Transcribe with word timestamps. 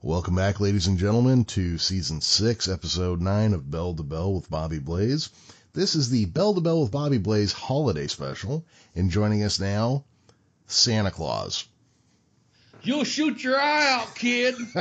Welcome 0.00 0.36
back, 0.36 0.60
ladies 0.60 0.86
and 0.86 0.96
gentlemen, 0.96 1.44
to 1.46 1.76
season 1.76 2.20
six, 2.20 2.68
episode 2.68 3.20
nine 3.20 3.52
of 3.52 3.68
Bell 3.68 3.94
to 3.94 4.04
Bell 4.04 4.32
with 4.32 4.48
Bobby 4.48 4.78
Blaze. 4.78 5.28
This 5.72 5.96
is 5.96 6.08
the 6.08 6.24
Bell 6.26 6.54
to 6.54 6.60
Bell 6.60 6.82
with 6.82 6.92
Bobby 6.92 7.18
Blaze 7.18 7.52
holiday 7.52 8.06
special, 8.06 8.64
and 8.94 9.10
joining 9.10 9.42
us 9.42 9.58
now, 9.58 10.04
Santa 10.68 11.10
Claus. 11.10 11.66
You'll 12.82 13.02
shoot 13.02 13.42
your 13.42 13.60
eye 13.60 13.90
out, 13.90 14.14
kid. 14.14 14.54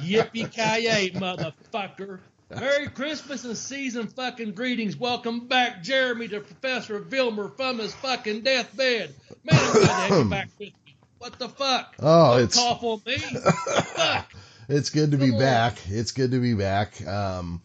Yippee 0.00 0.50
ki 0.50 1.10
motherfucker. 1.10 2.20
Merry 2.48 2.88
Christmas 2.88 3.44
and 3.44 3.58
season 3.58 4.06
fucking 4.08 4.52
greetings. 4.52 4.96
Welcome 4.96 5.46
back, 5.46 5.82
Jeremy, 5.82 6.28
to 6.28 6.40
Professor 6.40 7.00
Vilmer 7.00 7.54
from 7.54 7.80
his 7.80 7.94
fucking 7.96 8.40
deathbed. 8.40 9.14
Man, 9.44 9.60
I'm 9.60 9.72
glad 9.72 9.84
to 9.84 9.92
have 9.92 10.10
you 10.24 10.30
back 10.30 10.48
with 10.58 10.60
me. 10.60 10.74
What 11.18 11.38
the 11.38 11.50
fuck? 11.50 11.94
Oh, 12.00 12.34
Don't 12.34 12.44
it's 12.44 12.56
cough 12.56 12.82
on 12.82 13.02
me. 13.06 13.18
fuck. 13.18 14.32
It's 14.68 14.90
good 14.90 15.10
to 15.12 15.16
be 15.16 15.30
Come 15.30 15.38
back. 15.38 15.78
It's 15.88 16.12
good 16.12 16.30
to 16.32 16.40
be 16.40 16.54
back. 16.54 17.06
Um, 17.06 17.62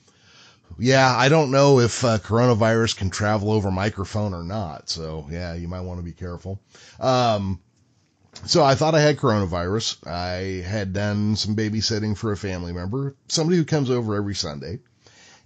yeah, 0.78 1.16
I 1.16 1.30
don't 1.30 1.52
know 1.52 1.80
if 1.80 2.04
uh, 2.04 2.20
coronavirus 2.20 2.98
can 2.98 3.10
travel 3.10 3.52
over 3.52 3.72
microphone 3.72 4.34
or 4.34 4.44
not. 4.44 4.90
So 4.90 5.28
yeah, 5.30 5.54
you 5.54 5.68
might 5.68 5.82
want 5.82 6.00
to 6.00 6.06
be 6.06 6.12
careful. 6.12 6.60
Um, 7.00 7.60
so 8.46 8.64
I 8.64 8.76
thought 8.76 8.96
I 8.96 9.02
had 9.02 9.18
coronavirus. 9.18 10.08
I 10.08 10.62
had 10.68 10.94
done 10.94 11.36
some 11.36 11.56
babysitting 11.56 12.16
for 12.16 12.32
a 12.32 12.38
family 12.38 12.72
member, 12.72 13.16
somebody 13.28 13.58
who 13.58 13.66
comes 13.66 13.90
over 13.90 14.16
every 14.16 14.36
Sunday, 14.36 14.80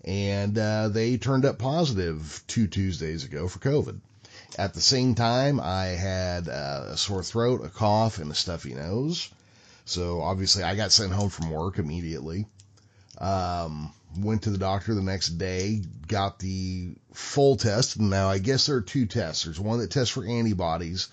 and 0.03 0.57
uh, 0.57 0.89
they 0.89 1.17
turned 1.17 1.45
up 1.45 1.57
positive 1.57 2.43
two 2.47 2.67
Tuesdays 2.67 3.23
ago 3.23 3.47
for 3.47 3.59
COVID. 3.59 3.99
At 4.57 4.73
the 4.75 4.81
same 4.81 5.15
time, 5.15 5.59
I 5.59 5.85
had 5.85 6.47
uh, 6.47 6.85
a 6.89 6.97
sore 6.97 7.23
throat, 7.23 7.65
a 7.65 7.69
cough, 7.69 8.19
and 8.19 8.31
a 8.31 8.35
stuffy 8.35 8.75
nose. 8.75 9.29
So 9.85 10.21
obviously, 10.21 10.63
I 10.63 10.75
got 10.75 10.91
sent 10.91 11.11
home 11.11 11.29
from 11.29 11.51
work 11.51 11.77
immediately. 11.77 12.45
Um, 13.17 13.93
went 14.17 14.43
to 14.43 14.49
the 14.49 14.57
doctor 14.57 14.93
the 14.93 15.01
next 15.01 15.29
day, 15.37 15.81
got 16.07 16.39
the 16.39 16.95
full 17.13 17.57
test. 17.57 17.99
Now, 17.99 18.29
I 18.29 18.39
guess 18.39 18.65
there 18.65 18.77
are 18.77 18.81
two 18.81 19.05
tests. 19.05 19.43
There's 19.43 19.59
one 19.59 19.79
that 19.79 19.91
tests 19.91 20.13
for 20.13 20.25
antibodies 20.25 21.09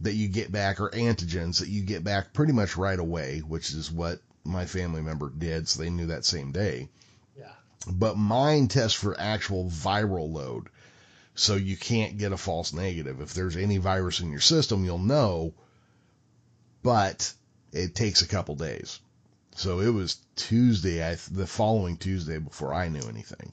that 0.00 0.14
you 0.14 0.28
get 0.28 0.52
back, 0.52 0.80
or 0.80 0.90
antigens 0.90 1.60
that 1.60 1.68
you 1.68 1.82
get 1.82 2.04
back 2.04 2.32
pretty 2.32 2.52
much 2.52 2.76
right 2.76 2.98
away, 2.98 3.40
which 3.40 3.72
is 3.72 3.90
what 3.90 4.20
my 4.44 4.64
family 4.64 5.02
member 5.02 5.30
did. 5.30 5.68
So 5.68 5.82
they 5.82 5.90
knew 5.90 6.06
that 6.06 6.24
same 6.24 6.52
day. 6.52 6.88
Yeah. 7.36 7.52
But 7.90 8.16
mine 8.16 8.68
tests 8.68 8.98
for 8.98 9.18
actual 9.18 9.68
viral 9.68 10.32
load. 10.32 10.68
So 11.34 11.54
you 11.54 11.76
can't 11.76 12.18
get 12.18 12.32
a 12.32 12.36
false 12.36 12.72
negative. 12.72 13.20
If 13.20 13.34
there's 13.34 13.56
any 13.56 13.78
virus 13.78 14.20
in 14.20 14.30
your 14.30 14.40
system, 14.40 14.84
you'll 14.84 14.98
know, 14.98 15.54
but 16.82 17.32
it 17.72 17.94
takes 17.94 18.22
a 18.22 18.28
couple 18.28 18.54
days. 18.54 19.00
So 19.56 19.80
it 19.80 19.90
was 19.90 20.18
Tuesday, 20.36 21.02
I, 21.04 21.16
the 21.32 21.46
following 21.46 21.96
Tuesday 21.96 22.38
before 22.38 22.72
I 22.72 22.88
knew 22.88 23.02
anything. 23.08 23.52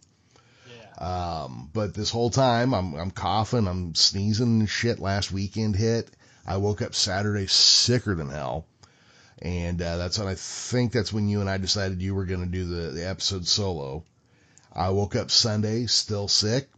Yeah. 0.69 1.43
Um, 1.43 1.69
but 1.73 1.95
this 1.95 2.11
whole 2.11 2.29
time 2.29 2.73
I'm, 2.73 2.93
I'm 2.93 3.11
coughing, 3.11 3.67
I'm 3.67 3.95
sneezing 3.95 4.59
and 4.59 4.69
shit. 4.69 4.99
Last 4.99 5.31
weekend 5.31 5.75
hit. 5.75 6.09
I 6.45 6.57
woke 6.57 6.83
up 6.83 6.93
Saturday 6.93 7.47
sicker 7.47 8.13
than 8.13 8.29
hell. 8.29 8.67
And, 9.41 9.81
uh, 9.81 9.97
that's 9.97 10.19
when 10.19 10.27
I 10.27 10.35
think 10.35 10.91
that's 10.91 11.11
when 11.11 11.27
you 11.27 11.41
and 11.41 11.49
I 11.49 11.57
decided 11.57 12.01
you 12.01 12.13
were 12.13 12.25
going 12.25 12.45
to 12.45 12.45
do 12.45 12.65
the, 12.65 12.91
the 12.91 13.07
episode 13.07 13.47
solo. 13.47 14.03
I 14.71 14.91
woke 14.91 15.15
up 15.15 15.31
Sunday 15.31 15.87
still 15.87 16.27
sick. 16.27 16.69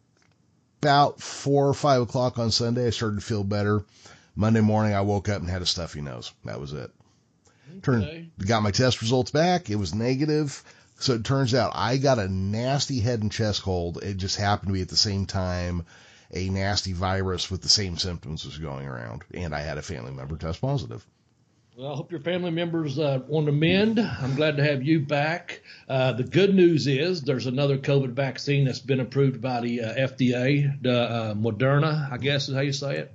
About 0.82 1.20
four 1.20 1.68
or 1.68 1.74
five 1.74 2.02
o'clock 2.02 2.40
on 2.40 2.52
Sunday, 2.52 2.88
I 2.88 2.92
started 2.92 3.20
to 3.20 3.26
feel 3.26 3.44
better. 3.44 3.84
Monday 4.36 4.62
morning, 4.62 4.94
I 4.94 5.02
woke 5.02 5.28
up 5.28 5.42
and 5.42 5.50
had 5.50 5.64
a 5.64 5.66
stuffy 5.66 6.02
nose. 6.02 6.32
That 6.46 6.62
was 6.62 6.72
it. 6.74 6.92
Turned, 7.84 8.04
Okay. 8.04 8.30
got 8.46 8.64
my 8.64 8.72
test 8.72 9.02
results 9.02 9.32
back. 9.32 9.70
It 9.70 9.76
was 9.76 9.94
negative. 9.94 10.64
So 11.00 11.14
it 11.14 11.24
turns 11.24 11.54
out 11.54 11.74
I 11.76 11.98
got 11.98 12.18
a 12.20 12.28
nasty 12.28 13.00
head 13.00 13.22
and 13.22 13.32
chest 13.32 13.62
cold. 13.62 14.04
It 14.04 14.18
just 14.18 14.38
happened 14.38 14.70
to 14.70 14.74
be 14.74 14.82
at 14.82 14.90
the 14.90 14.96
same 14.98 15.26
time 15.26 15.86
a 16.34 16.50
nasty 16.50 16.94
virus 16.94 17.50
with 17.52 17.62
the 17.62 17.70
same 17.70 17.98
symptoms 17.98 18.46
was 18.46 18.58
going 18.58 18.88
around. 18.88 19.24
And 19.34 19.54
I 19.54 19.62
had 19.62 19.78
a 19.78 19.82
family 19.82 20.12
member 20.12 20.38
test 20.38 20.60
positive. 20.60 21.06
Well, 21.78 21.94
I 21.94 21.96
hope 21.96 22.10
your 22.10 22.22
family 22.22 22.50
members 22.50 22.98
uh, 22.98 23.20
on 23.30 23.46
the 23.46 23.52
mend. 23.52 24.00
I'm 24.00 24.34
glad 24.36 24.58
to 24.58 24.64
have 24.64 24.82
you 24.82 25.00
back. 25.02 25.62
Uh, 25.88 26.14
the 26.14 26.24
good 26.24 26.56
news 26.56 26.88
is 26.88 27.22
there's 27.22 27.46
another 27.46 27.78
COVID 27.78 28.14
vaccine 28.14 28.66
that's 28.66 28.80
been 28.80 29.00
approved 29.00 29.42
by 29.42 29.62
the 29.62 29.82
uh, 29.82 29.94
FDA, 29.94 30.82
the 30.82 31.00
uh, 31.00 31.34
Moderna, 31.36 32.12
I 32.12 32.18
guess 32.18 32.50
is 32.50 32.56
how 32.56 32.62
you 32.62 32.74
say 32.74 32.98
it. 32.98 33.14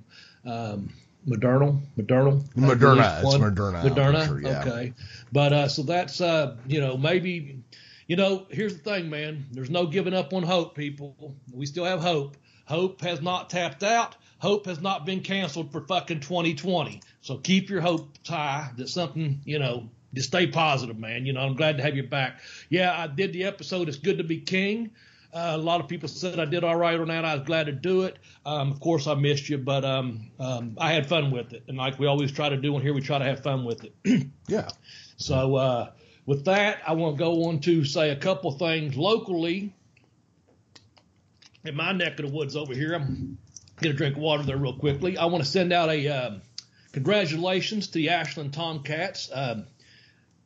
Um, 0.49 0.91
Modernal, 1.25 1.81
Modernal, 1.97 2.41
Moderna. 2.57 3.23
It's. 3.23 3.35
Moderna. 3.35 3.83
Moderna. 3.83 4.27
sure, 4.27 4.41
yeah. 4.41 4.61
Okay, 4.61 4.93
but 5.31 5.53
uh, 5.53 5.69
so 5.69 5.83
that's 5.83 6.21
uh, 6.21 6.57
you 6.67 6.81
know 6.81 6.97
maybe 6.97 7.63
you 8.07 8.17
know 8.17 8.47
here's 8.51 8.77
the 8.77 8.83
thing, 8.83 9.09
man. 9.09 9.47
There's 9.53 9.71
no 9.71 9.87
giving 9.87 10.15
up 10.15 10.33
on 10.33 10.43
hope, 10.43 10.75
people. 10.75 11.35
We 11.53 11.67
still 11.67 11.85
have 11.85 12.01
hope. 12.01 12.37
Hope 12.65 13.01
has 13.03 13.21
not 13.21 13.51
tapped 13.51 13.83
out. 13.83 14.17
Hope 14.39 14.67
has 14.67 14.81
not 14.81 15.07
been 15.07 15.21
canceled 15.21 15.71
for 15.71 15.83
fucking 15.83 16.21
2020. 16.21 17.01
So 17.21 17.37
keep 17.39 17.71
your 17.71 17.81
hopes 17.81 18.29
high 18.29 18.71
that 18.77 18.89
something, 18.89 19.41
you 19.45 19.59
know, 19.59 19.89
just 20.15 20.29
stay 20.29 20.49
positive, 20.49 20.99
man. 20.99 21.27
You 21.27 21.33
know, 21.33 21.41
I'm 21.41 21.55
glad 21.55 21.77
to 21.77 21.83
have 21.83 21.97
you 21.97 22.03
back. 22.03 22.41
Yeah, 22.69 22.93
I 22.93 23.07
did 23.07 23.33
the 23.33 23.45
episode. 23.45 23.89
It's 23.89 23.99
good 23.99 24.19
to 24.19 24.25
be 24.25 24.41
king. 24.41 24.91
Uh, 25.33 25.53
a 25.55 25.59
lot 25.59 25.81
of 25.81 25.89
people 25.89 26.09
said 26.09 26.39
I 26.39 26.45
did 26.45 26.63
all 26.63 26.77
right 26.77 26.99
on 26.99 27.09
that. 27.09 27.25
I 27.25 27.35
was 27.37 27.47
glad 27.47 27.65
to 27.67 27.73
do 27.73 28.03
it. 28.03 28.19
Um, 28.45 28.71
of 28.71 28.81
course, 28.81 29.07
I 29.07 29.15
missed 29.15 29.49
you, 29.49 29.57
but 29.57 29.83
um, 29.83 30.31
um, 30.39 30.77
I 30.79 30.93
had 30.93 31.09
fun 31.09 31.31
with 31.31 31.55
it. 31.55 31.65
And 31.69 31.79
like 31.79 31.99
we 31.99 32.07
always 32.07 32.31
try 32.31 32.51
to 32.51 32.57
do 32.57 32.75
on 32.75 32.83
here, 32.83 32.93
we 32.93 33.01
try 33.01 33.19
to 33.19 33.25
have 33.25 33.43
fun 33.43 33.65
with 33.65 33.85
it. 33.85 34.29
Yeah. 34.49 34.69
So 35.17 35.55
uh, 35.55 35.93
with 36.27 36.45
that, 36.45 36.83
I 36.87 36.93
want 36.93 37.17
to 37.17 37.19
go 37.19 37.45
on 37.45 37.61
to 37.61 37.85
say 37.85 38.11
a 38.11 38.17
couple 38.17 38.51
things 38.51 38.97
locally 38.97 39.73
in 41.65 41.77
my 41.77 41.93
neck 41.93 42.19
of 42.19 42.27
the 42.27 42.33
woods 42.33 42.57
over 42.57 42.75
here. 42.75 42.93
I'm 42.93 43.39
get 43.81 43.93
a 43.93 43.95
drink 43.95 44.17
of 44.17 44.23
water 44.23 44.43
there 44.43 44.57
real 44.57 44.75
quickly. 44.75 45.17
I 45.17 45.27
want 45.27 45.45
to 45.45 45.49
send 45.51 45.73
out 45.73 45.89
a 45.91 46.09
um, 46.09 46.43
congratulations 46.93 47.87
to 47.89 47.95
the 47.95 48.11
Ashland 48.11 48.53
Tomcats. 48.53 49.31
Um, 49.33 49.67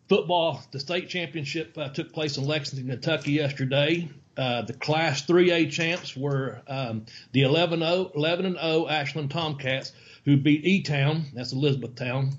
football, 0.09 0.63
the 0.71 0.79
state 0.79 1.09
championship 1.09 1.77
uh, 1.77 1.89
took 1.89 2.13
place 2.13 2.37
in 2.37 2.45
Lexington, 2.45 2.89
Kentucky 2.89 3.33
yesterday. 3.33 4.09
Uh, 4.37 4.63
the 4.63 4.73
Class 4.73 5.27
3A 5.27 5.71
champs 5.71 6.17
were 6.17 6.61
um, 6.69 7.07
the 7.33 7.43
11 7.43 7.81
0 7.81 8.13
11 8.15 8.47
and 8.47 8.57
0 8.57 8.89
Ashland 8.89 9.31
Tomcats, 9.31 9.93
who 10.25 10.37
beat 10.37 10.65
E 10.65 10.83
Town, 10.83 11.27
that's 11.35 11.53
Elizabethtown, 11.53 12.37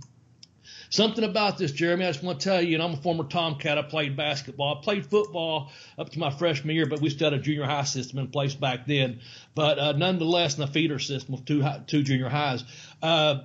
Something 0.89 1.25
about 1.25 1.57
this, 1.57 1.73
Jeremy, 1.73 2.05
I 2.05 2.11
just 2.11 2.23
want 2.23 2.39
to 2.39 2.43
tell 2.43 2.61
you, 2.61 2.75
and 2.75 2.83
I'm 2.83 2.93
a 2.93 2.97
former 2.97 3.25
Tomcat. 3.25 3.77
I 3.77 3.81
played 3.81 4.15
basketball. 4.15 4.77
I 4.77 4.83
played 4.83 5.05
football 5.05 5.69
up 5.97 6.09
to 6.11 6.19
my 6.19 6.29
freshman 6.29 6.75
year, 6.75 6.85
but 6.85 7.01
we 7.01 7.09
still 7.09 7.31
had 7.31 7.39
a 7.39 7.41
junior 7.41 7.65
high 7.65 7.83
system 7.83 8.19
in 8.19 8.29
place 8.29 8.55
back 8.55 8.87
then. 8.87 9.19
But 9.53 9.79
uh, 9.79 9.91
nonetheless, 9.93 10.57
in 10.57 10.63
a 10.63 10.67
feeder 10.67 10.99
system 10.99 11.35
with 11.35 11.45
two, 11.45 11.61
high, 11.61 11.81
two 11.85 12.03
junior 12.03 12.29
highs. 12.29 12.63
Uh, 13.01 13.39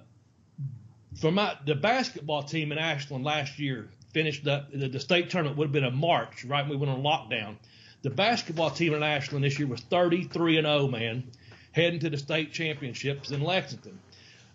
for 1.20 1.30
my 1.30 1.56
the 1.66 1.74
basketball 1.74 2.44
team 2.44 2.72
in 2.72 2.78
Ashland 2.78 3.24
last 3.24 3.58
year 3.58 3.88
finished 4.14 4.44
the, 4.44 4.66
the, 4.72 4.88
the 4.88 5.00
state 5.00 5.30
tournament 5.30 5.58
would 5.58 5.66
have 5.66 5.72
been 5.72 5.84
in 5.84 5.96
March, 5.96 6.44
right? 6.44 6.68
We 6.68 6.76
went 6.76 6.92
on 6.92 7.02
lockdown. 7.02 7.56
The 8.02 8.10
basketball 8.10 8.70
team 8.70 8.94
in 8.94 9.02
Ashland 9.02 9.44
this 9.44 9.58
year 9.58 9.68
was 9.68 9.80
33 9.80 10.58
and 10.58 10.66
0, 10.66 10.88
man, 10.88 11.24
heading 11.70 12.00
to 12.00 12.10
the 12.10 12.18
state 12.18 12.52
championships 12.52 13.30
in 13.30 13.42
Lexington. 13.42 13.98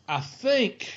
I 0.08 0.20
think, 0.20 0.92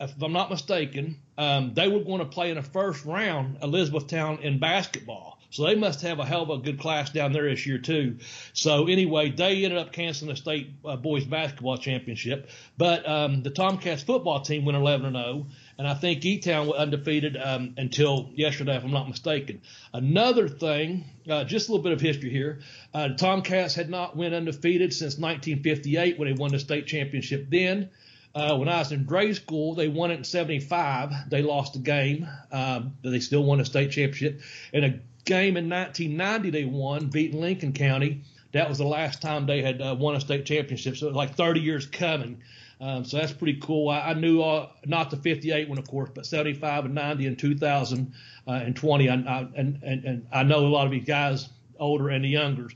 if 0.00 0.20
I'm 0.22 0.32
not 0.32 0.50
mistaken, 0.50 1.18
um, 1.36 1.74
they 1.74 1.88
were 1.88 2.00
going 2.00 2.20
to 2.20 2.24
play 2.24 2.50
in 2.50 2.56
the 2.56 2.62
first 2.62 3.04
round 3.04 3.58
Elizabethtown 3.62 4.38
in 4.38 4.58
basketball. 4.58 5.38
So 5.50 5.64
they 5.64 5.74
must 5.74 6.00
have 6.00 6.18
a 6.18 6.24
hell 6.24 6.44
of 6.44 6.50
a 6.50 6.58
good 6.58 6.80
class 6.80 7.10
down 7.10 7.32
there 7.32 7.48
this 7.48 7.66
year 7.66 7.76
too. 7.76 8.16
So 8.54 8.86
anyway, 8.86 9.30
they 9.30 9.64
ended 9.64 9.78
up 9.78 9.92
canceling 9.92 10.30
the 10.30 10.36
state 10.36 10.70
uh, 10.82 10.96
boys 10.96 11.26
basketball 11.26 11.76
championship, 11.76 12.48
but 12.78 13.06
um, 13.06 13.42
the 13.42 13.50
Tomcats 13.50 14.02
football 14.02 14.40
team 14.40 14.64
went 14.64 14.78
11 14.78 15.14
and 15.14 15.16
0, 15.16 15.46
and 15.78 15.86
I 15.86 15.94
think 15.94 16.24
E 16.24 16.38
Town 16.38 16.66
was 16.66 16.76
undefeated 16.76 17.36
um, 17.36 17.74
until 17.76 18.30
yesterday, 18.34 18.76
if 18.76 18.84
I'm 18.84 18.90
not 18.90 19.08
mistaken. 19.08 19.62
Another 19.92 20.48
thing, 20.48 21.04
uh, 21.28 21.44
just 21.44 21.68
a 21.68 21.72
little 21.72 21.82
bit 21.82 21.92
of 21.92 22.00
history 22.00 22.30
here. 22.30 22.60
Uh, 22.92 23.08
the 23.08 23.14
Tomcats 23.14 23.74
had 23.74 23.90
not 23.90 24.16
went 24.16 24.34
undefeated 24.34 24.92
since 24.92 25.18
1958 25.18 26.18
when 26.18 26.28
they 26.28 26.34
won 26.34 26.52
the 26.52 26.58
state 26.58 26.86
championship. 26.86 27.48
Then. 27.50 27.90
Uh, 28.34 28.56
when 28.56 28.66
I 28.66 28.78
was 28.78 28.90
in 28.92 29.04
grade 29.04 29.36
school, 29.36 29.74
they 29.74 29.88
won 29.88 30.10
it 30.10 30.14
in 30.14 30.24
75. 30.24 31.28
They 31.28 31.42
lost 31.42 31.76
a 31.76 31.80
game, 31.80 32.26
um, 32.50 32.94
but 33.02 33.10
they 33.10 33.20
still 33.20 33.44
won 33.44 33.60
a 33.60 33.64
state 33.66 33.90
championship. 33.90 34.40
In 34.72 34.84
a 34.84 35.00
game 35.26 35.58
in 35.58 35.68
1990, 35.68 36.48
they 36.48 36.64
won, 36.64 37.08
beating 37.08 37.42
Lincoln 37.42 37.74
County. 37.74 38.22
That 38.52 38.68
was 38.68 38.78
the 38.78 38.86
last 38.86 39.22
time 39.22 39.46
they 39.46 39.62
had 39.62 39.80
uh, 39.80 39.96
won 39.98 40.14
a 40.14 40.20
state 40.20 40.44
championship. 40.44 40.96
So 40.96 41.08
like 41.08 41.34
30 41.34 41.60
years 41.60 41.86
coming. 41.86 42.42
Um, 42.82 43.04
so 43.04 43.18
that's 43.18 43.32
pretty 43.32 43.60
cool. 43.60 43.90
I, 43.90 44.00
I 44.00 44.14
knew 44.14 44.42
uh, 44.42 44.68
not 44.84 45.10
the 45.10 45.16
58 45.16 45.68
one, 45.68 45.78
of 45.78 45.86
course, 45.86 46.10
but 46.12 46.26
75 46.26 46.86
and 46.86 46.94
90 46.94 47.28
and 47.28 47.38
2020. 47.38 49.08
I, 49.08 49.14
I, 49.14 49.48
and, 49.54 49.80
and, 49.84 50.04
and 50.04 50.26
I 50.32 50.42
know 50.42 50.66
a 50.66 50.68
lot 50.68 50.86
of 50.86 50.90
these 50.90 51.04
guys, 51.04 51.48
older 51.78 52.08
and 52.08 52.24
the 52.24 52.28
youngers. 52.28 52.74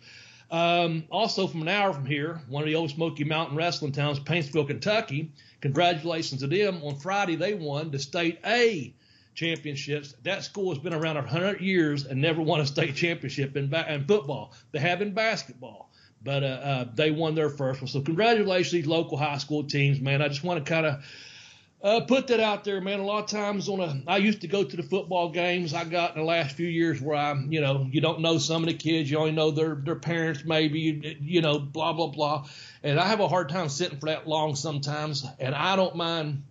Um, 0.49 1.05
also, 1.11 1.49
from 1.49 1.63
an 1.63 1.69
hour 1.69 1.93
from 1.93 2.07
here, 2.07 2.41
one 2.49 2.63
of 2.63 2.69
the 2.69 2.77
old 2.77 2.91
Smoky 2.91 3.25
Mountain 3.25 3.57
wrestling 3.57 3.91
towns, 3.91 4.21
Paintsville, 4.21 4.69
Kentucky. 4.69 5.33
Congratulations 5.61 6.41
to 6.41 6.47
them. 6.47 6.83
On 6.85 6.95
Friday, 6.95 7.35
they 7.35 7.55
won 7.55 7.91
the 7.91 7.99
state 7.99 8.39
A 8.47 8.95
championships. 9.35 10.15
That 10.23 10.45
school 10.45 10.73
has 10.73 10.79
been 10.79 10.95
around 10.95 11.17
100 11.17 11.61
years 11.61 12.07
and 12.07 12.21
never 12.21 12.41
won 12.41 12.61
a 12.61 12.67
state 12.67 12.95
championship 12.95 13.57
in, 13.57 13.69
ba- 13.69 13.93
in 13.93 14.05
football. 14.05 14.53
They 14.71 14.79
have 14.79 15.03
in 15.03 15.15
basketball, 15.15 15.86
but 16.27 16.43
uh, 16.43 16.47
uh, 16.47 16.85
they 16.95 17.13
won 17.13 17.37
their 17.37 17.49
first 17.49 17.81
one. 17.81 17.89
So 17.89 18.01
congratulations 18.01 18.73
these 18.73 18.87
local 18.87 19.17
high 19.17 19.39
school 19.39 19.63
teams, 19.63 20.01
man. 20.01 20.21
I 20.21 20.29
just 20.29 20.43
want 20.43 20.63
to 20.63 20.69
kind 20.69 20.85
of 20.85 21.05
uh, 21.83 22.01
put 22.01 22.27
that 22.27 22.41
out 22.41 22.65
there, 22.65 22.81
man. 22.81 22.99
A 22.99 23.05
lot 23.05 23.23
of 23.23 23.31
times 23.31 23.69
on 23.69 23.81
a, 23.81 24.03
I 24.09 24.17
used 24.17 24.41
to 24.41 24.49
go 24.49 24.65
to 24.65 24.77
the 24.77 24.83
football 24.83 25.31
games. 25.31 25.73
I 25.73 25.85
got 25.85 26.17
in 26.17 26.21
the 26.21 26.27
last 26.27 26.57
few 26.57 26.67
years 26.67 27.01
where 27.01 27.17
I, 27.17 27.33
you 27.49 27.61
know, 27.61 27.87
you 27.91 28.01
don't 28.01 28.21
know 28.21 28.39
some 28.39 28.65
of 28.65 28.69
the 28.69 28.75
kids. 28.75 29.09
You 29.09 29.19
only 29.19 29.31
know 29.31 29.53
their 29.53 29.77
their 29.77 29.95
parents, 29.95 30.45
maybe, 30.45 31.17
you 31.23 31.41
know, 31.43 31.61
blah 31.61 31.93
blah 31.93 32.09
blah. 32.09 32.49
And 32.83 32.99
I 32.99 33.07
have 33.07 33.21
a 33.21 33.29
hard 33.29 33.49
time 33.49 33.69
sitting 33.69 34.01
for 34.01 34.07
that 34.07 34.27
long 34.27 34.57
sometimes. 34.57 35.25
And 35.39 35.55
I 35.55 35.77
don't 35.77 35.95
mind. 35.95 36.43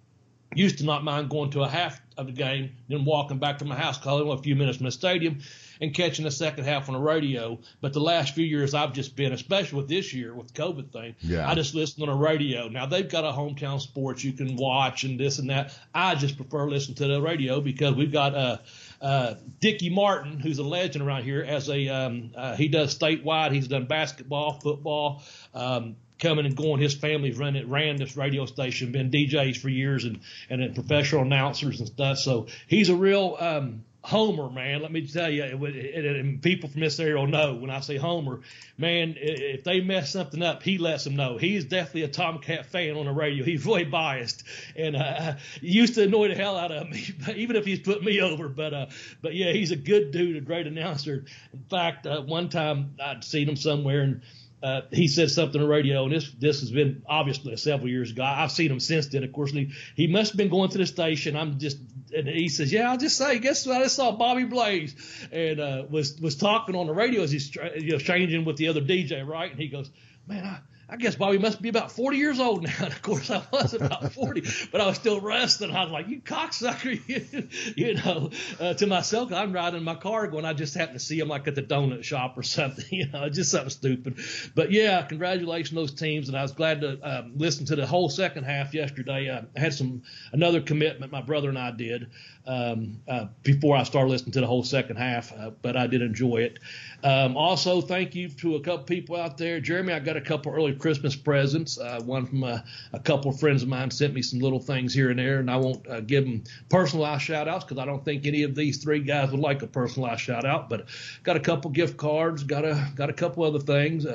Used 0.54 0.78
to 0.78 0.86
not 0.86 1.04
mind 1.04 1.30
going 1.30 1.50
to 1.52 1.64
a 1.64 1.68
half 1.68 2.00
of 2.18 2.28
the 2.28 2.32
game, 2.32 2.72
then 2.88 3.04
walking 3.04 3.40
back 3.40 3.58
to 3.58 3.66
my 3.66 3.76
house, 3.76 3.98
calling 3.98 4.32
a 4.32 4.42
few 4.42 4.56
minutes 4.56 4.78
from 4.78 4.86
the 4.86 4.92
stadium 4.92 5.42
and 5.82 5.94
catching 5.94 6.26
the 6.26 6.32
second 6.32 6.66
half 6.66 6.90
on 6.90 6.94
the 6.94 7.00
radio. 7.02 7.60
But 7.82 7.94
the 7.94 8.00
last 8.00 8.36
few 8.36 8.46
years, 8.46 8.74
I've 8.74 8.94
just 8.94 9.16
been, 9.16 9.34
especially 9.34 9.78
with 9.78 9.90
this 9.90 10.14
year 10.14 10.34
with 10.34 10.54
the 10.54 10.62
COVID 10.62 10.92
thing, 10.92 11.16
Yeah. 11.22 11.50
I 11.50 11.56
just 11.56 11.76
listen 11.76 12.04
on 12.04 12.10
the 12.10 12.16
radio. 12.16 12.68
Now 12.68 12.86
they've 12.86 13.10
got 13.10 13.24
a 13.24 13.32
hometown 13.32 13.82
sports 13.82 14.24
you 14.24 14.34
can 14.34 14.56
watch 14.56 15.04
and 15.04 15.20
this 15.20 15.40
and 15.40 15.50
that. 15.50 15.78
I 15.94 16.16
just 16.16 16.38
prefer 16.38 16.70
listening 16.70 16.96
to 16.96 17.08
the 17.08 17.22
radio 17.22 17.62
because 17.62 17.96
we've 17.96 18.12
got 18.12 18.36
uh, 18.36 18.58
uh, 19.02 19.36
Dickie 19.60 19.90
Martin, 19.90 20.40
who's 20.40 20.58
a 20.60 20.64
legend 20.64 21.06
around 21.06 21.24
here, 21.24 21.42
as 21.42 21.70
a 21.70 21.88
um, 21.90 22.32
uh, 22.36 22.56
he 22.56 22.68
does 22.68 22.98
statewide. 22.98 23.52
He's 23.52 23.68
done 23.68 23.86
basketball, 23.86 24.60
football. 24.60 25.24
Um, 25.54 25.96
Coming 26.18 26.46
and 26.46 26.56
going, 26.56 26.80
his 26.80 26.94
family's 26.94 27.38
run 27.38 27.58
it, 27.58 27.68
ran 27.68 27.98
this 27.98 28.16
radio 28.16 28.46
station, 28.46 28.94
been 28.94 29.12
DJs 29.12 29.58
for 29.58 29.68
years, 29.68 30.06
and 30.06 30.22
and 30.50 30.74
professional 30.74 31.24
announcers 31.24 31.80
and 31.82 31.90
stuff. 31.90 32.20
So 32.20 32.48
he's 32.68 32.88
a 32.88 32.96
real 32.96 33.36
um, 33.38 33.84
homer, 34.06 34.52
man. 34.52 34.82
Let 34.82 34.92
me 34.92 35.08
tell 35.08 35.30
you, 35.30 35.44
and, 35.44 36.42
people 36.42 36.70
from 36.70 36.82
this 36.82 37.00
area 37.00 37.18
will 37.18 37.28
know 37.28 37.56
when 37.56 37.72
I 37.72 37.80
say 37.80 37.98
homer, 37.98 38.42
man. 38.78 39.16
If 39.18 39.64
they 39.64 39.82
mess 39.82 40.12
something 40.12 40.42
up, 40.44 40.62
he 40.62 40.78
lets 40.78 41.04
them 41.04 41.16
know. 41.16 41.38
He's 41.38 41.66
definitely 41.66 42.04
a 42.04 42.08
Tomcat 42.08 42.68
fan 42.68 42.96
on 42.96 43.06
the 43.06 43.12
radio. 43.12 43.44
He's 43.44 43.66
really 43.66 43.84
biased, 43.84 44.44
and 44.76 44.96
uh, 44.96 45.36
used 45.60 45.96
to 45.96 46.04
annoy 46.04 46.28
the 46.28 46.36
hell 46.36 46.56
out 46.56 46.72
of 46.72 46.88
me, 46.88 47.04
even 47.36 47.56
if 47.56 47.66
he's 47.66 47.80
put 47.80 48.04
me 48.04 48.22
over. 48.22 48.48
But 48.48 48.74
uh, 48.74 48.86
but 49.22 49.34
yeah, 49.34 49.52
he's 49.52 49.72
a 49.72 49.76
good 49.76 50.12
dude, 50.12 50.38
a 50.38 50.42
great 50.42 50.68
announcer. 50.68 51.26
In 51.52 51.64
fact, 51.70 52.06
uh, 52.06 52.22
one 52.22 52.50
time 52.50 52.96
I'd 53.04 53.24
seen 53.24 53.50
him 53.50 53.56
somewhere 53.56 54.02
and. 54.02 54.22
Uh, 54.64 54.82
he 54.92 55.08
said 55.08 55.30
something 55.30 55.62
on 55.62 55.68
the 55.68 55.72
radio, 55.72 56.04
and 56.06 56.14
this 56.14 56.32
this 56.40 56.62
has 56.62 56.72
been 56.72 57.04
obviously 57.08 57.56
several 57.58 57.90
years 57.90 58.12
ago. 58.12 58.24
I've 58.24 58.52
seen 58.52 58.72
him 58.72 58.80
since 58.80 59.08
then. 59.08 59.24
Of 59.24 59.32
course, 59.32 59.52
he, 59.52 59.72
he 59.96 60.08
must 60.08 60.32
have 60.32 60.38
been 60.38 60.50
going 60.50 60.70
to 60.70 60.78
the 60.78 60.86
station. 60.88 61.36
I'm 61.36 61.60
just, 61.60 61.78
and 62.16 62.28
he 62.28 62.50
says, 62.50 62.72
"Yeah, 62.72 62.90
I'll 62.90 62.98
just 62.98 63.18
say, 63.18 63.38
guess 63.40 63.68
what? 63.68 63.82
I 63.82 63.88
saw 63.88 64.12
Bobby 64.12 64.46
Blaze, 64.46 64.96
and 65.32 65.60
uh, 65.60 65.84
was 65.90 66.20
was 66.20 66.36
talking 66.36 66.76
on 66.76 66.88
the 66.88 66.94
radio 66.94 67.22
as 67.22 67.32
he's 67.32 67.54
you 67.56 67.92
know 67.92 68.00
changing 68.00 68.46
with 68.46 68.58
the 68.58 68.70
other 68.70 68.82
DJ, 68.82 69.28
right? 69.28 69.52
And 69.52 69.60
he 69.60 69.68
goes, 69.68 69.92
"Man, 70.28 70.44
I." 70.46 70.60
I 70.88 70.98
guess 70.98 71.16
Bobby 71.16 71.40
must 71.40 71.62
be 71.62 71.70
about 71.70 71.92
40 71.92 72.18
years 72.18 72.40
old 72.40 72.64
now. 72.64 72.74
And 72.86 72.94
of 72.94 73.02
course, 73.02 73.32
I 73.32 73.42
was 73.52 73.74
about 73.74 74.14
40, 74.14 74.44
but 74.72 74.82
I 74.82 74.86
was 74.86 74.98
still 74.98 75.20
resting. 75.20 75.72
I 75.72 75.84
was 75.84 75.92
like, 75.92 76.08
"You 76.08 76.22
cocksucker!" 76.22 77.00
you, 77.78 77.96
know, 77.96 78.30
uh, 78.60 78.74
to 78.76 78.86
myself, 78.86 79.32
I'm 79.34 79.54
riding 79.54 79.82
my 79.82 79.96
car 79.96 80.28
going. 80.28 80.46
I 80.46 80.54
just 80.54 80.76
happened 80.76 81.00
to 81.00 81.04
see 81.04 81.20
him 81.20 81.28
like 81.28 81.48
at 81.48 81.56
the 81.56 81.64
donut 81.64 82.04
shop 82.04 82.38
or 82.38 82.44
something. 82.44 82.86
You 82.92 83.08
know, 83.08 83.28
just 83.30 83.52
something 83.52 83.70
stupid. 83.70 84.20
But 84.54 84.72
yeah, 84.72 85.02
congratulations 85.02 85.76
those 85.76 85.94
teams, 85.94 86.28
and 86.28 86.38
I 86.38 86.44
was 86.44 86.52
glad 86.52 86.82
to 86.82 87.00
um, 87.02 87.32
listen 87.36 87.66
to 87.68 87.76
the 87.76 87.88
whole 87.88 88.10
second 88.10 88.44
half 88.44 88.74
yesterday. 88.74 89.30
Uh, 89.30 89.42
I 89.56 89.60
had 89.60 89.74
some 89.74 90.04
another 90.32 90.62
commitment 90.62 91.12
my 91.12 91.22
brother 91.22 91.50
and 91.50 91.58
I 91.58 91.72
did 91.72 92.08
um, 92.48 93.02
uh, 93.08 93.26
before 93.44 93.76
I 93.76 93.84
started 93.84 94.10
listening 94.10 94.32
to 94.34 94.42
the 94.42 94.48
whole 94.48 94.64
second 94.64 94.98
half, 94.98 95.34
uh, 95.34 95.52
but 95.62 95.76
I 95.76 95.88
did 95.88 96.02
enjoy 96.02 96.38
it. 96.38 96.60
Um, 97.04 97.38
also, 97.38 97.82
thank 97.82 98.16
you 98.16 98.30
to 98.30 98.56
a 98.56 98.60
couple 98.60 98.86
people 98.86 99.16
out 99.16 99.38
there. 99.38 99.60
Jeremy, 99.60 99.94
I 99.94 100.00
got 100.00 100.18
a 100.18 100.22
couple 100.22 100.54
early 100.54 100.74
Christmas 100.74 101.16
presents. 101.16 101.78
Uh, 101.78 102.02
one 102.04 102.26
from 102.26 102.44
a, 102.44 102.64
a 102.94 103.00
couple 103.00 103.32
of 103.32 103.40
friends 103.40 103.64
of 103.64 103.70
mine 103.70 103.92
sent 103.92 104.14
me 104.14 104.22
some 104.22 104.40
little 104.40 104.60
things 104.60 104.94
here 104.94 105.10
and 105.10 105.20
there, 105.20 105.40
and 105.40 105.50
I 105.50 105.58
won't 105.58 105.88
uh, 105.88 106.02
give 106.02 106.24
them 106.24 106.44
personalized 106.70 107.24
shout 107.24 107.48
outs 107.48 107.64
because 107.64 107.78
I 107.78 107.86
don't 107.86 108.04
think 108.04 108.26
any 108.26 108.44
of 108.44 108.56
these 108.56 108.78
three 108.78 109.00
guys 109.00 109.32
would 109.32 109.40
like 109.40 109.62
a 109.62 109.68
personalized 109.68 110.22
shout 110.22 110.46
out. 110.46 110.70
But 110.70 110.86
got 111.24 111.36
a 111.36 111.42
couple 111.42 111.72
gift 111.72 111.98
cards, 111.98 112.44
got 112.44 112.66
a 112.66 112.92
got 112.96 113.10
a 113.10 113.14
couple 113.14 113.44
other 113.44 113.60
things. 113.60 114.06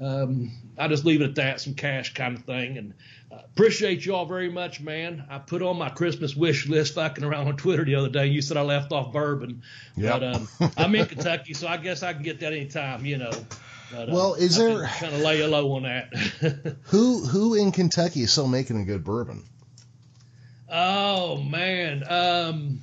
Um, 0.00 0.50
I 0.76 0.88
just 0.88 1.04
leave 1.04 1.20
it 1.22 1.24
at 1.30 1.34
that, 1.36 1.60
some 1.60 1.74
cash 1.74 2.14
kind 2.14 2.36
of 2.36 2.44
thing, 2.44 2.78
and 2.78 2.94
uh, 3.30 3.36
appreciate 3.44 4.04
you 4.04 4.14
all 4.16 4.26
very 4.26 4.50
much, 4.50 4.80
man. 4.80 5.24
I 5.30 5.38
put 5.38 5.62
on 5.62 5.78
my 5.78 5.88
Christmas 5.88 6.34
wish 6.34 6.68
list 6.68 6.94
fucking 6.96 7.22
around 7.22 7.46
on 7.46 7.56
Twitter 7.56 7.84
the 7.84 7.94
other 7.94 8.08
day. 8.08 8.26
You 8.26 8.42
said 8.42 8.56
I 8.56 8.62
left 8.62 8.90
off 8.92 9.12
bourbon, 9.12 9.62
Yep. 9.96 10.12
but 10.20 10.34
um, 10.34 10.48
I'm 10.76 10.94
in 10.96 11.06
Kentucky, 11.14 11.54
so 11.54 11.68
I 11.68 11.76
guess 11.76 12.02
I 12.02 12.12
can 12.12 12.22
get 12.24 12.40
that 12.40 12.52
anytime, 12.52 13.06
you 13.06 13.18
know. 13.18 13.30
But, 13.92 14.08
uh, 14.08 14.12
Well, 14.12 14.34
is 14.34 14.56
there- 14.56 14.84
kind 14.86 15.14
of 15.14 15.20
lay 15.20 15.40
a 15.42 15.46
low 15.46 15.72
on 15.72 15.84
that? 15.84 16.12
Who 16.86 17.24
who 17.24 17.54
in 17.54 17.70
Kentucky 17.70 18.22
is 18.22 18.32
still 18.32 18.48
making 18.48 18.80
a 18.80 18.84
good 18.84 19.04
bourbon? 19.04 19.44
oh 20.68 21.36
man, 21.40 22.02
um, 22.10 22.80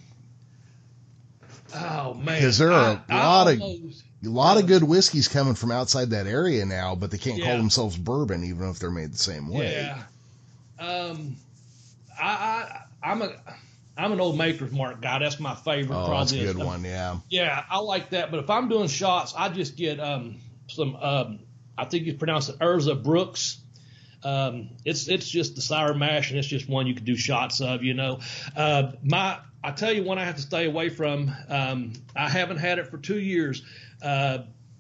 oh 1.76 2.14
man, 2.14 2.42
'Cause 2.42 2.58
there 2.58 2.72
are 2.72 3.02
I- 3.10 3.14
a 3.14 3.18
I 3.18 3.26
lot 3.28 3.48
of- 3.52 3.62
almost- 3.62 4.04
A 4.24 4.30
lot 4.30 4.58
of 4.58 4.68
good 4.68 4.84
whiskeys 4.84 5.28
coming 5.28 5.56
from 5.56 5.72
outside 5.72 6.12
that 6.12 6.28
area 6.28 6.66
now, 6.66 6.94
but 6.96 7.10
they 7.10 7.18
can't 7.18 7.42
call 7.42 7.58
themselves 7.58 7.98
bourbon 7.98 8.44
even 8.44 8.70
if 8.70 8.78
they're 8.78 8.92
made 8.92 9.12
the 9.12 9.18
same 9.18 9.50
way. 9.50 9.72
Yeah. 9.74 10.04
Um, 10.86 11.36
I, 12.22 12.28
I 12.28 12.82
I'm 13.04 13.22
a 13.22 13.32
I'm 13.98 14.12
an 14.12 14.20
old 14.22 14.38
Maker's 14.38 14.72
Mark 14.72 15.02
guy. 15.02 15.20
That's 15.20 15.40
my 15.40 15.56
favorite. 15.56 15.96
Oh, 15.96 16.10
that's 16.12 16.32
a 16.32 16.38
good 16.38 16.60
Um, 16.60 16.66
one. 16.66 16.84
Yeah. 16.84 17.18
Yeah, 17.30 17.64
I 17.70 17.80
like 17.80 18.12
that. 18.12 18.32
But 18.32 18.42
if 18.42 18.50
I'm 18.50 18.70
doing 18.70 18.88
shots, 18.88 19.34
I 19.36 19.50
just 19.50 19.76
get 19.76 20.00
um 20.00 20.38
some 20.68 20.96
um 20.96 21.40
I 21.78 21.86
think 21.86 22.06
you 22.06 22.14
pronounce 22.14 22.50
it 22.50 22.58
Ezra 22.62 22.96
Brooks. 22.96 23.58
Um, 24.24 24.70
it's 24.86 25.08
it's 25.08 25.30
just 25.30 25.56
the 25.56 25.62
sour 25.62 25.94
mash, 25.94 26.30
and 26.30 26.40
it's 26.40 26.48
just 26.48 26.70
one 26.70 26.88
you 26.88 26.94
can 26.94 27.06
do 27.06 27.16
shots 27.16 27.62
of. 27.62 27.84
You 27.84 27.94
know, 27.94 28.20
uh, 28.56 28.92
my 29.04 29.40
I 29.64 29.72
tell 29.72 29.92
you 29.92 30.04
one 30.04 30.18
I 30.18 30.26
have 30.26 30.36
to 30.36 30.42
stay 30.42 30.66
away 30.66 30.90
from. 30.90 31.32
Um, 31.50 31.94
I 32.16 32.30
haven't 32.30 32.58
had 32.58 32.80
it 32.80 32.88
for 32.88 32.98
two 32.98 33.20
years. 33.20 33.64
Uh, 34.02 34.40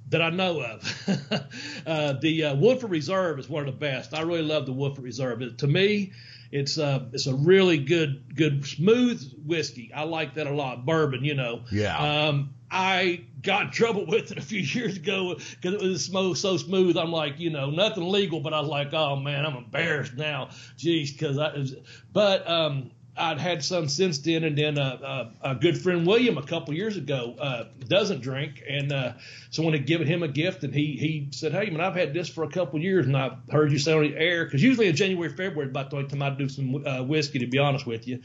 that 0.09 0.21
I 0.21 0.29
know 0.29 0.61
of. 0.61 1.07
uh, 1.87 2.13
the 2.13 2.43
uh, 2.43 2.55
Woodford 2.55 2.91
Reserve 2.91 3.39
is 3.39 3.49
one 3.49 3.65
of 3.65 3.73
the 3.73 3.79
best. 3.79 4.13
I 4.13 4.21
really 4.21 4.41
love 4.41 4.65
the 4.65 4.73
Woodford 4.73 5.05
Reserve. 5.05 5.41
It, 5.41 5.57
to 5.59 5.67
me, 5.67 6.11
it's 6.51 6.77
uh, 6.77 7.05
it's 7.13 7.27
a 7.27 7.33
really 7.33 7.77
good 7.77 8.35
good 8.35 8.65
smooth 8.65 9.23
whiskey. 9.45 9.91
I 9.95 10.03
like 10.03 10.35
that 10.35 10.47
a 10.47 10.53
lot. 10.53 10.85
Bourbon, 10.85 11.23
you 11.23 11.33
know. 11.33 11.63
Yeah. 11.71 11.97
Um, 11.97 12.53
I 12.69 13.21
got 13.41 13.63
in 13.63 13.71
trouble 13.71 14.05
with 14.05 14.31
it 14.31 14.37
a 14.37 14.41
few 14.41 14.61
years 14.61 14.97
ago 14.97 15.35
because 15.35 15.73
it 15.73 15.81
was 15.81 16.05
so, 16.05 16.33
so 16.33 16.57
smooth. 16.57 16.97
I'm 16.97 17.11
like, 17.11 17.39
you 17.39 17.49
know, 17.49 17.69
nothing 17.69 18.07
legal, 18.09 18.39
but 18.39 18.53
I 18.53 18.59
was 18.59 18.69
like, 18.69 18.93
oh 18.93 19.15
man, 19.15 19.45
I'm 19.45 19.57
embarrassed 19.57 20.15
now. 20.15 20.49
Jeez, 20.77 21.11
because 21.11 21.37
I 21.37 21.53
was, 21.57 21.75
but 22.13 22.47
um, 22.49 22.91
I'd 23.17 23.39
had 23.39 23.63
some 23.63 23.89
since 23.89 24.19
then, 24.19 24.43
and 24.43 24.57
then 24.57 24.77
uh, 24.77 25.29
uh, 25.43 25.51
a 25.51 25.55
good 25.55 25.77
friend 25.77 26.07
William 26.07 26.37
a 26.37 26.43
couple 26.43 26.73
years 26.73 26.95
ago 26.95 27.35
uh, 27.39 27.65
doesn't 27.87 28.21
drink, 28.21 28.63
and 28.67 28.91
uh, 28.91 29.13
someone 29.49 29.73
had 29.73 29.85
given 29.85 30.07
him 30.07 30.23
a 30.23 30.29
gift, 30.29 30.63
and 30.63 30.73
he 30.73 30.95
he 30.97 31.27
said, 31.31 31.51
"Hey 31.51 31.69
man, 31.69 31.81
I've 31.81 31.95
had 31.95 32.13
this 32.13 32.29
for 32.29 32.45
a 32.45 32.49
couple 32.49 32.79
years, 32.79 33.05
and 33.05 33.17
I've 33.17 33.37
heard 33.51 33.71
you 33.71 33.79
say 33.79 33.93
on 33.93 34.03
the 34.03 34.15
air 34.15 34.45
because 34.45 34.63
usually 34.63 34.87
in 34.87 34.95
January, 34.95 35.29
February, 35.29 35.69
about 35.69 35.89
the 35.89 36.03
time 36.03 36.23
I 36.23 36.29
do 36.29 36.47
some 36.47 36.85
uh, 36.85 37.03
whiskey, 37.03 37.39
to 37.39 37.47
be 37.47 37.59
honest 37.59 37.85
with 37.85 38.07
you, 38.07 38.21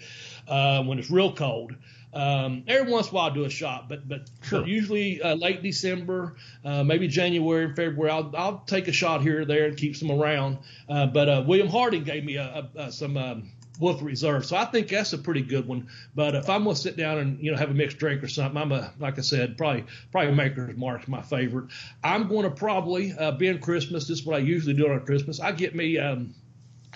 uh, 0.47 0.83
when 0.85 0.99
it's 0.99 1.11
real 1.11 1.33
cold." 1.33 1.75
Um, 2.17 2.65
every 2.67 2.91
once 2.91 3.09
in 3.09 3.11
a 3.11 3.15
while, 3.15 3.27
I'll 3.27 3.35
do 3.35 3.45
a 3.45 3.51
shot, 3.51 3.89
but 3.89 4.09
but, 4.09 4.31
Sure. 4.43 4.61
but 4.61 4.69
usually 4.69 5.21
uh, 5.21 5.35
late 5.35 5.63
December, 5.63 6.37
uh, 6.65 6.83
maybe 6.83 7.09
January 7.09 7.65
and 7.67 7.77
February, 7.77 8.11
I'll, 8.11 8.33
I'll 8.37 8.59
take 8.67 8.89
a 8.89 8.93
shot 8.93 9.21
here 9.23 9.43
or 9.43 9.45
there 9.45 9.67
and 9.67 9.77
keep 9.77 9.97
some 9.97 10.11
around. 10.11 10.59
Uh, 10.89 11.07
but 11.07 11.29
uh, 11.29 11.45
William 11.47 11.69
Harding 11.69 12.05
gave 12.05 12.25
me 12.25 12.37
a, 12.37 12.69
a, 12.77 12.81
a, 12.85 12.93
some 12.93 13.17
um, 13.19 13.51
Wolf 13.79 14.03
Reserve, 14.03 14.47
so 14.47 14.57
I 14.57 14.65
think 14.65 14.89
that's 14.89 15.13
a 15.13 15.19
pretty 15.19 15.43
good 15.43 15.69
one. 15.69 15.89
But 16.15 16.35
if 16.35 16.49
I'm 16.49 16.65
gonna 16.65 16.75
sit 16.77 16.97
down 16.97 17.19
and 17.19 17.39
you 17.41 17.51
know 17.53 17.59
have 17.59 17.71
a 17.71 17.75
mixed 17.75 17.99
drink 17.99 18.23
or 18.23 18.29
something, 18.29 18.57
I'm 18.57 18.73
a 18.73 18.93
like 18.99 19.19
I 19.19 19.23
said, 19.23 19.59
probably 19.59 19.85
probably 20.11 20.33
Maker's 20.33 20.77
Mark's 20.77 21.09
my 21.09 21.21
favorite. 21.21 21.67
I'm 22.03 22.29
going 22.29 22.45
to 22.45 22.51
probably 22.51 23.13
uh, 23.13 23.33
being 23.33 23.59
Christmas. 23.59 24.09
This 24.09 24.21
is 24.21 24.25
what 24.27 24.37
I 24.37 24.39
usually 24.39 24.75
do 24.75 24.91
on 24.91 25.05
Christmas. 25.05 25.41
I 25.41 25.53
get 25.53 25.75
me. 25.75 25.99
Um, 25.99 26.35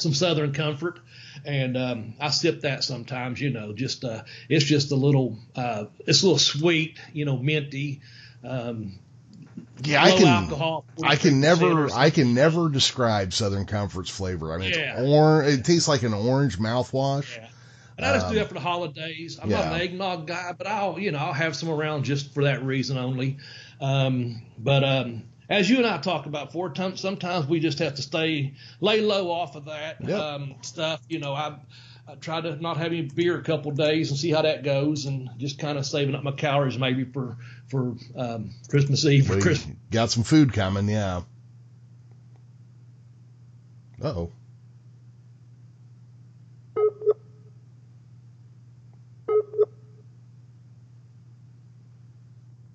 some 0.01 0.15
Southern 0.15 0.53
Comfort, 0.53 0.99
and 1.45 1.77
um, 1.77 2.15
I 2.21 2.31
sip 2.31 2.63
that 2.63 2.85
sometimes. 2.85 3.41
You 3.41 3.51
know, 3.51 3.73
just 3.73 4.05
uh, 4.05 4.23
it's 4.49 4.65
just 4.65 4.93
a 4.93 4.97
little, 4.97 5.39
uh, 5.55 5.85
it's 6.07 6.23
a 6.23 6.27
little 6.27 6.39
sweet, 6.39 6.99
you 7.13 7.25
know, 7.25 7.37
minty, 7.37 8.01
um, 8.45 8.99
Yeah, 9.83 10.03
I 10.03 10.11
can. 10.13 10.27
alcohol. 10.27 10.85
I 11.03 11.17
can 11.17 11.41
never. 11.41 11.89
I 11.93 12.11
can 12.11 12.35
never 12.35 12.69
describe 12.69 13.33
Southern 13.33 13.67
Comfort's 13.67 14.11
flavor. 14.11 14.53
I 14.53 14.59
mean, 14.59 14.71
Yeah. 14.71 15.01
it's 15.01 15.09
orange. 15.11 15.59
It 15.59 15.65
tastes 15.65 15.89
like 15.89 16.03
an 16.03 16.15
orange 16.15 16.59
mouthwash. 16.59 17.37
Yeah. 17.37 17.47
And 17.99 18.07
I 18.07 18.15
just 18.15 18.29
do 18.29 18.31
Um, 18.31 18.37
that 18.37 18.49
for 18.49 18.55
the 18.55 18.61
holidays. 18.61 19.39
I'm 19.43 19.51
not 19.51 19.65
yeah. 19.67 19.75
an 19.75 19.81
eggnog 19.83 20.27
guy, 20.27 20.53
but 20.57 20.67
I'll, 20.67 20.99
you 20.99 21.13
know, 21.13 21.19
I'll 21.19 21.35
have 21.35 21.55
some 21.55 21.69
around 21.69 22.05
just 22.05 22.33
for 22.33 22.45
that 22.45 22.65
reason 22.65 22.97
only. 22.97 23.37
Um, 23.79 24.41
but 24.59 24.83
um, 24.85 25.25
as 25.51 25.69
you 25.69 25.77
and 25.79 25.87
I 25.87 25.99
talked 25.99 26.27
about 26.27 26.53
four 26.53 26.71
times, 26.71 27.01
sometimes 27.01 27.47
we 27.47 27.61
just 27.61 27.81
have 27.81 27.95
to 27.97 28.03
stay 28.03 28.55
lay 28.81 29.01
low 29.03 29.31
off 29.31 29.57
of 29.57 29.67
that 29.67 29.97
Yep. 30.01 30.19
um, 30.21 30.55
stuff. 30.63 31.01
You 31.09 31.19
know, 31.19 31.35
I 31.35 31.57
I 32.09 32.15
try 32.15 32.41
to 32.41 32.57
not 32.57 32.77
have 32.79 32.87
any 32.87 33.03
beer 33.03 33.39
a 33.39 33.43
couple 33.43 33.71
days 33.73 34.11
and 34.11 34.19
see 34.19 34.31
how 34.31 34.43
that 34.43 34.65
goes, 34.65 35.05
and 35.05 35.29
just 35.37 35.59
kind 35.59 35.77
of 35.77 35.85
saving 35.85 36.15
up 36.15 36.23
my 36.23 36.33
calories 36.33 36.79
maybe 36.79 37.05
for 37.05 37.37
for 37.69 37.97
um, 38.17 38.51
Christmas 38.69 39.05
Eve 39.05 39.29
or 39.31 39.35
Well, 39.35 39.43
Christmas. 39.43 39.77
got 39.91 40.11
some 40.11 40.23
food 40.23 40.53
coming, 40.53 40.89
yeah. 40.89 41.23
Uh 44.03 44.07
oh. 44.09 44.33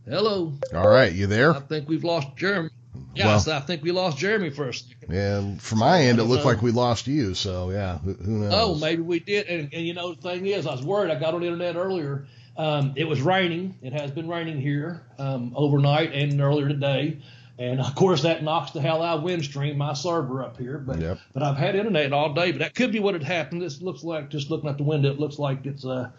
Hello, 0.08 0.54
All 0.74 0.88
right, 0.88 1.12
you 1.12 1.26
there? 1.26 1.56
I 1.56 1.60
think 1.60 1.90
we've 1.90 2.04
lost 2.04 2.36
Jeremy. 2.38 2.70
Yes, 3.16 3.48
I 3.48 3.60
think 3.60 3.82
we 3.82 3.92
lost 3.92 4.18
Jeremy 4.18 4.52
first. 4.52 4.86
a 4.86 4.90
second. 4.90 5.16
Yeah, 5.16 5.58
from 5.58 5.80
my 5.80 6.02
end, 6.02 6.20
it 6.20 6.26
looked 6.26 6.44
know. 6.44 6.50
like 6.52 6.62
we 6.62 6.72
lost 6.72 7.08
you. 7.08 7.34
So 7.34 7.72
yeah, 7.72 7.98
who, 8.00 8.14
who 8.14 8.32
knows? 8.40 8.54
Oh, 8.56 8.76
maybe 8.76 9.02
we 9.02 9.20
did. 9.20 9.48
And, 9.48 9.74
and 9.74 9.86
you 9.86 9.94
know, 9.94 10.14
the 10.14 10.22
thing 10.22 10.46
is, 10.46 10.68
I 10.68 10.72
was 10.74 10.84
worried. 10.84 11.12
I 11.12 11.20
got 11.20 11.34
on 11.34 11.42
the 11.42 11.48
internet 11.48 11.76
earlier. 11.76 12.28
Um, 12.58 12.94
it 12.96 13.06
was 13.06 13.22
raining. 13.22 13.78
It 13.82 13.94
has 13.94 14.12
been 14.12 14.28
raining 14.28 14.62
here 14.62 15.04
um, 15.18 15.54
overnight 15.56 16.14
and 16.14 16.40
earlier 16.40 16.68
today. 16.68 17.18
And 17.58 17.80
of 17.80 17.96
course, 17.96 18.22
that 18.24 18.44
knocks 18.44 18.72
the 18.72 18.82
hell 18.82 19.02
out 19.02 19.20
of 19.20 19.24
Windstream, 19.24 19.78
my 19.78 19.94
server 19.94 20.44
up 20.44 20.58
here. 20.58 20.78
But 20.78 21.00
Yep. 21.00 21.20
but 21.34 21.42
I've 21.42 21.58
had 21.58 21.76
internet 21.76 22.14
all 22.14 22.34
day. 22.34 22.52
But 22.52 22.60
that 22.60 22.76
could 22.76 22.92
be 22.92 23.00
what 23.00 23.14
had 23.16 23.24
happened. 23.24 23.62
This 23.62 23.82
looks 23.82 24.04
like 24.04 24.30
just 24.30 24.52
looking 24.52 24.70
out 24.70 24.78
the 24.78 24.84
window. 24.84 25.10
It 25.10 25.20
looks 25.20 25.40
like 25.40 25.66
it's 25.66 25.86
uh, 25.86 26.10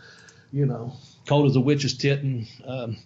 you 0.51 0.67
know, 0.67 0.93
cold 1.27 1.47
as 1.51 1.57
a 1.57 1.61
witch's 1.61 1.97
tit 1.97 2.23
and 2.23 2.47
um, 2.67 2.97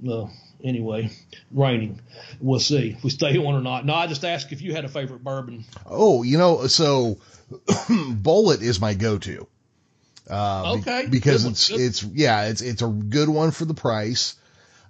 well, 0.00 0.32
anyway, 0.62 1.10
raining. 1.50 2.00
We'll 2.40 2.60
see 2.60 2.90
if 2.96 3.04
we 3.04 3.10
stay 3.10 3.36
on 3.38 3.54
or 3.54 3.60
not. 3.60 3.86
No, 3.86 3.94
I 3.94 4.06
just 4.06 4.24
asked 4.24 4.52
if 4.52 4.62
you 4.62 4.74
had 4.74 4.84
a 4.84 4.88
favorite 4.88 5.22
bourbon. 5.24 5.64
Oh, 5.86 6.22
you 6.22 6.38
know, 6.38 6.66
so 6.66 7.18
Bulleit 7.68 8.62
is 8.62 8.80
my 8.80 8.94
go-to. 8.94 9.46
Uh, 10.28 10.74
be- 10.74 10.80
Okay, 10.80 11.06
because 11.10 11.44
good 11.44 11.50
it's 11.52 11.70
it's 11.70 12.02
yeah, 12.02 12.46
it's 12.46 12.62
it's 12.62 12.82
a 12.82 12.88
good 12.88 13.28
one 13.28 13.50
for 13.50 13.66
the 13.66 13.74
price. 13.74 14.36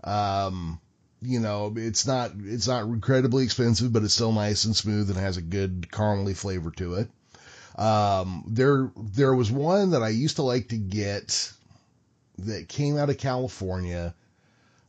Um, 0.04 0.80
you 1.22 1.40
know, 1.40 1.72
it's 1.76 2.06
not 2.06 2.32
it's 2.38 2.68
not 2.68 2.84
incredibly 2.84 3.44
expensive, 3.44 3.92
but 3.92 4.04
it's 4.04 4.14
still 4.14 4.32
nice 4.32 4.64
and 4.64 4.76
smooth 4.76 5.10
and 5.10 5.18
has 5.18 5.36
a 5.36 5.42
good 5.42 5.88
caramely 5.90 6.36
flavor 6.36 6.70
to 6.72 6.94
it. 6.94 7.08
Um, 7.80 8.44
there 8.46 8.92
there 8.96 9.34
was 9.34 9.50
one 9.50 9.90
that 9.90 10.02
I 10.02 10.10
used 10.10 10.36
to 10.36 10.42
like 10.42 10.68
to 10.68 10.76
get 10.76 11.52
that 12.38 12.68
came 12.68 12.96
out 12.96 13.10
of 13.10 13.18
California. 13.18 14.14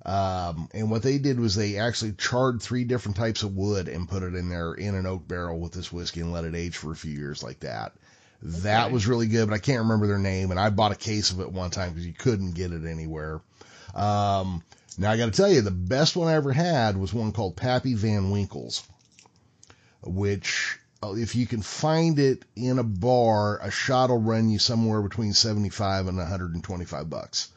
Um, 0.06 0.70
and 0.72 0.92
what 0.92 1.02
they 1.02 1.18
did 1.18 1.40
was 1.40 1.56
they 1.56 1.80
actually 1.80 2.14
charred 2.14 2.62
three 2.62 2.84
different 2.84 3.18
types 3.18 3.42
of 3.42 3.56
wood 3.56 3.88
and 3.88 4.08
put 4.08 4.22
it 4.22 4.36
in 4.36 4.50
there 4.50 4.74
in 4.74 4.94
an 4.94 5.08
oak 5.08 5.28
barrel 5.28 5.60
with 5.60 5.72
this 5.72 5.92
whiskey 5.92 6.22
and 6.22 6.32
let 6.32 6.46
it 6.46 6.54
age 6.54 6.78
for 6.78 6.92
a 6.92 6.96
few 6.96 7.12
years 7.12 7.42
like 7.42 7.62
that. 7.62 7.94
That 8.44 8.92
was 8.92 9.08
really 9.08 9.28
good, 9.28 9.50
but 9.50 9.56
I 9.56 9.60
can't 9.60 9.82
remember 9.82 10.06
their 10.06 10.20
name. 10.20 10.52
And 10.52 10.60
I 10.60 10.70
bought 10.70 10.92
a 10.92 10.96
case 10.96 11.32
of 11.32 11.40
it 11.40 11.52
one 11.52 11.72
time 11.72 11.90
because 11.90 12.06
you 12.06 12.14
couldn't 12.14 12.52
get 12.52 12.72
it 12.72 12.86
anywhere. 12.86 13.42
Um, 13.96 14.62
now 15.00 15.12
I 15.12 15.18
got 15.18 15.26
to 15.26 15.32
tell 15.32 15.52
you, 15.52 15.62
the 15.62 15.72
best 15.72 16.16
one 16.16 16.28
I 16.28 16.36
ever 16.36 16.54
had 16.54 16.98
was 16.98 17.12
one 17.12 17.32
called 17.32 17.56
Pappy 17.56 17.96
Van 17.96 18.30
Winkle's, 18.30 18.84
which 20.04 20.78
uh, 21.02 21.14
if 21.14 21.36
you 21.36 21.48
can 21.48 21.64
find 21.64 22.20
it 22.20 22.46
in 22.56 22.78
a 22.78 22.84
bar, 22.84 23.60
a 23.60 23.72
shot 23.72 24.10
will 24.10 24.22
run 24.22 24.50
you 24.50 24.60
somewhere 24.60 25.02
between 25.02 25.34
75 25.34 26.08
and 26.08 26.18
125 26.18 27.10
bucks. 27.10 27.50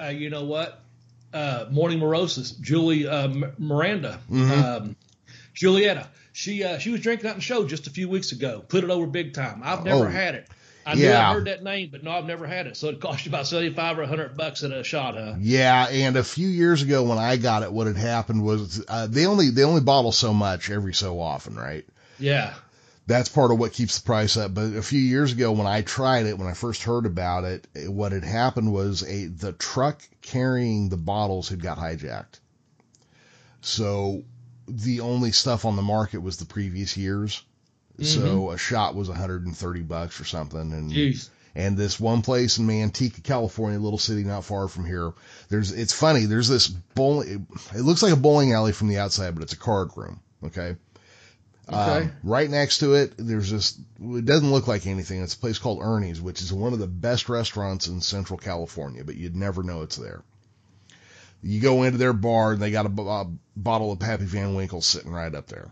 uh, 0.00 0.06
you 0.06 0.30
know 0.30 0.44
what? 0.44 0.80
Uh, 1.34 1.66
Morning 1.70 1.98
Morosis, 1.98 2.58
Julie 2.60 3.06
uh, 3.08 3.24
M- 3.24 3.52
Miranda, 3.58 4.20
Mhm. 4.30 4.50
um, 4.80 4.96
Julietta. 5.52 6.08
She 6.32 6.62
uh, 6.64 6.78
she 6.78 6.90
was 6.90 7.00
drinking 7.00 7.26
out 7.28 7.32
in 7.32 7.38
the 7.38 7.42
show 7.42 7.66
just 7.66 7.86
a 7.86 7.90
few 7.90 8.08
weeks 8.08 8.32
ago. 8.32 8.62
Put 8.68 8.84
it 8.84 8.90
over 8.90 9.06
big 9.06 9.34
time. 9.34 9.60
I've 9.64 9.84
never 9.84 10.06
Oh, 10.06 10.10
had 10.10 10.34
it. 10.36 10.48
I 10.86 10.94
knew. 10.96 11.10
I 11.10 11.32
heard 11.32 11.46
that 11.46 11.62
name, 11.64 11.88
but 11.90 12.02
no, 12.04 12.10
I've 12.10 12.26
never 12.26 12.46
had 12.46 12.66
it. 12.66 12.76
So 12.76 12.88
it 12.88 13.00
cost 13.00 13.24
you 13.24 13.30
about 13.30 13.46
seventy 13.46 13.72
five 13.72 13.98
or 13.98 14.04
hundred 14.06 14.36
bucks 14.36 14.62
at 14.64 14.70
a 14.70 14.84
shot, 14.84 15.14
huh? 15.16 15.34
Yeah, 15.40 15.86
and 15.88 16.16
a 16.16 16.22
few 16.24 16.46
years 16.48 16.82
ago 16.82 17.02
when 17.04 17.18
I 17.18 17.36
got 17.36 17.62
it, 17.62 17.72
what 17.72 17.86
had 17.86 17.96
happened 17.96 18.44
was 18.44 18.84
uh, 18.86 19.06
they 19.08 19.26
only 19.26 19.50
they 19.50 19.64
only 19.64 19.80
bottle 19.80 20.12
so 20.12 20.34
much 20.34 20.70
every 20.70 20.92
so 20.94 21.20
often, 21.20 21.56
right? 21.56 21.84
Yeah. 22.18 22.52
That's 23.06 23.28
part 23.28 23.50
of 23.50 23.58
what 23.58 23.72
keeps 23.72 23.98
the 23.98 24.04
price 24.04 24.36
up. 24.36 24.54
But 24.54 24.74
a 24.74 24.82
few 24.82 25.00
years 25.00 25.32
ago 25.32 25.52
when 25.52 25.66
I 25.66 25.82
tried 25.82 26.26
it, 26.26 26.38
when 26.38 26.48
I 26.48 26.54
first 26.54 26.82
heard 26.82 27.04
about 27.04 27.44
it, 27.44 27.66
what 27.86 28.12
had 28.12 28.24
happened 28.24 28.72
was 28.72 29.02
a 29.02 29.26
the 29.26 29.52
truck 29.52 30.00
carrying 30.22 30.88
the 30.88 30.96
bottles 30.96 31.48
had 31.48 31.62
got 31.62 31.78
hijacked. 31.78 32.40
So 33.60 34.24
the 34.66 35.00
only 35.00 35.32
stuff 35.32 35.64
on 35.64 35.76
the 35.76 35.82
market 35.82 36.18
was 36.18 36.38
the 36.38 36.46
previous 36.46 36.96
years. 36.96 37.42
So 38.00 38.20
mm-hmm. 38.20 38.54
a 38.54 38.58
shot 38.58 38.94
was 38.94 39.08
130 39.08 39.82
bucks 39.82 40.20
or 40.20 40.24
something, 40.24 40.72
and 40.72 40.90
Jeez. 40.90 41.28
and 41.54 41.76
this 41.76 42.00
one 42.00 42.22
place 42.22 42.58
in 42.58 42.66
Manteca, 42.66 43.22
California, 43.22 43.78
a 43.78 43.80
little 43.80 44.00
city 44.00 44.24
not 44.24 44.44
far 44.44 44.66
from 44.66 44.84
here. 44.84 45.12
There's 45.48 45.70
it's 45.70 45.92
funny. 45.92 46.24
There's 46.24 46.48
this 46.48 46.66
bowling. 46.66 47.46
It 47.72 47.82
looks 47.82 48.02
like 48.02 48.12
a 48.12 48.16
bowling 48.16 48.52
alley 48.52 48.72
from 48.72 48.88
the 48.88 48.98
outside, 48.98 49.34
but 49.34 49.44
it's 49.44 49.52
a 49.52 49.58
card 49.58 49.90
room. 49.94 50.20
Okay. 50.44 50.76
Okay. 51.68 52.04
Um, 52.04 52.12
right 52.22 52.50
next 52.50 52.78
to 52.78 52.94
it, 52.94 53.14
there's 53.16 53.50
this. 53.50 53.78
It 54.00 54.26
doesn't 54.26 54.50
look 54.50 54.68
like 54.68 54.86
anything. 54.86 55.22
It's 55.22 55.34
a 55.34 55.38
place 55.38 55.58
called 55.58 55.80
Ernie's, 55.82 56.20
which 56.20 56.42
is 56.42 56.52
one 56.52 56.72
of 56.72 56.78
the 56.78 56.86
best 56.86 57.28
restaurants 57.28 57.86
in 57.86 58.00
Central 58.00 58.38
California, 58.38 59.02
but 59.04 59.16
you'd 59.16 59.36
never 59.36 59.62
know 59.62 59.82
it's 59.82 59.96
there. 59.96 60.22
You 61.42 61.60
go 61.60 61.82
into 61.82 61.98
their 61.98 62.12
bar, 62.12 62.52
and 62.52 62.62
they 62.62 62.70
got 62.70 62.86
a, 62.86 62.90
b- 62.90 63.02
a 63.06 63.26
bottle 63.56 63.92
of 63.92 63.98
Pappy 63.98 64.24
Van 64.24 64.54
Winkle 64.54 64.82
sitting 64.82 65.10
right 65.10 65.34
up 65.34 65.46
there. 65.46 65.70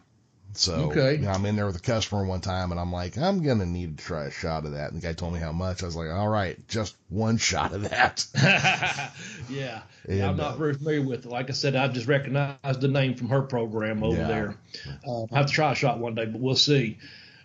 So 0.55 0.75
Okay. 0.91 1.15
you 1.15 1.23
know, 1.23 1.31
I'm 1.31 1.47
in 1.47 1.57
there 1.57 1.67
with 1.67 1.77
a 1.77 1.81
customer 1.81 2.25
one 2.25 2.41
time, 2.41 2.71
and 2.73 2.81
I'm 2.81 2.93
like, 2.93 3.17
I'm 3.17 3.43
gonna 3.43 3.65
need 3.67 3.99
to 3.99 4.05
try 4.05 4.25
a 4.27 4.31
shot 4.31 4.65
of 4.67 4.73
that. 4.73 4.93
And 4.93 5.01
the 5.01 5.07
guy 5.07 5.13
told 5.15 5.33
me 5.33 5.41
how 5.41 5.53
much. 5.53 5.83
I 5.83 5.87
was 5.87 5.97
like, 5.97 6.11
all 6.11 6.29
right, 6.29 6.57
just 6.69 6.95
one 7.09 7.39
shot 7.39 7.73
of 7.73 7.89
that. 7.91 8.27
yeah. 9.49 9.83
And, 10.09 10.23
I'm 10.23 10.37
not 10.37 10.55
uh, 10.55 10.57
very 10.59 10.75
familiar 10.75 11.03
with 11.03 11.25
it. 11.25 11.31
Like 11.31 11.49
I 11.49 11.53
said, 11.53 11.75
I 11.77 11.89
just 11.89 12.07
recognized 12.07 12.81
the 12.81 12.89
name 12.89 13.15
from 13.15 13.29
her 13.31 13.43
program 13.43 14.03
over 14.03 14.17
Yeah. 14.19 14.29
there. 14.29 14.57
Uh, 15.07 15.25
I 15.33 15.39
have 15.39 15.47
to 15.47 15.53
try 15.53 15.73
a 15.73 15.75
shot 15.75 15.99
one 15.99 16.15
day, 16.15 16.27
but 16.27 16.41
we'll 16.41 16.57
see. 16.57 16.99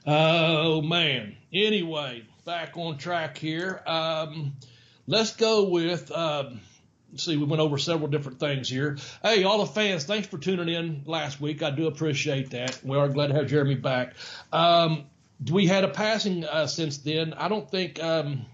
Oh 0.06 0.82
man. 0.82 1.36
Anyway, 1.54 2.24
back 2.46 2.76
on 2.78 2.98
track 2.98 3.38
here. 3.38 3.82
Um, 3.86 4.54
let's 5.06 5.36
go 5.36 5.66
with. 5.70 6.12
Um, 6.12 6.62
see, 7.16 7.38
we 7.38 7.46
went 7.46 7.62
over 7.62 7.78
several 7.78 8.08
different 8.08 8.40
things 8.40 8.70
here. 8.70 8.98
Hey, 9.22 9.44
all 9.44 9.60
the 9.60 9.72
fans, 9.72 10.04
thanks 10.06 10.28
for 10.28 10.38
tuning 10.38 10.70
in 10.70 11.04
last 11.06 11.40
week. 11.40 11.64
I 11.64 11.72
do 11.72 11.88
appreciate 11.88 12.52
that. 12.52 12.80
We 12.84 12.98
are 12.98 13.10
glad 13.10 13.28
to 13.28 13.34
have 13.36 13.48
Jeremy 13.48 13.76
back. 13.76 14.14
Um, 14.52 15.06
we 15.52 15.68
had 15.68 15.84
a 15.84 15.90
passing 15.90 16.46
uh, 16.46 16.68
since 16.68 16.98
then. 17.00 17.34
I 17.34 17.48
don't 17.48 17.70
think. 17.70 18.02
Um, 18.02 18.46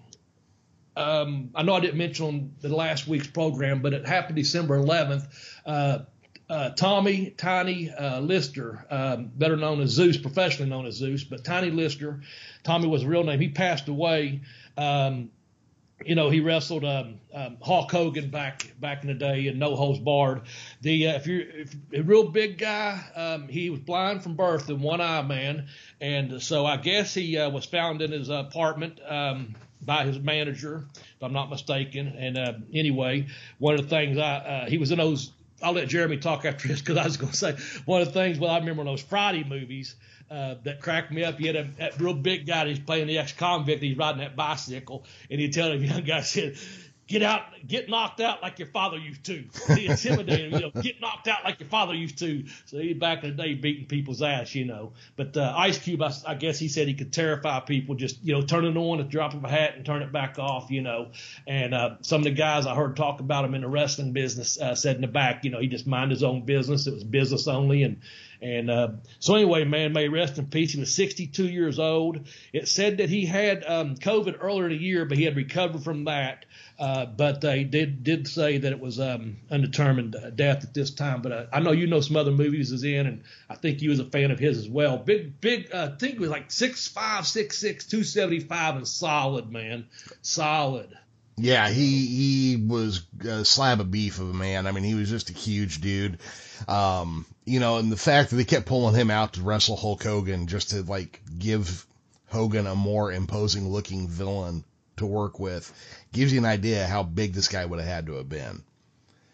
um, 0.96 1.50
I 1.56 1.64
know 1.64 1.74
I 1.74 1.80
didn't 1.80 1.98
mention 1.98 2.26
on 2.26 2.52
the 2.62 2.70
last 2.70 3.08
week's 3.08 3.28
program, 3.28 3.82
but 3.82 3.94
it 3.94 4.06
happened 4.06 4.36
December 4.36 4.78
11th. 4.78 5.28
Uh, 5.66 6.00
uh, 6.50 6.70
Tommy 6.72 7.32
Tiny 7.32 7.90
uh, 7.90 8.20
Lister, 8.20 8.86
um, 8.92 9.32
better 9.34 9.58
known 9.58 9.82
as 9.82 9.90
Zeus, 9.90 10.18
professionally 10.18 10.70
known 10.70 10.86
as 10.86 10.96
Zeus, 10.96 11.24
but 11.24 11.44
Tiny 11.44 11.72
Lister, 11.72 12.22
Tommy 12.64 12.88
was 12.88 13.04
a 13.04 13.08
real 13.08 13.24
name. 13.24 13.40
He 13.40 13.50
passed 13.50 13.88
away. 13.88 14.42
Um, 14.78 15.32
you 16.06 16.16
know, 16.16 16.30
he 16.30 16.40
wrestled 16.40 16.86
um, 16.86 17.20
um, 17.34 17.58
Hulk 17.62 17.92
Hogan 17.92 18.30
back 18.30 18.72
back 18.80 19.02
in 19.02 19.08
the 19.08 19.14
day 19.14 19.48
in 19.48 19.60
No 19.60 19.76
Holds 19.76 20.00
Barred. 20.00 20.42
The 20.82 21.08
uh, 21.08 21.16
if 21.16 21.28
you're 21.28 21.42
if, 21.42 21.76
a 21.94 22.02
real 22.02 22.30
big 22.30 22.58
guy, 22.58 23.04
um, 23.16 23.48
he 23.48 23.70
was 23.70 23.80
blind 23.80 24.24
from 24.24 24.36
birth 24.36 24.70
and 24.70 24.82
one 24.82 25.02
eye 25.02 25.22
man, 25.22 25.68
and 26.02 26.42
so 26.42 26.66
I 26.66 26.78
guess 26.78 27.14
he 27.14 27.38
uh, 27.38 27.50
was 27.50 27.66
found 27.66 28.02
in 28.02 28.12
his 28.12 28.30
apartment 28.30 29.00
um, 29.08 29.56
by 29.82 30.06
his 30.06 30.20
manager, 30.20 30.86
if 30.94 31.24
I'm 31.24 31.34
not 31.34 31.50
mistaken. 31.50 32.08
And 32.08 32.38
uh, 32.38 32.54
anyway, 32.74 33.28
one 33.60 33.76
of 33.76 33.82
the 33.82 33.88
things 33.88 34.18
I 34.18 34.36
uh, 34.38 34.70
he 34.70 34.78
was 34.78 34.92
in 34.92 34.98
those. 34.98 35.32
I'll 35.62 35.72
let 35.72 35.88
Jeremy 35.88 36.18
talk 36.18 36.44
after 36.44 36.68
this 36.68 36.82
because 36.82 36.98
I 36.98 37.06
was 37.06 37.16
going 37.16 37.32
to 37.32 37.38
say 37.38 37.56
one 37.86 38.02
of 38.02 38.08
the 38.08 38.14
things. 38.14 38.38
Well, 38.38 38.52
I 38.52 38.58
remember 38.58 38.82
in 38.82 38.88
those 38.88 39.02
Friday 39.02 39.46
movies 39.46 39.96
uh, 40.30 40.56
that 40.64 40.82
cracked 40.82 41.12
me 41.12 41.24
up. 41.24 41.40
You 41.40 41.48
had 41.48 41.56
a, 41.56 41.64
that 41.78 42.00
real 42.00 42.14
big 42.14 42.48
guy. 42.48 42.68
He's 42.68 42.80
playing 42.80 43.08
the 43.08 43.18
ex-convict. 43.20 43.82
He's 43.82 43.98
riding 43.98 44.22
that 44.22 44.36
bicycle, 44.36 45.06
and 45.30 45.40
he'd 45.40 45.54
tell 45.54 45.70
the 45.70 45.78
young 45.78 46.04
guy, 46.04 46.22
said, 46.24 46.58
"Get 47.08 47.22
out, 47.22 47.44
get 47.68 47.90
knocked 47.90 48.20
out 48.20 48.42
like 48.42 48.58
your 48.58 48.70
father 48.70 48.98
used 48.98 49.26
to." 49.26 49.44
He 49.76 49.86
intimidated 49.86 50.52
him, 50.52 50.54
you 50.54 50.60
know, 50.62 50.82
get 50.82 51.02
knocked 51.02 51.28
out 51.28 51.44
like 51.44 51.60
your 51.60 51.70
father 51.70 51.94
used 51.94 52.18
to. 52.20 52.46
So 52.66 52.80
he 52.80 52.94
back 52.94 53.24
in 53.24 53.36
the 53.36 53.44
day 53.44 53.54
beating 53.54 53.86
people's 53.86 54.22
ass, 54.22 54.56
you 54.56 54.66
know. 54.66 54.94
But 55.16 55.38
uh, 55.38 55.54
Ice 55.56 55.78
Cube, 55.78 56.02
I, 56.02 56.12
I 56.26 56.34
guess 56.36 56.58
he 56.58 56.68
said 56.68 56.88
he 56.88 56.96
could 56.96 57.14
terrify 57.14 57.60
people, 57.60 57.96
just 57.96 58.24
you 58.24 58.34
know, 58.34 58.42
turn 58.42 58.66
it 58.66 58.76
on, 58.76 59.02
a 59.02 59.04
drop 59.04 59.34
of 59.34 59.44
a 59.44 59.50
hat, 59.50 59.76
and 59.76 59.86
turn 59.86 60.02
it 60.02 60.12
back 60.12 60.40
off, 60.40 60.72
you 60.72 60.82
know. 60.82 61.12
And 61.46 61.74
uh, 61.74 61.96
some 62.02 62.22
of 62.22 62.24
the 62.24 62.32
guys 62.32 62.66
I 62.66 62.74
heard 62.74 62.96
talk 62.96 63.20
about 63.20 63.46
him 63.46 63.54
in 63.54 63.62
the 63.62 63.70
wrestling 63.70 64.14
business 64.14 64.60
uh, 64.60 64.74
said 64.74 64.96
in 64.96 65.02
the 65.02 65.08
back, 65.08 65.44
you 65.44 65.52
know, 65.52 65.60
he 65.60 65.68
just 65.68 65.86
mind 65.86 66.10
his 66.10 66.24
own 66.24 66.46
business. 66.46 66.88
It 66.88 66.94
was 66.94 67.04
business 67.04 67.48
only, 67.48 67.84
and 67.84 68.02
And 68.44 68.70
uh, 68.70 68.90
so 69.20 69.36
anyway, 69.36 69.64
man, 69.64 69.94
may 69.94 70.10
rest 70.10 70.38
in 70.38 70.48
peace. 70.48 70.74
He 70.74 70.80
was 70.80 70.94
62 70.94 71.48
years 71.48 71.80
old. 71.80 72.28
It 72.52 72.68
said 72.68 72.98
that 72.98 73.08
he 73.08 73.26
had 73.26 73.64
um, 73.66 73.96
COVID 73.96 74.40
earlier 74.42 74.66
in 74.66 74.78
the 74.78 74.84
year, 74.84 75.06
but 75.06 75.18
he 75.18 75.24
had 75.24 75.38
recovered 75.38 75.82
from 75.82 76.04
that. 76.06 76.44
Uh, 76.78 77.06
but 77.06 77.40
they 77.40 77.64
did 77.64 78.04
did 78.04 78.28
say 78.28 78.58
that 78.58 78.72
it 78.72 78.82
was 78.82 79.00
um, 79.00 79.38
undetermined 79.50 80.18
death 80.36 80.66
at 80.66 80.74
this 80.74 80.92
time. 80.92 81.22
But 81.22 81.32
uh, 81.32 81.46
I 81.54 81.62
know 81.62 81.72
you 81.72 81.88
know 81.88 82.02
some 82.02 82.18
other 82.18 82.32
movies 82.32 82.72
he's 82.72 82.84
in, 82.84 83.08
and 83.08 83.24
I 83.50 83.56
think 83.56 83.82
you 83.82 83.92
was 83.92 84.00
a 84.00 84.06
fan 84.06 84.32
of 84.32 84.40
his 84.40 84.58
as 84.58 84.68
well. 84.68 84.98
Big, 84.98 85.40
big. 85.40 85.70
Uh, 85.74 85.92
I 85.94 85.98
think 85.98 86.16
it 86.16 86.20
was 86.20 86.30
like 86.30 86.52
six 86.52 86.86
five, 86.86 87.26
six 87.26 87.58
six, 87.58 87.86
two 87.86 88.04
seventy 88.04 88.42
five, 88.42 88.76
and 88.76 88.86
solid, 88.86 89.50
man, 89.50 89.86
solid. 90.22 90.90
Yeah, 91.38 91.70
he 91.70 92.06
he 92.06 92.56
was 92.58 93.06
a 93.22 93.46
slab 93.46 93.80
of 93.80 93.90
beef 93.90 94.20
of 94.20 94.30
a 94.30 94.34
man. 94.34 94.68
I 94.68 94.72
mean, 94.72 94.84
he 94.84 94.96
was 94.96 95.10
just 95.10 95.30
a 95.30 95.34
huge 95.34 95.80
dude. 95.80 96.20
Um, 96.68 97.26
you 97.46 97.60
know, 97.60 97.78
and 97.78 97.92
the 97.92 97.98
fact 97.98 98.30
that 98.30 98.36
they 98.38 98.46
kept 98.46 98.66
pulling 98.66 98.96
him 98.96 99.12
out 99.12 99.34
to 99.34 99.42
wrestle 99.42 99.76
Hulk 99.76 100.04
Hogan 100.04 100.48
just 100.48 100.70
to 100.72 100.82
like 100.84 101.22
give 101.38 101.86
Hogan 102.28 102.68
a 102.68 102.76
more 102.76 103.12
imposing 103.12 103.70
looking 103.70 104.08
villain 104.08 104.64
to 104.98 105.06
work 105.06 105.40
with 105.40 105.72
gives 106.12 106.32
you 106.32 106.40
an 106.40 106.46
idea 106.46 106.86
how 106.88 107.04
big 107.04 107.34
this 107.34 107.48
guy 107.48 107.66
would 107.66 107.80
have 107.80 107.88
had 107.88 108.06
to 108.08 108.14
have 108.14 108.30
been. 108.30 108.64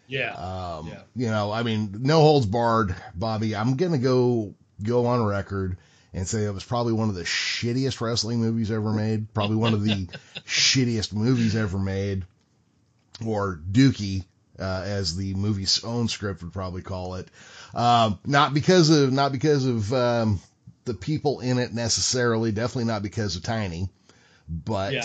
Yeah. 0.08 0.32
Um, 0.34 0.88
Yeah. 0.88 1.02
you 1.14 1.26
know, 1.28 1.52
I 1.52 1.62
mean, 1.62 1.96
no 2.00 2.20
holds 2.20 2.46
barred, 2.46 2.94
Bobby. 3.14 3.54
I'm 3.54 3.76
gonna 3.76 3.98
go 3.98 4.54
go 4.82 5.06
on 5.06 5.24
record 5.24 5.76
and 6.12 6.26
say 6.26 6.44
it 6.44 6.54
was 6.54 6.64
probably 6.64 6.92
one 6.92 7.08
of 7.08 7.14
the 7.14 7.22
shittiest 7.22 8.00
wrestling 8.00 8.40
movies 8.40 8.70
ever 8.72 8.90
made. 8.92 9.32
Probably 9.32 9.56
one 9.56 9.74
of 9.74 9.84
the 9.84 10.08
shittiest 10.46 11.12
movies 11.12 11.54
ever 11.54 11.78
made, 11.78 12.24
or 13.24 13.60
Dookie, 13.70 14.24
uh, 14.58 14.82
as 14.84 15.16
the 15.16 15.34
movie's 15.34 15.84
own 15.84 16.08
script 16.08 16.42
would 16.42 16.52
probably 16.52 16.82
call 16.82 17.14
it. 17.14 17.28
Um, 17.74 18.18
not 18.26 18.54
because 18.54 18.90
of 18.90 19.12
not 19.12 19.32
because 19.32 19.64
of 19.66 19.92
um, 19.92 20.40
the 20.84 20.94
people 20.94 21.40
in 21.40 21.58
it 21.58 21.72
necessarily. 21.72 22.52
Definitely 22.52 22.84
not 22.84 23.02
because 23.02 23.36
of 23.36 23.42
Tiny, 23.42 23.88
but. 24.48 24.92
Yeah. 24.92 25.04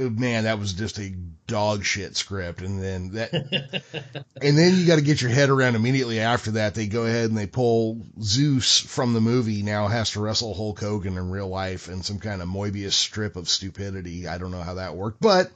uh, 0.00 0.08
Man, 0.10 0.44
that 0.44 0.58
was 0.58 0.72
just 0.72 0.98
a 0.98 1.12
dog 1.46 1.84
shit 1.84 2.16
script, 2.16 2.60
and 2.62 2.82
then 2.82 3.10
that, 3.12 3.32
and 4.42 4.58
then 4.58 4.76
you 4.76 4.86
got 4.86 4.96
to 4.96 5.02
get 5.02 5.20
your 5.20 5.30
head 5.30 5.50
around 5.50 5.76
immediately 5.76 6.20
after 6.20 6.52
that. 6.52 6.74
They 6.74 6.86
go 6.86 7.04
ahead 7.04 7.28
and 7.28 7.38
they 7.38 7.46
pull 7.46 8.06
Zeus 8.20 8.80
from 8.80 9.12
the 9.12 9.20
movie. 9.20 9.62
Now 9.62 9.86
has 9.88 10.12
to 10.12 10.20
wrestle 10.20 10.54
Hulk 10.54 10.80
Hogan 10.80 11.16
in 11.16 11.30
real 11.30 11.48
life 11.48 11.88
in 11.88 12.02
some 12.02 12.18
kind 12.18 12.42
of 12.42 12.48
Moebius 12.48 12.94
strip 12.94 13.36
of 13.36 13.48
stupidity. 13.48 14.26
I 14.26 14.38
don't 14.38 14.50
know 14.50 14.62
how 14.62 14.74
that 14.74 14.96
worked, 14.96 15.20
but 15.20 15.50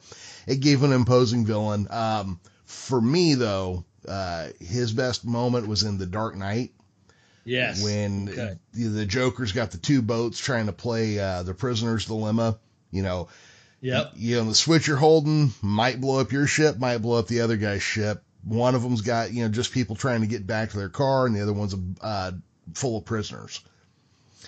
it 0.46 0.60
gave 0.60 0.82
an 0.82 0.92
imposing 0.92 1.44
villain. 1.46 1.86
Um, 1.90 2.40
for 2.64 3.00
me 3.00 3.34
though, 3.34 3.84
uh, 4.08 4.48
his 4.60 4.92
best 4.92 5.24
moment 5.24 5.66
was 5.68 5.82
in 5.82 5.98
The 5.98 6.06
Dark 6.06 6.36
Knight 6.36 6.72
Yes. 7.44 7.82
when 7.82 8.28
Okay. 8.28 8.58
the, 8.72 8.84
the 8.88 9.06
Joker's 9.06 9.52
got 9.52 9.70
the 9.70 9.78
two 9.78 10.02
boats 10.02 10.38
trying 10.38 10.66
to 10.66 10.72
play 10.72 11.18
uh, 11.18 11.42
the 11.42 11.54
prisoner's 11.54 12.06
dilemma. 12.06 12.58
You 12.90 13.02
know, 13.02 13.28
Yep. 13.80 14.12
you 14.16 14.36
know, 14.36 14.44
the 14.44 14.54
switch 14.54 14.86
you're 14.88 14.96
holding 14.98 15.52
might 15.62 16.00
blow 16.00 16.20
up 16.20 16.32
your 16.32 16.46
ship, 16.46 16.78
might 16.78 16.98
blow 16.98 17.18
up 17.18 17.28
the 17.28 17.40
other 17.40 17.56
guy's 17.56 17.82
ship. 17.82 18.22
One 18.44 18.74
of 18.74 18.82
them's 18.82 19.00
got, 19.02 19.32
you 19.32 19.42
know, 19.42 19.48
just 19.48 19.72
people 19.72 19.96
trying 19.96 20.20
to 20.22 20.26
get 20.26 20.46
back 20.46 20.70
to 20.70 20.76
their 20.78 20.88
car, 20.88 21.26
and 21.26 21.34
the 21.34 21.40
other 21.42 21.52
one's 21.52 21.74
uh, 22.00 22.32
full 22.74 22.98
of 22.98 23.04
prisoners. 23.04 23.60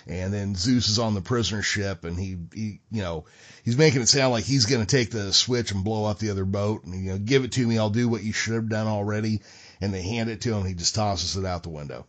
And 0.07 0.33
then 0.33 0.55
Zeus 0.55 0.89
is 0.89 0.99
on 0.99 1.13
the 1.13 1.21
prisoner 1.21 1.61
ship, 1.61 2.03
and 2.03 2.17
he, 2.17 2.37
he, 2.53 2.79
you 2.91 3.01
know, 3.01 3.25
he's 3.63 3.77
making 3.77 4.01
it 4.01 4.09
sound 4.09 4.31
like 4.31 4.43
he's 4.43 4.65
going 4.65 4.85
to 4.85 4.87
take 4.87 5.11
the 5.11 5.31
switch 5.31 5.71
and 5.71 5.83
blow 5.83 6.05
up 6.05 6.19
the 6.19 6.31
other 6.31 6.45
boat, 6.45 6.83
and 6.83 6.95
you 7.03 7.11
know, 7.11 7.17
give 7.17 7.43
it 7.43 7.53
to 7.53 7.65
me, 7.65 7.77
I'll 7.77 7.89
do 7.89 8.09
what 8.09 8.23
you 8.23 8.33
should 8.33 8.55
have 8.55 8.69
done 8.69 8.87
already. 8.87 9.41
And 9.81 9.93
they 9.93 10.01
hand 10.01 10.29
it 10.29 10.41
to 10.41 10.53
him, 10.53 10.65
he 10.65 10.73
just 10.73 10.95
tosses 10.95 11.35
it 11.37 11.45
out 11.45 11.63
the 11.63 11.69
window. 11.69 12.05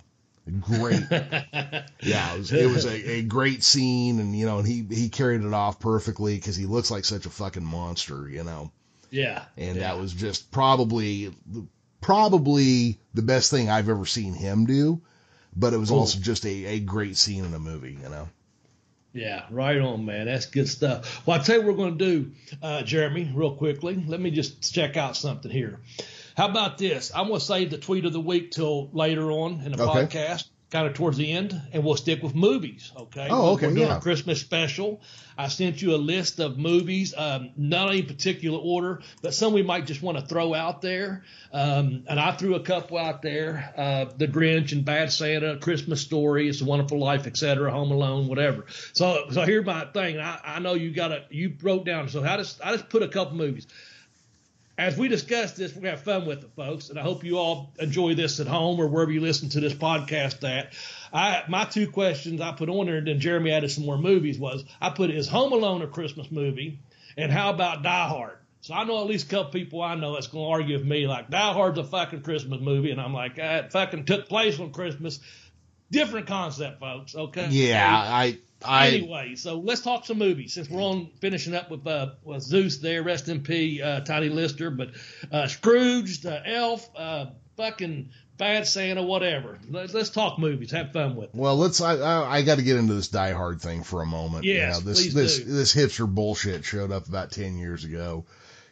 Great, 0.61 1.01
yeah, 1.11 2.35
it 2.35 2.39
was, 2.39 2.53
it 2.53 2.71
was 2.71 2.85
a, 2.85 3.11
a 3.13 3.23
great 3.23 3.63
scene, 3.63 4.21
and 4.21 4.37
you 4.37 4.45
know, 4.45 4.59
and 4.59 4.69
he 4.69 4.85
he 4.91 5.09
carried 5.09 5.43
it 5.43 5.55
off 5.55 5.81
perfectly 5.81 6.35
because 6.35 6.55
he 6.55 6.67
looks 6.67 6.91
like 6.91 7.07
such 7.07 7.25
a 7.25 7.31
fucking 7.31 7.65
monster, 7.65 8.29
you 8.29 8.45
know. 8.45 8.71
yeah. 9.11 9.45
And 9.57 9.77
yeah. 9.77 9.83
that 9.85 9.99
was 9.99 10.13
just 10.13 10.51
probably 10.51 11.35
probably 12.03 12.99
the 13.15 13.23
best 13.23 13.51
thing 13.51 13.71
I've 13.71 13.89
ever 13.89 14.05
seen 14.05 14.35
him 14.35 14.67
do. 14.67 15.01
But 15.57 15.73
it 15.73 15.79
was 15.79 15.91
Cool. 15.91 16.01
also 16.01 16.19
just 16.19 16.45
a, 16.47 16.65
a 16.67 16.81
great 16.81 17.17
scene 17.17 17.45
in 17.45 17.55
a 17.55 17.59
movie, 17.59 17.93
you 18.03 18.09
know. 18.09 18.29
Yeah, 19.13 19.45
right 19.51 19.79
on, 19.79 20.05
man. 20.05 20.27
That's 20.27 20.47
good 20.47 20.69
stuff. 20.69 21.25
Well, 21.25 21.39
I'll 21.39 21.45
tell 21.45 21.57
you 21.61 21.63
what 21.63 21.77
we're 21.77 21.85
going 21.85 21.99
to 21.99 22.05
do, 22.05 22.31
uh, 22.61 22.83
Jeremy, 22.83 23.31
real 23.33 23.55
quickly. 23.55 24.03
Let 24.07 24.21
me 24.21 24.33
just 24.33 24.75
check 24.75 24.97
out 24.97 25.17
something 25.17 25.51
here. 25.53 25.79
How 26.37 26.49
about 26.49 26.79
this? 26.79 27.13
I'm 27.15 27.29
going 27.29 27.39
to 27.39 27.45
save 27.47 27.71
the 27.71 27.79
tweet 27.79 28.05
of 28.07 28.13
the 28.13 28.21
week 28.21 28.51
till 28.51 28.91
later 28.93 29.31
on 29.31 29.61
in 29.65 29.71
the 29.71 29.81
Okay. 29.81 30.07
podcast, 30.07 30.49
kind 30.75 30.89
of 30.89 30.95
towards 30.95 31.17
the 31.17 31.31
end, 31.31 31.63
and 31.73 31.85
we'll 31.85 31.95
stick 31.95 32.21
with 32.21 32.35
movies. 32.35 32.91
Okay. 32.97 33.29
Oh, 33.31 33.53
okay, 33.53 33.69
We're 33.69 33.75
doing 33.75 33.87
yeah. 33.87 33.99
a 33.99 34.01
Christmas 34.01 34.41
special. 34.41 35.01
I 35.39 35.47
sent 35.47 35.81
you 35.81 35.95
a 35.95 35.97
list 35.97 36.41
of 36.41 36.59
movies, 36.59 37.15
um, 37.17 37.51
not 37.57 37.95
in 37.95 38.07
particular 38.07 38.59
order, 38.59 39.01
but 39.23 39.35
some 39.35 39.53
we 39.53 39.63
might 39.63 39.87
just 39.87 40.03
want 40.03 40.19
to 40.19 40.27
throw 40.27 40.53
out 40.53 40.83
there. 40.83 41.23
Um, 41.53 42.03
and 42.09 42.19
I 42.19 42.33
threw 42.33 42.57
a 42.57 42.61
couple 42.61 42.99
out 42.99 43.23
there: 43.23 43.73
uh, 43.77 44.07
The 44.17 44.27
Grinch 44.27 44.73
and 44.73 44.85
Bad 44.85 45.13
Santa, 45.13 45.59
Christmas 45.59 46.01
Story, 46.01 46.49
It's 46.49 46.61
a 46.61 46.65
Wonderful 46.65 46.99
Life, 46.99 47.29
etc., 47.29 47.71
Home 47.71 47.93
Alone, 47.93 48.27
whatever. 48.27 48.65
So, 48.95 49.27
so 49.31 49.43
here's 49.43 49.65
my 49.65 49.85
thing. 49.85 50.19
I, 50.19 50.41
I 50.43 50.59
know 50.59 50.75
you 50.75 50.93
got 50.93 51.13
a 51.13 51.23
you 51.31 51.55
wrote 51.63 51.87
down. 51.87 52.09
So 52.09 52.25
I 52.25 52.37
just 52.37 52.61
I 52.61 52.73
just 52.73 52.89
put 52.89 53.05
a 53.05 53.09
couple 53.09 53.37
movies 53.37 53.69
as 54.77 54.97
we 54.97 55.09
discuss 55.09 55.53
this, 55.53 55.75
we're 55.75 55.83
gonna 55.83 55.93
have 55.93 56.03
fun 56.03 56.27
with 56.27 56.43
it, 56.43 56.51
folks, 56.57 56.91
and 56.91 56.99
I 56.99 57.03
hope 57.03 57.23
you 57.25 57.39
all 57.39 57.73
enjoy 57.79 58.15
this 58.15 58.41
at 58.41 58.47
home 58.47 58.81
or 58.81 58.89
wherever 58.89 59.13
you 59.13 59.21
listen 59.21 59.49
to 59.51 59.61
this 59.61 59.75
podcast 59.75 60.43
at. 60.49 60.73
I 61.13 61.45
my 61.49 61.65
two 61.65 61.89
questions 61.91 62.41
I 62.41 62.53
put 62.53 62.69
on 62.69 62.87
there, 62.87 62.97
and 62.97 63.07
then 63.07 63.21
Jeremy 63.21 63.53
added 63.53 63.71
some 63.71 63.85
more 63.85 63.99
movies. 63.99 64.39
Was 64.39 64.65
I 64.81 64.91
put 64.91 65.11
is 65.11 65.29
Home 65.29 65.53
Alone 65.53 65.83
a 65.83 65.87
Christmas 65.87 66.31
movie, 66.31 66.81
and 67.17 67.31
how 67.31 67.51
about 67.51 67.83
Die 67.83 68.09
Hard? 68.09 68.39
So 68.63 68.75
I 68.75 68.85
know 68.85 69.01
at 69.01 69.07
least 69.07 69.27
a 69.27 69.31
couple 69.31 69.53
people 69.53 69.83
I 69.83 69.95
know 69.95 70.15
that's 70.15 70.27
gonna 70.27 70.49
argue 70.49 70.77
with 70.77 70.87
me 70.87 71.07
like 71.07 71.31
Die 71.31 71.53
Hard's 71.53 71.79
a 71.79 71.85
fucking 71.85 72.23
Christmas 72.23 72.61
movie, 72.61 72.91
and 72.91 73.01
I'm 73.01 73.15
like, 73.15 73.39
it 73.39 73.71
fucking 73.71 74.07
took 74.07 74.29
place 74.29 74.59
on 74.59 74.73
Christmas. 74.73 75.21
Different 75.91 76.27
concept, 76.27 76.81
folks. 76.81 77.15
Okay. 77.15 77.47
Yeah, 77.51 77.95
I 77.95 78.39
I 78.65 78.89
Anyway, 78.89 79.35
so 79.37 79.59
let's 79.59 79.81
talk 79.81 80.05
some 80.07 80.19
movies 80.19 80.55
since 80.55 80.69
we're 80.69 80.83
on 80.83 81.11
finishing 81.21 81.55
up 81.55 81.71
with 81.71 81.87
uh, 81.87 82.11
with 82.23 82.43
Zeus 82.43 82.79
there, 82.79 83.03
rest 83.03 83.29
in 83.29 83.43
P, 83.43 83.83
uh, 83.83 84.01
Tiny 84.01 84.29
Lister, 84.29 84.71
but 84.71 84.91
uh, 85.31 85.47
Scrooge, 85.47 86.21
the 86.21 86.47
Elf, 86.49 86.89
uh, 86.97 87.27
fucking 87.57 88.11
Bad 88.37 88.67
Santa, 88.67 89.03
whatever. 89.03 89.59
Let's, 89.71 89.95
let's 89.95 90.11
talk 90.11 90.39
movies. 90.39 90.73
Have 90.73 90.93
fun 90.93 91.15
with 91.15 91.27
it. 91.27 91.35
well, 91.35 91.57
let's 91.57 91.81
I 91.81 91.97
I, 91.97 92.37
I 92.39 92.43
got 92.43 92.57
to 92.57 92.63
get 92.63 92.77
into 92.77 92.95
this 92.95 93.09
Die 93.09 93.33
Hard 93.33 93.61
thing 93.61 93.85
for 93.85 94.03
a 94.03 94.07
moment. 94.07 94.45
Yeah, 94.45 94.55
you 94.55 94.73
know, 94.73 94.81
this 94.81 95.03
please 95.03 95.15
this 95.15 95.39
do. 95.39 95.45
this 95.45 95.75
hipster 95.75 96.13
bullshit 96.13 96.65
showed 96.65 96.91
up 96.91 97.09
about 97.09 97.31
ten 97.31 97.57
years 97.57 97.85
ago. 97.85 98.25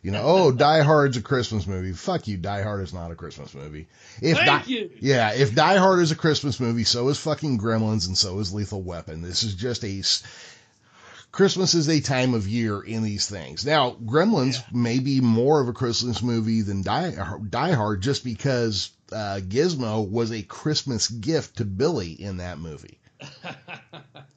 You 0.03 0.11
know, 0.11 0.23
oh, 0.25 0.51
Die 0.53 0.83
Hard's 0.83 1.17
a 1.17 1.23
Christmas 1.23 1.67
movie. 1.67 1.93
Fuck 1.93 2.27
you, 2.27 2.37
Die 2.37 2.63
Hard 2.63 2.83
is 2.83 2.93
not 2.93 3.13
a 3.13 3.15
Christmas 3.15 3.55
movie. 3.55 3.87
If 4.21 4.37
Thank 4.37 4.65
Die- 4.65 4.71
you. 4.73 4.91
Yeah, 5.01 5.33
if 5.33 5.55
Die 5.55 5.77
Hard 5.77 6.01
is 6.01 6.11
a 6.11 6.17
Christmas 6.17 6.59
movie, 6.59 6.83
so 6.85 7.09
is 7.09 7.19
fucking 7.21 7.59
Gremlins 7.59 8.09
and 8.09 8.19
so 8.19 8.41
is 8.41 8.53
Lethal 8.53 8.83
Weapon. 8.83 9.23
This 9.23 9.45
is 9.45 9.55
just 9.55 9.85
a 9.85 10.03
Christmas 11.31 11.75
is 11.75 11.89
a 11.89 12.01
time 12.01 12.35
of 12.35 12.49
year 12.49 12.81
in 12.81 13.03
these 13.05 13.29
things. 13.29 13.65
Now, 13.65 13.93
Gremlins 13.93 14.57
Yeah. 14.57 14.65
may 14.73 14.99
be 14.99 15.21
more 15.21 15.61
of 15.61 15.69
a 15.69 15.73
Christmas 15.73 16.21
movie 16.21 16.63
than 16.63 16.83
Die, 16.83 17.15
Die 17.49 17.73
Hard 17.73 18.03
just 18.03 18.25
because 18.25 18.91
uh, 19.13 19.41
Gizmo 19.41 20.07
was 20.09 20.33
a 20.33 20.43
Christmas 20.43 21.09
gift 21.09 21.59
to 21.59 21.65
Billy 21.65 22.11
in 22.13 22.39
that 22.39 22.59
movie. 22.59 22.99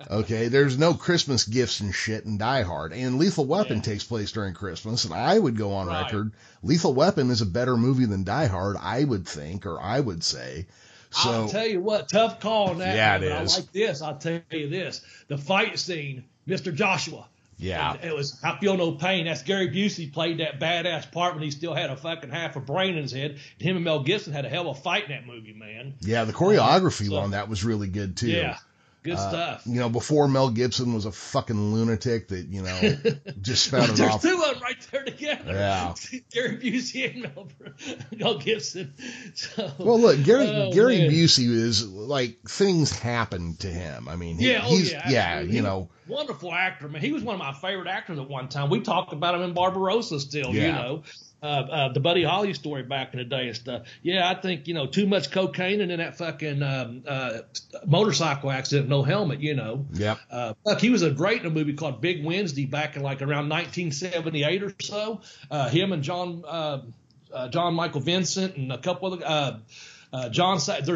Okay, 0.10 0.48
there's 0.48 0.78
no 0.78 0.94
Christmas 0.94 1.46
gifts 1.46 1.80
and 1.80 1.94
shit 1.94 2.26
in 2.26 2.38
Die 2.38 2.62
Hard, 2.62 2.94
and 2.94 3.18
Lethal 3.18 3.46
Weapon 3.46 3.78
Yeah. 3.78 3.82
takes 3.84 4.04
place 4.04 4.32
during 4.32 4.54
Christmas, 4.54 5.06
and 5.06 5.14
I 5.14 5.38
would 5.40 5.58
go 5.58 5.74
on 5.74 5.88
Right. 5.88 6.04
record, 6.04 6.32
Lethal 6.64 6.94
Weapon 6.94 7.32
is 7.32 7.42
a 7.42 7.46
better 7.46 7.76
movie 7.78 8.06
than 8.06 8.24
Die 8.24 8.46
Hard, 8.48 8.78
I 8.80 9.04
would 9.04 9.28
think, 9.28 9.66
or 9.66 9.82
I 9.82 10.00
would 10.00 10.24
say. 10.24 10.68
So 11.12 11.32
I'll 11.32 11.50
tell 11.50 11.66
you 11.68 11.80
what, 11.80 12.10
tough 12.10 12.40
call 12.40 12.70
on 12.70 12.80
that. 12.80 12.96
Yeah, 12.96 13.14
one, 13.16 13.24
it. 13.24 13.32
I 13.32 13.44
like 13.44 13.72
this. 13.72 14.02
I'll 14.02 14.18
tell 14.18 14.42
you 14.52 14.70
this: 14.70 15.02
the 15.28 15.38
fight 15.38 15.80
scene, 15.80 16.26
Mr. 16.48 16.74
Joshua. 16.76 17.26
yeah, 17.58 17.96
It 18.04 18.14
was 18.14 18.38
I 18.44 18.58
feel 18.60 18.76
no 18.76 18.92
pain. 18.92 19.26
That's 19.28 19.42
Gary 19.42 19.70
Busey 19.70 20.12
played 20.12 20.40
that 20.40 20.60
badass 20.60 21.10
part 21.10 21.36
when 21.36 21.44
he 21.44 21.52
still 21.52 21.74
had 21.74 21.90
a 21.90 21.96
fucking 21.96 22.30
half 22.30 22.58
a 22.58 22.60
brain 22.60 22.98
in 22.98 23.04
his 23.04 23.14
head. 23.14 23.32
And 23.32 23.62
him 23.62 23.78
and 23.78 23.86
Mel 23.86 24.04
Gibson 24.04 24.34
had 24.34 24.44
a 24.44 24.50
hell 24.50 24.70
of 24.70 24.78
a 24.78 24.82
fight 24.82 25.06
in 25.06 25.12
that 25.12 25.26
movie, 25.26 25.54
man. 25.54 25.94
yeah, 26.02 26.26
the 26.26 26.34
uh, 26.34 26.36
choreography 26.36 27.08
So- 27.08 27.16
on 27.16 27.32
that 27.32 27.48
was 27.48 27.64
really 27.64 27.88
good 27.88 28.18
too. 28.18 28.28
Yeah, 28.30 28.58
good 29.06 29.14
Uh, 29.16 29.30
stuff. 29.30 29.62
You 29.66 29.80
know, 29.80 29.88
before 29.90 30.28
Mel 30.28 30.50
Gibson 30.50 30.94
was 30.94 31.06
a 31.06 31.12
fucking 31.12 31.74
lunatic 31.74 32.28
that 32.30 32.48
you 32.48 32.62
know 32.64 32.80
just 33.42 33.66
spouted 33.68 33.96
There's 33.96 34.12
off. 34.16 34.22
two 34.22 34.34
of 34.44 34.54
them 34.56 34.62
right 34.62 34.88
there 34.92 35.04
together. 35.06 35.54
Yeah. 35.54 35.94
Gary 36.32 36.58
Busey 36.58 37.14
and 37.14 37.22
Mel, 37.24 37.48
Mel 38.18 38.38
Gibson. 38.40 38.94
So, 39.36 39.72
Well, 39.78 40.00
look, 40.00 40.24
Gary 40.24 40.48
Oh, 40.48 40.74
Gary 40.74 40.98
man. 41.00 41.12
Busey 41.12 41.48
is 41.50 41.88
like 41.90 42.42
things 42.48 42.92
happened 42.92 43.60
to 43.60 43.68
him. 43.68 44.10
I 44.10 44.16
mean, 44.18 44.38
he, 44.38 44.52
Yeah, 44.52 44.64
oh 44.66 44.78
yeah, 44.78 45.10
yeah, 45.10 45.40
you 45.42 45.62
know, 45.62 45.90
wonderful 46.08 46.52
actor, 46.54 46.90
man. 46.90 47.02
He 47.02 47.12
was 47.14 47.24
one 47.24 47.36
of 47.36 47.40
my 47.40 47.54
favorite 47.54 47.88
actors 47.88 48.20
at 48.20 48.28
one 48.30 48.50
time. 48.50 48.70
We 48.70 48.82
talked 48.82 49.14
about 49.14 49.36
him 49.36 49.42
in 49.42 49.54
Barbarosa 49.54 50.20
still, 50.20 50.54
you 50.54 50.72
know. 50.72 51.04
Uh, 51.42 51.46
uh, 51.46 51.94
the 51.94 52.00
Buddy 52.00 52.24
Holly 52.24 52.54
story 52.54 52.84
back 52.84 53.14
in 53.14 53.20
the 53.20 53.26
day 53.26 53.48
and 53.48 53.56
stuff. 53.56 53.84
Yeah, 54.02 54.30
I 54.30 54.36
think 54.36 54.68
you 54.68 54.74
know 54.74 54.88
too 54.88 55.06
much 55.06 55.32
cocaine 55.32 55.82
and 55.82 55.92
then 55.92 56.00
that 56.00 56.18
fucking 56.18 56.64
um, 56.64 57.04
uh, 57.08 57.40
motorcycle 57.86 58.52
accident, 58.52 58.90
no 58.90 59.04
helmet. 59.04 59.42
You 59.42 59.56
know. 59.56 59.86
Yeah. 59.94 60.16
Uh, 60.30 60.54
fuck, 60.66 60.80
he 60.80 60.90
was 60.90 61.02
a 61.02 61.12
great 61.12 61.42
in 61.42 61.48
a 61.48 61.50
movie 61.50 61.74
called 61.74 62.02
Big 62.02 62.26
Wednesday 62.26 62.66
back 62.66 62.96
in 62.96 63.04
like 63.04 63.22
around 63.22 63.50
1978 63.50 64.64
or 64.64 64.74
so. 64.82 65.22
Uh, 65.52 65.70
him 65.70 65.92
and 65.92 66.04
John 66.04 66.44
uh, 66.48 66.82
uh, 67.32 67.50
John 67.50 67.74
Michael 67.74 68.02
Vincent 68.02 68.56
and 68.56 68.72
a 68.72 68.78
couple 68.78 69.14
other. 69.14 69.26
Uh, 69.26 69.60
uh, 70.14 70.30
John, 70.30 70.60
they're, 70.66 70.96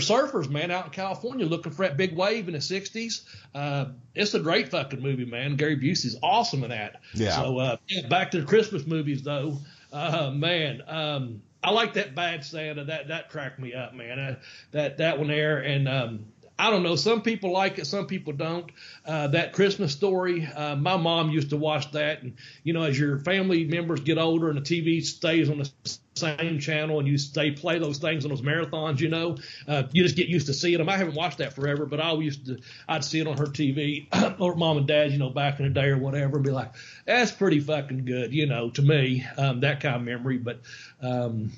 surfers, 0.00 0.50
man, 0.50 0.72
out 0.72 0.86
in 0.86 0.90
California 0.90 1.46
looking 1.46 1.70
for 1.70 1.86
that 1.86 1.96
big 1.96 2.16
wave 2.16 2.48
in 2.48 2.54
the 2.54 2.58
60s. 2.58 3.22
Uh, 3.54 3.86
it's 4.12 4.34
a 4.34 4.40
great 4.40 4.70
fucking 4.70 5.00
movie, 5.00 5.24
man. 5.24 5.54
Gary 5.54 5.76
Busey's 5.76 6.16
awesome 6.20 6.64
in 6.64 6.70
that. 6.70 7.00
Yeah. 7.14 7.36
So, 7.36 7.58
uh, 7.58 7.76
back 8.08 8.32
to 8.32 8.40
the 8.40 8.46
Christmas 8.46 8.84
movies, 8.84 9.22
though. 9.22 9.58
Uh, 9.96 10.30
man, 10.30 10.82
um, 10.86 11.42
I 11.62 11.70
like 11.70 11.94
that 11.94 12.14
Bad 12.14 12.44
Santa. 12.44 12.84
That 12.84 13.08
that 13.08 13.30
cracked 13.30 13.58
me 13.58 13.72
up, 13.72 13.94
man. 13.94 14.18
Uh, 14.18 14.36
that 14.72 14.98
that 14.98 15.18
one 15.18 15.28
there, 15.28 15.58
and 15.58 15.88
um, 15.88 16.26
I 16.58 16.70
don't 16.70 16.82
know. 16.82 16.96
Some 16.96 17.22
people 17.22 17.52
like 17.52 17.78
it, 17.78 17.86
some 17.86 18.06
people 18.06 18.32
don't. 18.32 18.70
Uh, 19.04 19.28
that 19.28 19.52
Christmas 19.52 19.92
story, 19.92 20.46
uh, 20.46 20.76
my 20.76 20.96
mom 20.96 21.30
used 21.30 21.50
to 21.50 21.56
watch 21.56 21.92
that, 21.92 22.22
and 22.22 22.34
you 22.62 22.72
know, 22.72 22.82
as 22.82 22.98
your 22.98 23.18
family 23.18 23.64
members 23.64 24.00
get 24.00 24.18
older 24.18 24.48
and 24.48 24.56
the 24.56 24.62
TV 24.62 25.04
stays 25.04 25.50
on 25.50 25.58
the 25.58 25.70
same 26.14 26.58
channel 26.58 26.98
and 26.98 27.06
you 27.06 27.18
they 27.34 27.50
play 27.50 27.78
those 27.78 27.98
things 27.98 28.24
on 28.24 28.30
those 28.30 28.42
marathons, 28.42 29.00
you 29.00 29.08
know, 29.08 29.36
uh, 29.68 29.82
you 29.92 30.02
just 30.02 30.16
get 30.16 30.28
used 30.28 30.46
to 30.46 30.54
seeing 30.54 30.78
them. 30.78 30.88
I 30.88 30.96
haven't 30.96 31.14
watched 31.14 31.38
that 31.38 31.52
forever, 31.52 31.84
but 31.84 32.00
I 32.00 32.12
used 32.14 32.46
to, 32.46 32.58
I'd 32.88 33.04
see 33.04 33.20
it 33.20 33.26
on 33.26 33.36
her 33.36 33.46
TV 33.46 34.06
or 34.40 34.54
mom 34.54 34.78
and 34.78 34.86
dad, 34.86 35.12
you 35.12 35.18
know, 35.18 35.30
back 35.30 35.60
in 35.60 35.66
the 35.66 35.72
day 35.72 35.88
or 35.88 35.98
whatever, 35.98 36.36
and 36.36 36.44
be 36.44 36.50
like, 36.50 36.72
that's 37.04 37.32
pretty 37.32 37.60
fucking 37.60 38.04
good, 38.04 38.32
you 38.32 38.46
know, 38.46 38.70
to 38.70 38.82
me, 38.82 39.26
um, 39.36 39.60
that 39.60 39.80
kind 39.80 39.96
of 39.96 40.02
memory. 40.02 40.38
But 40.38 40.60
um, 41.02 41.52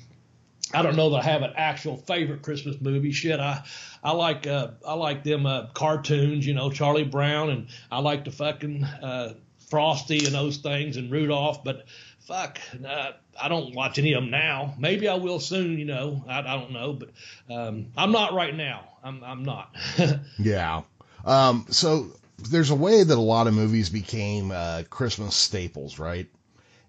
I 0.73 0.81
don't 0.81 0.95
know 0.95 1.09
that 1.11 1.17
I 1.17 1.23
have 1.23 1.41
an 1.41 1.53
actual 1.55 1.97
favorite 1.97 2.41
Christmas 2.41 2.79
movie. 2.79 3.11
Shit, 3.11 3.39
I 3.39 3.63
I 4.03 4.11
like 4.11 4.45
uh, 4.45 4.69
I 4.85 4.93
like 4.93 5.23
them 5.23 5.45
uh, 5.45 5.67
cartoons, 5.73 6.45
you 6.45 6.53
know, 6.53 6.69
Charlie 6.69 7.05
Brown, 7.05 7.49
and 7.49 7.67
I 7.91 7.99
like 7.99 8.25
the 8.25 8.31
fucking 8.31 8.83
uh, 8.83 9.33
Frosty 9.69 10.25
and 10.25 10.33
those 10.33 10.57
things 10.57 10.97
and 10.97 11.11
Rudolph. 11.11 11.63
But 11.63 11.85
fuck, 12.19 12.59
uh, 12.85 13.11
I 13.39 13.49
don't 13.49 13.73
watch 13.73 13.97
any 13.97 14.13
of 14.13 14.23
them 14.23 14.31
now. 14.31 14.75
Maybe 14.77 15.07
I 15.07 15.15
will 15.15 15.39
soon, 15.39 15.77
you 15.79 15.85
know. 15.85 16.23
I, 16.27 16.39
I 16.39 16.57
don't 16.57 16.71
know, 16.71 16.93
but 16.93 17.09
um, 17.49 17.87
I'm 17.97 18.11
not 18.11 18.33
right 18.33 18.55
now. 18.55 18.97
I'm 19.03 19.23
I'm 19.23 19.43
not. 19.43 19.75
yeah. 20.39 20.83
Um, 21.25 21.65
so 21.69 22.11
there's 22.37 22.69
a 22.69 22.75
way 22.75 23.03
that 23.03 23.17
a 23.17 23.21
lot 23.21 23.47
of 23.47 23.53
movies 23.53 23.89
became 23.89 24.51
uh, 24.51 24.83
Christmas 24.89 25.35
staples, 25.35 25.99
right? 25.99 26.27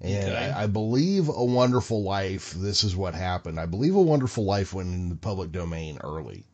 And 0.00 0.24
Okay. 0.24 0.52
I, 0.54 0.64
I 0.64 0.66
believe 0.66 1.28
A 1.28 1.44
Wonderful 1.44 2.02
Life, 2.02 2.52
this 2.52 2.84
is 2.84 2.96
what 2.96 3.14
happened. 3.14 3.60
I 3.60 3.66
believe 3.66 3.94
A 3.94 4.00
Wonderful 4.00 4.44
Life 4.44 4.72
went 4.72 4.88
in 4.88 5.08
the 5.10 5.14
public 5.16 5.52
domain 5.52 5.98
early. 6.02 6.44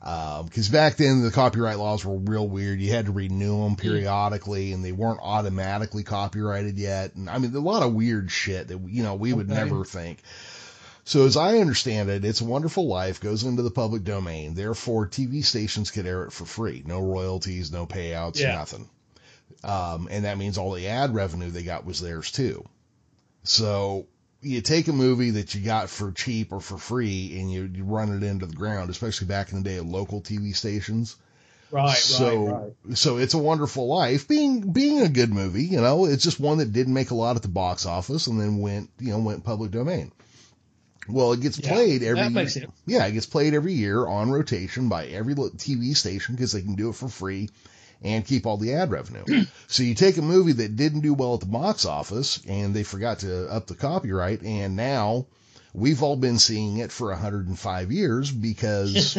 Um, 0.00 0.46
because 0.46 0.68
back 0.68 0.96
then 0.96 1.22
the 1.22 1.30
copyright 1.30 1.78
laws 1.78 2.04
were 2.04 2.16
real 2.16 2.48
weird. 2.48 2.80
You 2.80 2.90
had 2.90 3.06
to 3.06 3.12
renew 3.12 3.62
them 3.62 3.76
mm. 3.76 3.78
periodically, 3.78 4.72
and 4.72 4.84
they 4.84 4.90
weren't 4.90 5.20
automatically 5.22 6.02
copyrighted 6.02 6.76
yet. 6.76 7.14
And 7.14 7.30
I 7.30 7.38
mean, 7.38 7.54
a 7.54 7.60
lot 7.60 7.84
of 7.84 7.94
weird 7.94 8.30
shit 8.30 8.68
that 8.68 8.80
you 8.88 9.04
know 9.04 9.14
we 9.14 9.32
would 9.32 9.50
Okay. 9.50 9.54
never 9.60 9.84
think. 9.84 10.18
So 11.04 11.26
as 11.26 11.36
I 11.36 11.58
understand 11.58 12.10
it, 12.10 12.24
It's 12.24 12.40
a 12.40 12.44
Wonderful 12.44 12.86
Life 12.86 13.20
goes 13.20 13.44
into 13.44 13.62
the 13.62 13.70
public 13.70 14.02
domain. 14.04 14.54
Therefore, 14.54 15.06
TV 15.06 15.44
stations 15.44 15.90
could 15.92 16.06
air 16.06 16.24
it 16.24 16.32
for 16.32 16.44
free. 16.46 16.82
No 16.86 17.00
royalties, 17.00 17.70
no 17.72 17.86
payouts, 17.86 18.38
Yeah. 18.40 18.54
nothing. 18.54 18.88
Um, 19.64 20.08
and 20.10 20.24
that 20.24 20.38
means 20.38 20.58
all 20.58 20.72
the 20.72 20.88
ad 20.88 21.14
revenue 21.14 21.50
they 21.50 21.62
got 21.62 21.84
was 21.84 22.00
theirs 22.00 22.30
too. 22.32 22.64
So 23.44 24.06
you 24.40 24.60
take 24.60 24.88
a 24.88 24.92
movie 24.92 25.30
that 25.30 25.54
you 25.54 25.60
got 25.60 25.88
for 25.88 26.10
cheap 26.12 26.52
or 26.52 26.60
for 26.60 26.78
free 26.78 27.38
and 27.38 27.50
you, 27.50 27.70
you 27.72 27.84
run 27.84 28.12
it 28.12 28.24
into 28.24 28.46
the 28.46 28.56
ground, 28.56 28.90
especially 28.90 29.28
back 29.28 29.52
in 29.52 29.62
the 29.62 29.68
day 29.68 29.76
of 29.76 29.86
local 29.86 30.20
TV 30.20 30.54
stations. 30.54 31.16
right, 31.70 31.96
so, 31.96 32.44
right, 32.46 32.72
right. 32.84 32.98
so 32.98 33.18
it's 33.18 33.34
a 33.34 33.38
wonderful 33.38 33.86
life 33.86 34.26
being, 34.26 34.72
being 34.72 35.00
a 35.00 35.08
good 35.08 35.32
movie, 35.32 35.64
you 35.64 35.80
know, 35.80 36.06
it's 36.06 36.24
just 36.24 36.40
one 36.40 36.58
that 36.58 36.72
didn't 36.72 36.94
make 36.94 37.10
a 37.10 37.14
lot 37.14 37.36
at 37.36 37.42
the 37.42 37.48
box 37.48 37.86
office 37.86 38.26
and 38.26 38.40
then 38.40 38.58
went, 38.58 38.90
you 38.98 39.10
know, 39.12 39.20
went 39.20 39.44
public 39.44 39.70
domain. 39.70 40.10
Well, 41.08 41.32
it 41.32 41.40
gets 41.40 41.58
Yeah, 41.58 41.72
played 41.72 42.02
every 42.02 42.28
makes 42.30 42.54
sense. 42.54 42.72
yeah, 42.86 43.06
it 43.06 43.12
gets 43.12 43.26
played 43.26 43.54
every 43.54 43.72
year 43.74 44.06
on 44.06 44.30
rotation 44.30 44.88
by 44.88 45.06
every 45.06 45.34
TV 45.34 45.96
station 45.96 46.34
because 46.34 46.52
they 46.52 46.62
can 46.62 46.74
do 46.74 46.90
it 46.90 46.94
for 46.94 47.08
free 47.08 47.48
and 48.02 48.26
keep 48.26 48.46
all 48.46 48.56
the 48.56 48.74
ad 48.74 48.90
revenue. 48.90 49.44
so 49.66 49.82
you 49.82 49.94
take 49.94 50.16
a 50.16 50.22
movie 50.22 50.52
that 50.52 50.76
didn't 50.76 51.00
do 51.00 51.14
well 51.14 51.34
at 51.34 51.40
the 51.40 51.46
box 51.46 51.84
office 51.84 52.40
and 52.46 52.74
they 52.74 52.82
forgot 52.82 53.20
to 53.20 53.48
up 53.48 53.66
the 53.66 53.74
copyright 53.74 54.42
and 54.42 54.76
now 54.76 55.26
we've 55.74 56.02
all 56.02 56.16
been 56.16 56.38
seeing 56.38 56.78
it 56.78 56.92
for 56.92 57.08
105 57.08 57.92
years 57.92 58.30
because 58.30 59.18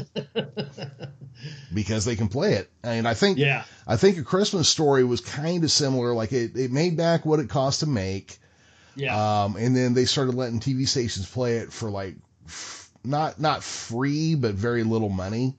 because 1.73 2.05
they 2.05 2.15
can 2.15 2.27
play 2.27 2.53
it. 2.53 2.69
And 2.83 3.07
I 3.07 3.13
think 3.13 3.37
Yeah, 3.37 3.63
I 3.87 3.97
think 3.97 4.17
a 4.17 4.23
Christmas 4.23 4.69
story 4.69 5.03
was 5.03 5.21
kind 5.21 5.63
of 5.63 5.71
similar 5.71 6.13
like 6.13 6.31
it 6.31 6.55
it 6.55 6.71
made 6.71 6.97
back 6.97 7.25
what 7.25 7.39
it 7.39 7.49
cost 7.49 7.81
to 7.81 7.87
make 7.87 8.39
yeah, 8.95 9.43
um, 9.43 9.55
and 9.55 9.75
then 9.75 9.93
they 9.93 10.05
started 10.05 10.35
letting 10.35 10.59
TV 10.59 10.87
stations 10.87 11.29
play 11.29 11.57
it 11.57 11.73
for 11.73 11.89
like 11.89 12.15
f- 12.45 12.91
not 13.03 13.39
not 13.39 13.63
free, 13.63 14.35
but 14.35 14.53
very 14.53 14.83
little 14.83 15.09
money. 15.09 15.55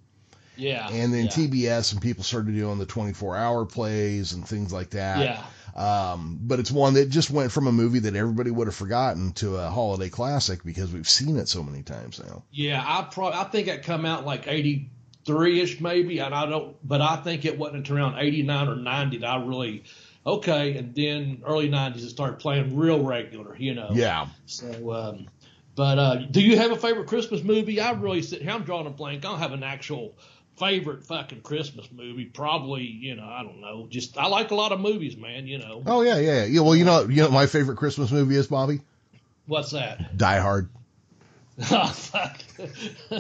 Yeah. 0.57 0.89
And 0.91 1.13
then 1.13 1.25
yeah. 1.25 1.31
TBS 1.31 1.93
and 1.93 2.03
people 2.03 2.25
started 2.25 2.55
doing 2.55 2.79
the 2.79 2.87
24 2.87 3.37
hour 3.37 3.65
plays 3.65 4.33
and 4.33 4.47
things 4.47 4.73
like 4.73 4.91
that. 4.91 5.19
Yeah, 5.19 5.43
Um, 5.75 6.39
but 6.41 6.61
it's 6.61 6.71
one 6.71 6.95
that 6.95 7.09
just 7.09 7.31
went 7.31 7.53
from 7.53 7.67
a 7.67 7.73
movie 7.73 8.01
that 8.01 8.15
everybody 8.15 8.51
would 8.51 8.67
have 8.69 8.75
forgotten 8.77 9.33
to 9.35 9.57
a 9.57 9.69
holiday 9.71 10.09
classic 10.09 10.65
because 10.65 10.93
we've 10.93 11.09
seen 11.09 11.37
it 11.37 11.49
so 11.49 11.63
many 11.63 11.83
times 11.83 12.21
now. 12.25 12.45
Yeah, 12.53 12.83
I 12.87 13.03
probably 13.03 13.39
I 13.39 13.45
think 13.45 13.69
it 13.69 13.83
come 13.83 14.05
out 14.05 14.25
like 14.25 14.47
eighty 14.47 14.91
three 15.25 15.61
ish 15.61 15.81
maybe, 15.81 16.21
and 16.21 16.35
I 16.35 16.47
don't, 16.47 16.77
but 16.87 17.01
I 17.01 17.17
think 17.17 17.45
it 17.45 17.59
wasn't 17.59 17.79
until 17.79 17.97
around 17.97 18.19
eighty 18.19 18.43
nine 18.43 18.69
or 18.69 18.77
ninety 18.77 19.19
that 19.19 19.29
I 19.29 19.45
really 19.45 19.85
okay, 20.27 20.77
and 20.77 20.95
then 20.95 21.43
early 21.47 21.69
nineties 21.69 22.05
it 22.05 22.11
started 22.11 22.39
playing 22.39 22.77
real 22.77 23.03
regular, 23.03 23.57
you 23.57 23.75
know. 23.75 23.91
Yeah. 23.93 24.29
So, 24.47 24.93
um, 24.93 25.29
but 25.75 25.99
uh, 25.99 26.17
do 26.17 26.41
you 26.41 26.57
have 26.57 26.71
a 26.71 26.77
favorite 26.77 27.09
Christmas 27.09 27.43
movie? 27.43 27.81
I 27.81 27.93
really 27.93 28.23
sit 28.23 28.43
here. 28.43 28.53
I'm 28.53 28.63
drawing 28.63 28.87
a 28.87 28.91
blank. 28.91 29.25
I 29.25 29.29
don't 29.31 29.39
have 29.39 29.53
an 29.53 29.65
actual 29.65 30.15
favorite 30.57 31.05
fucking 31.05 31.41
Christmas 31.43 31.89
movie. 31.93 32.25
Probably, 32.25 32.85
you 32.85 33.15
know, 33.17 33.25
I 33.27 33.43
don't 33.43 33.61
know. 33.61 33.87
Just 33.89 34.17
I 34.19 34.27
like 34.27 34.51
a 34.51 34.55
lot 34.55 34.73
of 34.73 34.81
movies, 34.81 35.17
man. 35.17 35.47
You 35.47 35.59
know, 35.59 35.83
Oh 35.87 36.03
yeah, 36.03 36.19
yeah, 36.19 36.45
yeah. 36.45 36.61
Well, 36.61 36.77
you 36.77 36.85
know, 36.85 37.03
you 37.03 37.17
know, 37.17 37.25
what 37.25 37.33
my 37.33 37.47
favorite 37.47 37.77
Christmas 37.77 38.11
movie 38.11 38.37
is 38.37 38.47
Bobby. 38.47 38.81
what's 39.47 39.71
that? 39.73 40.17
Die 40.17 40.39
Hard. 40.39 40.69
Oh, 41.71 41.87
fuck. 41.87 42.41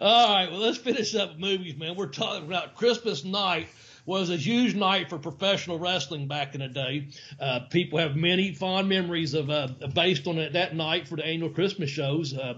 All 0.00 0.34
right, 0.34 0.50
well, 0.50 0.60
let's 0.60 0.78
finish 0.78 1.14
up 1.14 1.38
movies, 1.38 1.76
man. 1.76 1.96
We're 1.96 2.06
talking 2.06 2.46
about 2.46 2.76
Christmas 2.76 3.24
night 3.24 3.68
was 4.06 4.30
a 4.30 4.36
huge 4.36 4.74
night 4.74 5.08
for 5.08 5.18
professional 5.18 5.78
wrestling 5.78 6.26
back 6.26 6.54
in 6.54 6.60
the 6.60 6.68
day. 6.68 7.08
Uh, 7.38 7.60
people 7.70 7.98
have 7.98 8.16
many 8.16 8.52
fond 8.52 8.88
memories 8.88 9.34
of 9.34 9.50
uh, 9.50 9.68
based 9.94 10.26
on 10.26 10.38
it 10.38 10.54
that 10.54 10.74
night 10.74 11.06
for 11.06 11.16
the 11.16 11.24
annual 11.24 11.50
Christmas 11.50 11.90
shows, 11.90 12.36
uh, 12.36 12.54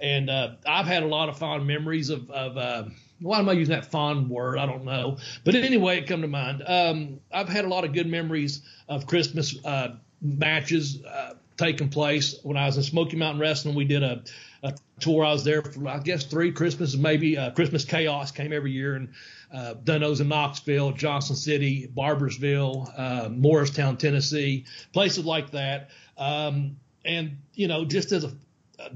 and 0.00 0.30
uh, 0.30 0.52
I've 0.66 0.86
had 0.86 1.02
a 1.02 1.06
lot 1.06 1.28
of 1.28 1.38
fond 1.38 1.66
memories 1.66 2.10
of. 2.10 2.30
of 2.30 2.56
uh, 2.56 2.84
why 3.22 3.38
am 3.38 3.50
I 3.50 3.52
using 3.52 3.74
that 3.74 3.84
fond 3.84 4.30
word? 4.30 4.56
I 4.58 4.64
don't 4.64 4.84
know, 4.84 5.18
but 5.44 5.54
anyway, 5.54 5.98
it 5.98 6.06
come 6.06 6.22
to 6.22 6.26
mind. 6.26 6.62
Um, 6.66 7.20
I've 7.30 7.50
had 7.50 7.66
a 7.66 7.68
lot 7.68 7.84
of 7.84 7.92
good 7.92 8.06
memories 8.06 8.62
of 8.88 9.06
Christmas 9.06 9.54
uh, 9.62 9.96
matches 10.22 11.02
uh, 11.04 11.34
taking 11.60 11.90
place 11.90 12.38
when 12.42 12.56
I 12.56 12.66
was 12.66 12.78
in 12.78 12.82
Smoky 12.82 13.16
Mountain 13.16 13.40
Wrestling. 13.40 13.74
We 13.74 13.84
did 13.84 14.02
a, 14.02 14.22
a 14.62 14.74
tour. 15.00 15.24
I 15.24 15.32
was 15.32 15.44
there 15.44 15.60
for 15.60 15.86
I 15.86 15.98
guess 15.98 16.24
three 16.24 16.50
Christmases, 16.52 16.96
maybe. 16.96 17.36
Uh, 17.36 17.50
Christmas 17.50 17.84
Chaos 17.84 18.30
came 18.30 18.52
every 18.52 18.72
year, 18.72 18.94
and 18.94 19.12
uh, 19.52 19.74
done 19.74 20.00
those 20.00 20.20
in 20.20 20.28
Knoxville, 20.28 20.92
Johnson 20.92 21.36
City, 21.36 21.90
Barbourville, 21.94 22.90
uh, 22.96 23.28
Morristown, 23.28 23.98
Tennessee, 23.98 24.64
places 24.92 25.24
like 25.24 25.50
that. 25.50 25.90
Um, 26.16 26.76
and 27.04 27.38
you 27.54 27.68
know, 27.68 27.84
just 27.84 28.12
as 28.12 28.24
a 28.24 28.32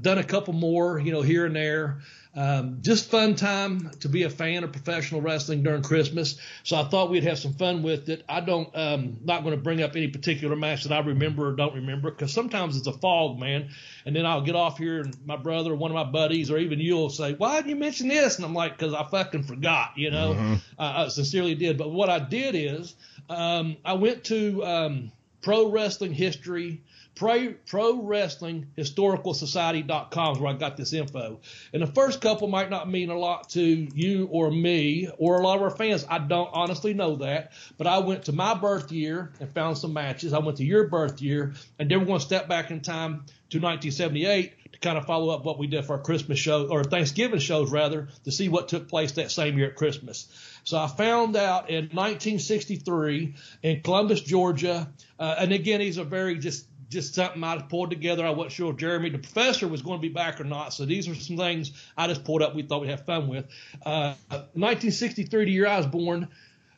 done 0.01 0.17
a 0.17 0.23
couple 0.23 0.53
more, 0.53 0.99
you 0.99 1.11
know, 1.11 1.21
here 1.21 1.45
and 1.45 1.55
there. 1.55 1.99
Um, 2.37 2.79
just 2.81 3.09
fun 3.09 3.35
time 3.35 3.91
to 4.01 4.09
be 4.09 4.23
a 4.23 4.29
fan 4.29 4.65
of 4.65 4.73
professional 4.73 5.21
wrestling 5.21 5.63
during 5.63 5.83
Christmas. 5.83 6.37
So 6.63 6.75
I 6.75 6.83
thought 6.83 7.09
we'd 7.09 7.23
have 7.23 7.39
some 7.39 7.53
fun 7.53 7.81
with 7.81 8.09
it. 8.09 8.25
I 8.27 8.41
don't, 8.41 8.69
um, 8.75 9.17
not 9.23 9.43
going 9.43 9.55
to 9.55 9.61
bring 9.61 9.81
up 9.81 9.95
any 9.95 10.09
particular 10.09 10.57
match 10.57 10.83
that 10.83 10.93
I 10.93 10.99
remember 10.99 11.47
or 11.47 11.53
don't 11.53 11.75
remember 11.75 12.11
because 12.11 12.33
sometimes 12.33 12.75
it's 12.75 12.87
a 12.87 12.91
fog, 12.91 13.39
man. 13.39 13.69
And 14.05 14.13
then 14.13 14.25
I'll 14.25 14.41
get 14.41 14.55
off 14.55 14.77
here 14.77 14.99
and 14.99 15.15
my 15.25 15.37
brother, 15.37 15.71
or 15.71 15.75
one 15.75 15.91
of 15.91 15.95
my 15.95 16.11
buddies, 16.11 16.51
or 16.51 16.57
even 16.57 16.79
you 16.81 16.95
will 16.95 17.09
say, 17.09 17.33
"Why 17.35 17.55
didn't 17.55 17.69
you 17.69 17.77
mention 17.77 18.09
this?" 18.09 18.35
And 18.35 18.45
I'm 18.45 18.53
like, 18.53 18.77
"Cause 18.77 18.93
I 18.93 19.03
fucking 19.03 19.43
forgot," 19.43 19.93
you 19.95 20.11
know. 20.11 20.57
I, 20.77 21.05
I 21.05 21.07
sincerely 21.07 21.55
did. 21.55 21.77
But 21.77 21.89
what 21.91 22.09
I 22.09 22.19
did 22.19 22.53
is, 22.53 22.95
um, 23.29 23.77
I 23.85 23.93
went 23.93 24.25
to 24.25 24.63
um, 24.65 25.11
Pro 25.41 25.69
Wrestling 25.69 26.13
History 26.13 26.81
Pro, 27.15 28.01
Wrestling 28.01 28.67
Historical 28.75 29.31
is 29.31 29.55
where 29.55 30.47
I 30.47 30.53
got 30.53 30.75
this 30.75 30.91
info. 30.91 31.39
And 31.71 31.81
the 31.81 31.87
first 31.87 32.19
couple 32.19 32.49
might 32.49 32.69
not 32.69 32.89
mean 32.89 33.09
a 33.09 33.17
lot 33.17 33.49
to 33.51 33.61
you 33.61 34.27
or 34.31 34.51
me 34.51 35.09
or 35.17 35.39
a 35.39 35.43
lot 35.43 35.55
of 35.55 35.63
our 35.63 35.69
fans. 35.69 36.05
I 36.09 36.19
don't 36.19 36.49
honestly 36.51 36.93
know 36.93 37.15
that. 37.17 37.53
But 37.77 37.87
I 37.87 37.99
went 37.99 38.25
to 38.25 38.33
my 38.33 38.53
birth 38.53 38.91
year 38.91 39.31
and 39.39 39.49
found 39.49 39.77
some 39.77 39.93
matches. 39.93 40.33
I 40.33 40.39
went 40.39 40.57
to 40.57 40.65
your 40.65 40.89
birth 40.89 41.21
year, 41.21 41.53
and 41.79 41.89
then 41.89 41.99
we're 41.99 42.05
going 42.05 42.19
to 42.19 42.25
step 42.25 42.49
back 42.49 42.69
in 42.69 42.81
time 42.81 43.25
to 43.49 43.59
1978 43.59 44.73
to 44.73 44.79
kind 44.79 44.97
of 44.97 45.05
follow 45.05 45.33
up 45.33 45.45
what 45.45 45.57
we 45.57 45.67
did 45.67 45.85
for 45.85 45.93
our 45.93 46.01
Christmas 46.01 46.37
show 46.37 46.67
or 46.67 46.83
Thanksgiving 46.83 47.39
shows 47.39 47.71
rather 47.71 48.09
to 48.25 48.31
see 48.31 48.49
what 48.49 48.67
took 48.67 48.89
place 48.89 49.13
that 49.13 49.31
same 49.31 49.57
year 49.57 49.67
at 49.67 49.75
Christmas. 49.75 50.27
So 50.65 50.77
I 50.77 50.87
found 50.87 51.37
out 51.37 51.69
in 51.69 51.85
1963 51.85 53.35
in 53.63 53.81
Columbus, 53.81 54.21
Georgia, 54.21 54.91
uh, 55.17 55.35
and 55.39 55.53
again, 55.53 55.79
he's 55.79 55.97
a 55.97 56.03
very 56.03 56.39
just 56.39 56.65
just 56.89 57.15
something 57.15 57.43
I 57.43 57.57
pulled 57.61 57.89
together. 57.89 58.25
I 58.25 58.29
wasn't 58.29 58.53
sure 58.53 58.71
if 58.71 58.77
Jeremy, 58.77 59.09
the 59.09 59.19
professor, 59.19 59.67
was 59.67 59.81
going 59.81 59.99
to 59.99 60.01
be 60.01 60.13
back 60.13 60.39
or 60.39 60.43
not. 60.43 60.73
So 60.73 60.85
these 60.85 61.07
are 61.07 61.15
some 61.15 61.37
things 61.37 61.71
I 61.97 62.07
just 62.07 62.23
pulled 62.23 62.41
up. 62.41 62.55
We 62.55 62.63
thought 62.63 62.81
we'd 62.81 62.89
have 62.89 63.05
fun 63.05 63.27
with. 63.27 63.45
Uh, 63.85 64.15
1963, 64.53 65.45
the 65.45 65.51
year 65.51 65.67
I 65.67 65.77
was 65.77 65.87
born. 65.87 66.27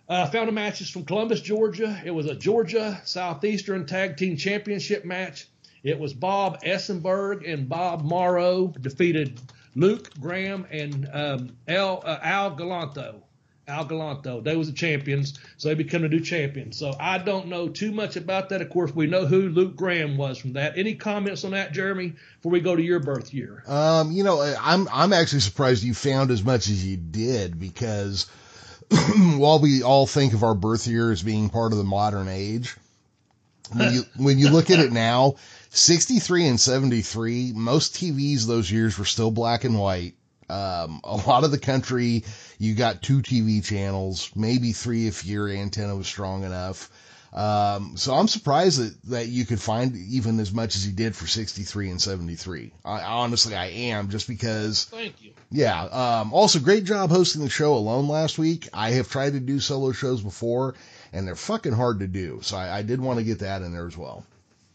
Uh, 0.10 0.26
found 0.28 0.48
the 0.48 0.54
matches 0.54 0.89
from 0.89 1.04
Columbus, 1.04 1.41
Georgia. 1.41 2.02
It 2.06 2.12
was 2.12 2.28
a 2.28 2.36
Georgia 2.36 3.02
Southeastern 3.04 3.86
Tag 3.86 4.15
Team 4.15 4.38
Championship 4.38 5.04
match. 5.04 5.48
It 5.84 6.00
was 6.00 6.13
Bob 6.13 6.62
Essenberg 6.63 7.50
and 7.52 7.67
Bob 7.67 8.04
Morrow 8.04 8.74
defeated 8.80 9.39
Luke 9.76 10.10
Graham 10.20 10.65
and 10.72 11.10
um, 11.12 11.58
uh, 11.67 12.17
Al 12.22 12.56
Galanto. 12.56 13.22
Al 13.70 13.86
Galanto. 13.86 14.42
They 14.42 14.56
was 14.56 14.68
the 14.68 14.74
champions, 14.74 15.38
so 15.58 15.68
they 15.68 15.76
become 15.76 16.04
the 16.04 16.08
new 16.08 16.22
champions. 16.22 16.78
So 16.78 16.96
I 16.98 17.18
don't 17.18 17.48
know 17.48 17.68
too 17.68 17.92
much 17.92 18.16
about 18.16 18.50
that. 18.50 18.62
Of 18.62 18.70
course, 18.70 18.96
we 18.96 19.08
know 19.08 19.26
who 19.26 19.50
Luke 19.50 19.76
Graham 19.76 20.16
was 20.16 20.38
from 20.38 20.54
that. 20.54 20.78
Any 20.78 20.96
comments 20.96 21.44
on 21.44 21.52
that, 21.52 21.74
Jeremy, 21.74 22.14
before 22.38 22.52
we 22.54 22.62
go 22.62 22.78
to 22.78 22.82
your 22.82 23.02
birth 23.02 23.34
year? 23.34 23.64
Um, 23.68 24.14
you 24.14 24.24
know, 24.24 24.42
I'm 24.42 24.88
I'm 24.92 25.12
actually 25.12 25.42
surprised 25.42 25.84
you 25.84 25.94
found 25.94 26.32
as 26.32 26.46
much 26.46 26.70
as 26.70 26.86
you 26.86 26.96
did 26.96 27.60
because 27.60 28.28
while 29.36 29.60
we 29.60 29.84
all 29.84 30.08
think 30.08 30.34
of 30.34 30.44
our 30.44 30.56
birth 30.56 30.88
year 30.88 31.12
as 31.12 31.22
being 31.22 31.50
part 31.50 31.74
of 31.74 31.78
the 31.78 31.84
modern 31.84 32.30
age, 32.30 32.74
when 33.74 33.94
you 33.94 34.04
when 34.16 34.40
you 34.40 34.50
look 34.50 34.70
at 34.72 34.80
it 34.80 34.94
now, 34.94 35.36
63 35.72 36.48
and 36.48 36.60
73, 36.60 37.52
most 37.54 37.96
TVs 37.96 38.48
those 38.48 38.72
years 38.72 38.98
were 38.98 39.04
still 39.04 39.30
black 39.30 39.66
and 39.66 39.78
white. 39.78 40.14
Um, 40.50 41.02
a 41.04 41.18
lot 41.28 41.44
of 41.44 41.52
the 41.52 41.60
country, 41.60 42.24
you 42.58 42.76
got 42.76 43.02
two 43.02 43.22
TV 43.22 43.64
channels, 43.64 44.32
maybe 44.36 44.72
three 44.72 45.08
if 45.08 45.26
your 45.26 45.50
antenna 45.50 45.96
was 45.96 46.08
strong 46.08 46.44
enough. 46.44 46.90
Um, 47.34 47.98
so 47.98 48.16
I'm 48.16 48.28
surprised 48.28 48.80
that, 48.80 49.10
that 49.10 49.28
you 49.28 49.46
could 49.46 49.62
find 49.62 49.96
even 49.96 50.40
as 50.40 50.54
much 50.54 50.76
as 50.76 50.88
you 50.88 50.94
did 50.94 51.16
for 51.16 51.28
63 51.28 51.92
and 51.92 52.02
73. 52.02 52.72
I, 52.86 53.02
honestly, 53.02 53.56
I 53.56 53.68
am 53.68 54.10
just 54.10 54.28
because. 54.28 54.86
Thank 54.86 55.22
you. 55.22 55.34
Yeah. 55.52 55.84
Um, 55.84 56.34
also 56.34 56.60
great 56.60 56.86
job 56.86 57.10
hosting 57.10 57.44
the 57.44 57.50
show 57.50 57.76
alone 57.76 58.08
last 58.08 58.40
week. 58.40 58.70
I 58.74 58.92
have 58.92 59.10
tried 59.10 59.34
to 59.34 59.40
do 59.40 59.60
solo 59.60 59.92
shows 59.92 60.22
before 60.22 60.76
and 61.14 61.28
they're 61.28 61.36
fucking 61.36 61.74
hard 61.74 62.00
to 62.00 62.08
do. 62.08 62.40
So 62.42 62.58
I, 62.58 62.78
I 62.78 62.82
did 62.82 63.02
want 63.02 63.20
to 63.20 63.26
get 63.26 63.40
that 63.40 63.62
in 63.62 63.72
there 63.72 63.88
as 63.88 63.98
well. 63.98 64.26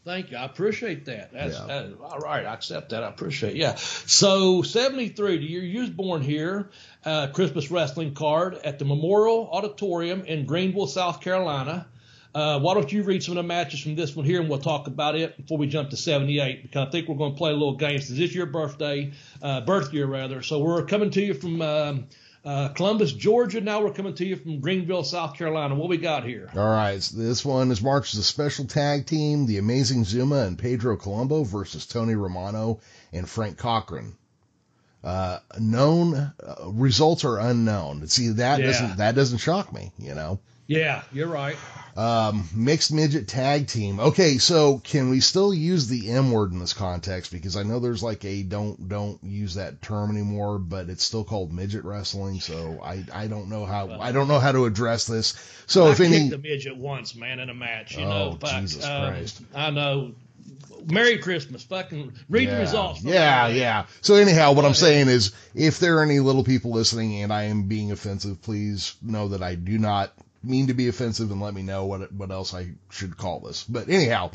Thank 0.05 0.33
you. 0.33 0.37
I 0.37 0.45
appreciate 0.45 1.05
that. 1.05 1.33
That's 1.33 1.57
yeah. 1.57 1.65
uh, 1.65 1.91
all 2.03 2.19
right. 2.19 2.45
I 2.45 2.55
accept 2.55 2.91
that. 2.91 3.05
I 3.05 3.09
appreciate. 3.09 3.51
It. 3.51 3.59
Yeah. 3.59 3.77
So 3.77 4.63
73, 4.63 5.39
the 5.39 5.45
year 5.45 5.63
you 5.63 5.81
was 5.83 5.91
born 5.91 6.23
here, 6.23 6.71
uh, 7.05 7.29
Christmas 7.29 7.71
wrestling 7.71 8.15
card 8.15 8.55
at 8.65 8.81
the 8.81 8.85
Memorial 8.85 9.49
Auditorium 9.53 10.25
in 10.25 10.45
Greenville, 10.45 10.89
South 10.89 11.21
Carolina. 11.21 11.87
Uh, 12.35 12.59
why 12.59 12.75
don't 12.75 12.91
you 12.91 13.03
read 13.05 13.23
some 13.23 13.37
of 13.37 13.45
the 13.45 13.47
matches 13.47 13.81
from 13.81 13.95
this 13.95 14.17
one 14.17 14.25
here, 14.25 14.41
and 14.41 14.49
we'll 14.49 14.59
talk 14.59 14.87
about 14.87 15.15
it 15.15 15.37
before 15.37 15.59
we 15.59 15.67
jump 15.67 15.91
to 15.91 15.97
78, 15.97 16.63
because 16.63 16.89
I 16.89 16.91
think 16.91 17.07
we're 17.07 17.17
going 17.17 17.33
to 17.33 17.39
play 17.39 17.51
a 17.51 17.55
little 17.55 17.77
game. 17.77 18.01
Since 18.01 18.19
this 18.19 18.31
is 18.31 18.35
your 18.35 18.47
birthday, 18.47 19.13
uh, 19.43 19.61
birth 19.61 19.93
year 19.93 20.07
rather. 20.07 20.43
So 20.43 20.59
we're 20.61 20.85
coming 20.87 21.11
to 21.11 21.23
you 21.23 21.35
from 21.35 21.61
um, 21.61 22.07
uh, 22.45 22.69
Columbus, 22.69 23.13
Georgia. 23.13 23.61
Now 23.61 23.83
we're 23.83 23.93
coming 23.93 24.15
to 24.15 24.25
you 24.25 24.37
from 24.37 24.61
Greenville, 24.61 25.05
South 25.05 25.37
Carolina. 25.37 25.75
What 25.75 25.89
we 25.89 25.97
got 25.97 26.25
here? 26.25 26.51
All 26.55 26.69
right. 26.69 27.03
So 27.03 27.19
this 27.19 27.45
one 27.45 27.71
is 27.71 27.83
marked 27.83 28.13
as 28.13 28.19
a 28.19 28.25
special 28.25 28.65
tag 28.65 29.07
team. 29.07 29.47
The 29.47 29.59
Amazing 29.59 30.05
Zuma 30.05 30.41
and 30.43 30.59
Pedro 30.59 30.97
Colombo 30.97 31.45
versus 31.45 31.87
Tony 31.87 32.15
Romano 32.15 32.81
and 33.13 33.29
Frank 33.29 33.59
Cochran. 33.59 34.17
Uh, 35.05 35.39
known 35.59 36.15
uh, 36.15 36.33
results 36.67 37.25
are 37.25 37.39
unknown. 37.39 38.07
See 38.07 38.29
that 38.29 38.61
yeah. 38.61 38.67
doesn't 38.67 38.97
that 38.99 39.15
doesn't 39.15 39.39
shock 39.39 39.73
me. 39.73 39.93
You 39.99 40.15
know. 40.15 40.41
Yeah, 40.79 41.03
you're 41.13 41.29
right. 41.29 41.57
Um, 41.95 42.49
mixed 42.55 42.91
midget 42.91 43.29
tag 43.29 43.67
team. 43.67 44.01
Okay, 44.01 44.39
so 44.39 44.79
can 44.79 45.11
we 45.11 45.21
still 45.21 45.53
use 45.53 45.89
the 45.89 46.11
M 46.11 46.33
word 46.33 46.53
in 46.53 46.59
this 46.59 46.73
context? 46.73 47.31
Because 47.31 47.55
I 47.57 47.65
know 47.65 47.81
there's 47.81 48.03
like 48.03 48.25
a 48.25 48.43
don't 48.43 48.89
don't 48.89 49.23
use 49.23 49.57
that 49.57 49.83
term 49.83 50.11
anymore, 50.11 50.59
but 50.59 50.89
it's 50.89 51.05
still 51.05 51.25
called 51.25 51.53
midget 51.53 51.85
wrestling. 51.85 52.41
So 52.41 52.81
I 52.83 53.05
I 53.13 53.27
don't 53.27 53.51
know 53.51 53.67
how 53.67 53.91
I 54.01 54.13
don't 54.13 54.29
know 54.29 54.39
how 54.39 54.53
to 54.53 54.65
address 54.65 55.07
this. 55.07 55.35
So 55.67 55.87
I 55.87 55.91
if 55.91 56.01
any 56.01 56.31
the 56.31 56.39
midget 56.39 56.77
once, 56.77 57.15
man, 57.15 57.41
in 57.41 57.51
a 57.51 57.55
match, 57.55 57.97
you 57.97 58.05
oh, 58.05 58.09
know. 58.09 58.39
But, 58.41 58.61
Jesus 58.61 58.85
um, 58.87 59.13
Christ! 59.13 59.43
I 59.55 59.71
know. 59.71 60.15
Merry 60.87 61.19
Christmas. 61.19 61.63
Fucking 61.63 62.13
read 62.29 62.49
yeah, 62.49 62.55
the 62.55 62.61
results. 62.61 63.05
Yeah, 63.05 63.49
yeah. 63.49 63.87
So 64.01 64.15
anyhow, 64.15 64.53
what 64.53 64.65
I'm 64.65 64.75
saying 64.75 65.09
is, 65.09 65.33
if 65.55 65.79
there 65.79 65.99
are 65.99 66.03
any 66.03 66.19
little 66.21 66.43
people 66.43 66.73
listening 66.73 67.23
and 67.23 67.33
I 67.33 67.45
am 67.45 67.69
being 67.69 67.93
offensive, 67.93 68.43
please 68.43 68.97
know 69.03 69.29
that 69.29 69.43
I 69.43 69.55
do 69.55 69.79
not 69.79 70.13
mean 70.43 70.67
to 70.67 70.75
be 70.75 70.89
offensive 70.89 71.31
and 71.31 71.41
let 71.41 71.55
me 71.55 71.63
know 71.63 71.87
what 71.87 72.13
what 72.13 72.31
else 72.31 72.55
I 72.55 72.73
should 72.91 73.17
call 73.17 73.41
this. 73.41 73.65
But 73.65 73.89
anyhow, 73.89 74.31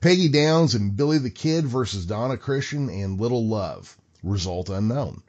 Peggy 0.00 0.28
Downs 0.28 0.74
and 0.74 0.96
Billy 0.96 1.18
the 1.18 1.30
Kid 1.30 1.64
versus 1.64 2.06
Donna 2.06 2.36
Christian 2.36 2.88
and 2.88 3.20
Little 3.20 3.46
Love. 3.46 3.96
Result 4.22 4.68
unknown. 4.68 5.22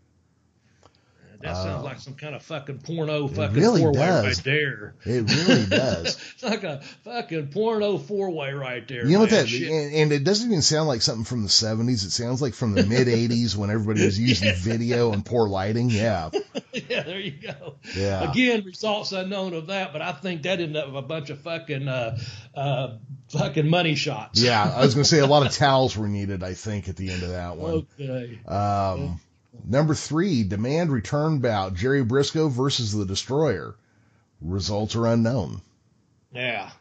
That 1.44 1.58
sounds 1.58 1.82
uh, 1.82 1.84
like 1.84 2.00
some 2.00 2.14
kind 2.14 2.36
of 2.36 2.42
fucking 2.42 2.80
porno 2.80 3.28
fucking 3.28 3.60
really 3.60 3.82
four 3.82 3.92
way 3.92 4.10
right 4.10 4.42
there. 4.46 4.96
It 5.04 5.30
really 5.30 5.66
does. 5.70 6.18
it's 6.34 6.44
like 6.44 6.64
a 6.64 6.82
fucking 7.04 7.50
porno 7.50 7.98
four 7.98 8.30
way 8.30 8.54
right 8.54 8.88
there. 8.88 9.06
You 9.06 9.14
know 9.14 9.20
what 9.20 9.32
that 9.32 9.52
and, 9.52 9.94
and, 9.94 10.12
it 10.14 10.24
doesn't 10.24 10.50
even 10.50 10.62
sound 10.62 10.88
like 10.88 11.02
something 11.02 11.26
from 11.26 11.44
the 11.44 11.50
seventies. 11.50 12.06
It 12.06 12.12
sounds 12.12 12.42
like 12.42 12.54
from 12.54 12.76
the 12.76 12.86
mid 12.86 13.10
eighties 13.10 13.58
when 13.58 13.72
everybody 13.72 14.06
was 14.06 14.18
using 14.30 14.56
video 14.56 15.12
and 15.12 15.26
poor 15.26 15.50
lighting. 15.50 15.90
Yeah. 15.90 16.30
yeah, 16.74 17.04
there 17.04 17.20
you 17.20 17.32
go. 17.32 17.76
Yeah. 17.94 18.32
Again, 18.32 18.64
results 18.64 19.12
unknown 19.12 19.54
of 19.54 19.68
that, 19.68 19.92
but 19.92 20.02
I 20.02 20.14
think 20.14 20.44
that 20.44 20.62
ended 20.62 20.78
up 20.78 20.88
with 20.88 20.96
a 20.96 21.02
bunch 21.02 21.30
of 21.30 21.42
fucking 21.42 21.90
uh, 21.90 22.20
uh, 22.56 22.98
fucking 23.32 23.68
money 23.68 23.96
shots. 23.96 24.42
Yeah, 24.42 24.64
I 24.64 24.86
was 24.86 24.96
gonna 24.96 25.04
say 25.04 25.20
a 25.20 25.28
lot 25.28 25.46
of 25.46 25.52
towels 25.52 25.98
were 25.98 26.08
needed, 26.08 26.42
I 26.42 26.54
think, 26.54 26.88
at 26.88 26.96
the 26.96 27.12
end 27.12 27.24
of 27.24 27.30
that 27.32 27.58
one. 27.58 27.86
Okay. 28.00 28.40
Um 28.48 29.20
Number 29.66 29.94
three, 29.94 30.44
demand 30.44 30.92
return 30.92 31.40
bout 31.40 31.76
Jerry 31.76 32.04
Brisco 32.04 32.50
versus 32.50 32.92
the 32.92 33.06
Destroyer. 33.06 33.76
Results 34.42 34.96
are 34.96 35.08
unknown. 35.08 35.62
Yeah. 36.34 36.72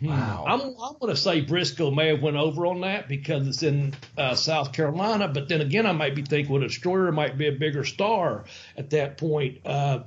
Wow. 0.00 0.44
I'm, 0.46 0.60
I'm 0.60 0.98
going 1.00 1.14
to 1.14 1.16
say 1.16 1.44
Brisco 1.44 1.94
may 1.94 2.08
have 2.08 2.22
went 2.22 2.36
over 2.36 2.66
on 2.66 2.80
that 2.82 3.08
because 3.08 3.46
it's 3.46 3.62
in 3.62 3.94
uh, 4.16 4.34
South 4.34 4.72
Carolina, 4.72 5.28
but 5.28 5.48
then 5.48 5.60
again, 5.60 5.86
I 5.86 5.92
might 5.92 6.14
be 6.14 6.22
thinking 6.22 6.52
well, 6.52 6.62
Destroyer 6.62 7.12
might 7.12 7.38
be 7.38 7.48
a 7.48 7.52
bigger 7.52 7.84
star 7.84 8.44
at 8.76 8.90
that 8.90 9.18
point 9.18 9.58
uh, 9.64 10.00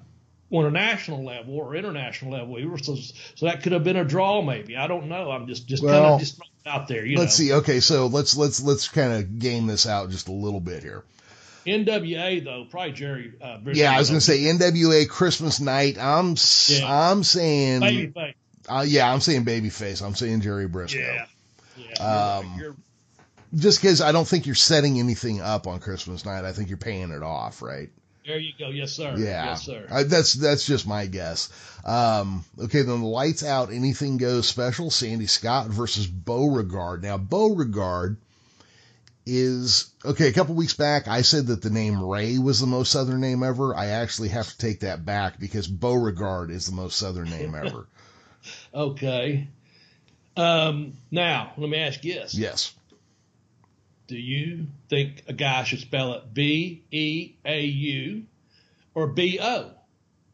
on 0.52 0.66
a 0.66 0.72
national 0.72 1.26
level 1.26 1.56
or 1.56 1.76
international 1.76 2.32
level. 2.32 2.78
So, 2.78 2.96
so 2.96 3.46
that 3.46 3.64
could 3.64 3.72
have 3.72 3.84
been 3.84 3.98
a 3.98 4.06
draw, 4.06 4.42
maybe. 4.42 4.78
I 4.78 4.88
don't 4.88 5.08
know. 5.08 5.32
I'm 5.32 5.48
just 5.48 5.68
just 5.68 5.84
well, 5.84 6.02
kind 6.02 6.14
of 6.14 6.20
just 6.20 6.42
out 6.66 6.88
there. 6.88 7.06
You 7.06 7.18
let's 7.18 7.40
know. 7.40 7.46
see. 7.46 7.54
Okay, 7.54 7.80
so 7.80 8.08
let's 8.08 8.36
let's 8.38 8.62
let's 8.62 8.88
kind 8.88 9.14
of 9.14 9.40
game 9.40 9.68
this 9.68 9.88
out 9.88 10.10
just 10.10 10.28
a 10.28 10.34
little 10.34 10.60
bit 10.62 10.84
here. 10.84 11.04
NWA 11.68 12.44
though, 12.44 12.66
probably 12.70 12.94
Jerry. 12.94 13.34
Uh, 13.42 13.60
yeah, 13.74 13.94
I 13.94 14.00
was 14.00 14.10
gonna 14.10 14.22
say 14.22 14.40
NWA 14.44 15.08
Christmas 15.08 15.60
night. 15.60 15.98
I'm 16.00 16.36
yeah. 16.68 17.12
I'm 17.12 17.24
saying 17.24 17.82
Babyface. 17.82 18.34
Uh, 18.70 18.86
yeah, 18.88 19.12
I'm 19.12 19.20
saying 19.20 19.46
Babyface. 19.46 20.06
I'm 20.06 20.16
saying 20.16 20.42
Jerry 20.42 20.68
Brisco. 20.68 20.96
Yeah. 20.96 21.26
Yeah. 21.78 22.38
Um, 22.40 22.54
you're, 22.58 22.66
you're, 22.66 22.76
just 23.56 23.82
because 23.82 24.02
I 24.02 24.12
don't 24.12 24.28
think 24.28 24.46
you're 24.46 24.56
setting 24.56 25.00
anything 25.00 25.42
up 25.42 25.68
on 25.68 25.80
Christmas 25.80 26.26
night. 26.26 26.46
I 26.46 26.54
think 26.54 26.70
you're 26.70 26.78
paying 26.78 27.12
it 27.12 27.24
off, 27.24 27.62
right? 27.62 27.90
There 28.26 28.38
you 28.38 28.52
go. 28.60 28.70
Yes, 28.70 28.92
sir. 28.92 29.16
Yeah. 29.18 29.46
Yes, 29.46 29.64
sir. 29.64 29.88
I, 29.90 30.04
that's 30.04 30.34
that's 30.34 30.66
just 30.66 30.86
my 30.86 31.06
guess. 31.06 31.50
Um, 31.86 32.44
okay, 32.60 32.82
then 32.82 33.00
the 33.00 33.08
lights 33.08 33.44
out. 33.44 33.72
Anything 33.72 34.18
goes 34.18 34.48
special. 34.48 34.90
Sandy 34.92 35.28
Scott 35.28 35.68
versus 35.68 36.08
Beauregard. 36.08 37.04
Now 37.04 37.18
Beauregard 37.18 38.18
is 39.28 39.92
okay. 40.06 40.30
A 40.30 40.34
couple 40.34 40.56
weeks 40.56 40.74
back, 40.74 41.08
I 41.08 41.22
said 41.22 41.48
that 41.48 41.62
the 41.62 41.70
name 41.70 42.02
Ray 42.02 42.38
was 42.38 42.60
the 42.60 42.68
most 42.68 42.92
southern 42.92 43.22
name 43.22 43.44
ever. 43.44 43.76
I 43.76 43.88
actually 43.88 44.30
have 44.30 44.48
to 44.48 44.58
take 44.58 44.80
that 44.80 45.06
back 45.06 45.40
because 45.40 45.68
Beauregard 45.68 46.50
is 46.50 46.66
the 46.66 46.76
most 46.76 46.98
southern 46.98 47.30
name 47.30 47.54
ever. 47.66 47.88
okay. 48.74 49.48
Um, 50.36 50.94
now 51.12 51.54
let 51.58 51.70
me 51.70 51.78
ask 51.78 52.04
you 52.04 52.14
this. 52.14 52.34
Yes. 52.34 52.74
Do 54.08 54.16
you 54.18 54.68
think 54.90 55.24
a 55.28 55.34
guy 55.34 55.64
should 55.64 55.80
spell 55.80 56.14
it 56.14 56.34
B 56.34 56.84
E 56.92 57.34
A 57.44 57.62
U 57.66 58.24
or 58.96 59.08
B 59.08 59.40
O? 59.42 59.72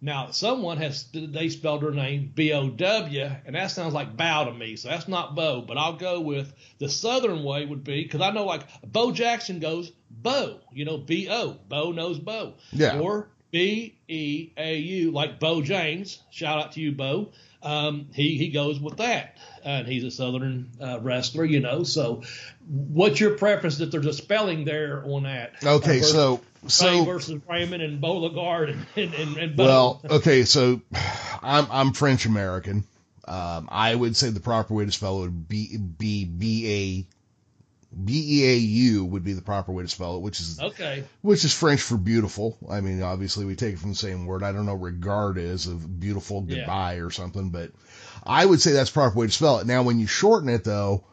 Now, 0.05 0.31
someone 0.31 0.79
has 0.79 1.05
they 1.13 1.47
spelled 1.47 1.81
her 1.81 1.91
name 1.91 2.29
B 2.35 2.51
O 2.51 2.69
W, 2.69 3.29
and 3.45 3.55
that 3.55 3.71
sounds 3.71 3.93
like 3.93 4.17
bow 4.17 4.43
to 4.43 4.53
me. 4.53 4.75
So 4.75 4.89
that's 4.89 5.07
not 5.07 5.33
Bo, 5.33 5.61
but 5.61 5.77
I'll 5.77 5.95
go 5.95 6.19
with 6.19 6.53
the 6.77 6.89
Southern 6.89 7.41
way 7.41 7.65
would 7.65 7.85
be 7.85 8.03
because 8.03 8.19
I 8.19 8.31
know 8.31 8.43
like 8.43 8.63
Bo 8.85 9.13
Jackson 9.13 9.59
goes 9.59 9.93
Bo, 10.11 10.59
you 10.73 10.83
know 10.83 10.97
B 10.97 11.29
O, 11.31 11.57
Bo 11.69 11.93
knows 11.93 12.19
Bo, 12.19 12.55
Yeah. 12.73 12.99
or 12.99 13.29
B 13.51 13.95
E 14.09 14.49
A 14.57 14.77
U 14.77 15.11
like 15.11 15.39
Beau 15.39 15.61
James. 15.61 16.21
Shout 16.31 16.59
out 16.61 16.71
to 16.73 16.81
you, 16.81 16.91
Bo. 16.91 17.31
Um, 17.61 18.09
he 18.13 18.37
he 18.37 18.49
goes 18.49 18.81
with 18.81 18.97
that, 18.97 19.37
and 19.63 19.87
he's 19.87 20.03
a 20.03 20.11
Southern 20.11 20.69
uh, 20.81 20.99
wrestler, 21.01 21.45
you 21.45 21.61
know. 21.61 21.83
So, 21.83 22.23
what's 22.67 23.21
your 23.21 23.37
preference 23.37 23.77
that 23.77 23.89
there's 23.89 24.05
a 24.05 24.11
spelling 24.11 24.65
there 24.65 25.01
on 25.05 25.23
that? 25.23 25.53
Okay, 25.63 26.01
Uh, 26.01 26.03
so 26.03 26.41
so 26.67 27.03
versus 27.05 27.41
Raymond 27.49 27.83
and 27.83 28.01
Beauregard 28.01 28.69
and 28.69 28.85
and, 28.95 29.13
and, 29.13 29.37
and 29.37 29.57
well, 29.57 30.01
okay, 30.03 30.43
so 30.43 30.81
I'm 31.41 31.67
I'm 31.71 31.93
French 31.93 32.25
American. 32.25 32.85
Um, 33.25 33.69
I 33.71 33.95
would 33.95 34.17
say 34.17 34.29
the 34.29 34.39
proper 34.39 34.73
way 34.73 34.85
to 34.85 34.91
spell 34.91 35.19
it 35.19 35.21
would 35.21 35.47
be 35.47 35.77
be 35.77 36.25
B 36.25 36.67
A 36.67 37.13
B 37.95 38.41
E 38.41 38.49
A 38.49 38.55
U 38.57 39.05
would 39.05 39.23
be 39.23 39.33
the 39.33 39.41
proper 39.41 39.71
way 39.71 39.83
to 39.83 39.89
spell 39.89 40.17
it, 40.17 40.21
which 40.21 40.39
is 40.39 40.59
okay. 40.59 41.03
which 41.21 41.45
is 41.45 41.53
French 41.53 41.81
for 41.81 41.97
beautiful. 41.97 42.57
I 42.69 42.81
mean, 42.81 43.01
obviously 43.01 43.45
we 43.45 43.55
take 43.55 43.75
it 43.75 43.79
from 43.79 43.91
the 43.91 43.95
same 43.95 44.25
word. 44.25 44.43
I 44.43 44.51
don't 44.51 44.65
know 44.65 44.73
regard 44.73 45.37
is 45.37 45.67
of 45.67 45.99
beautiful 45.99 46.43
Yeah. 46.47 46.57
goodbye 46.57 46.95
or 46.95 47.11
something, 47.11 47.49
but 47.49 47.71
I 48.23 48.45
would 48.45 48.61
say 48.61 48.71
that's 48.71 48.89
the 48.89 48.95
proper 48.95 49.19
way 49.19 49.27
to 49.27 49.31
spell 49.31 49.59
it. 49.59 49.67
Now, 49.67 49.83
when 49.83 49.99
you 49.99 50.07
shorten 50.07 50.49
it 50.49 50.63
though, 50.63 51.03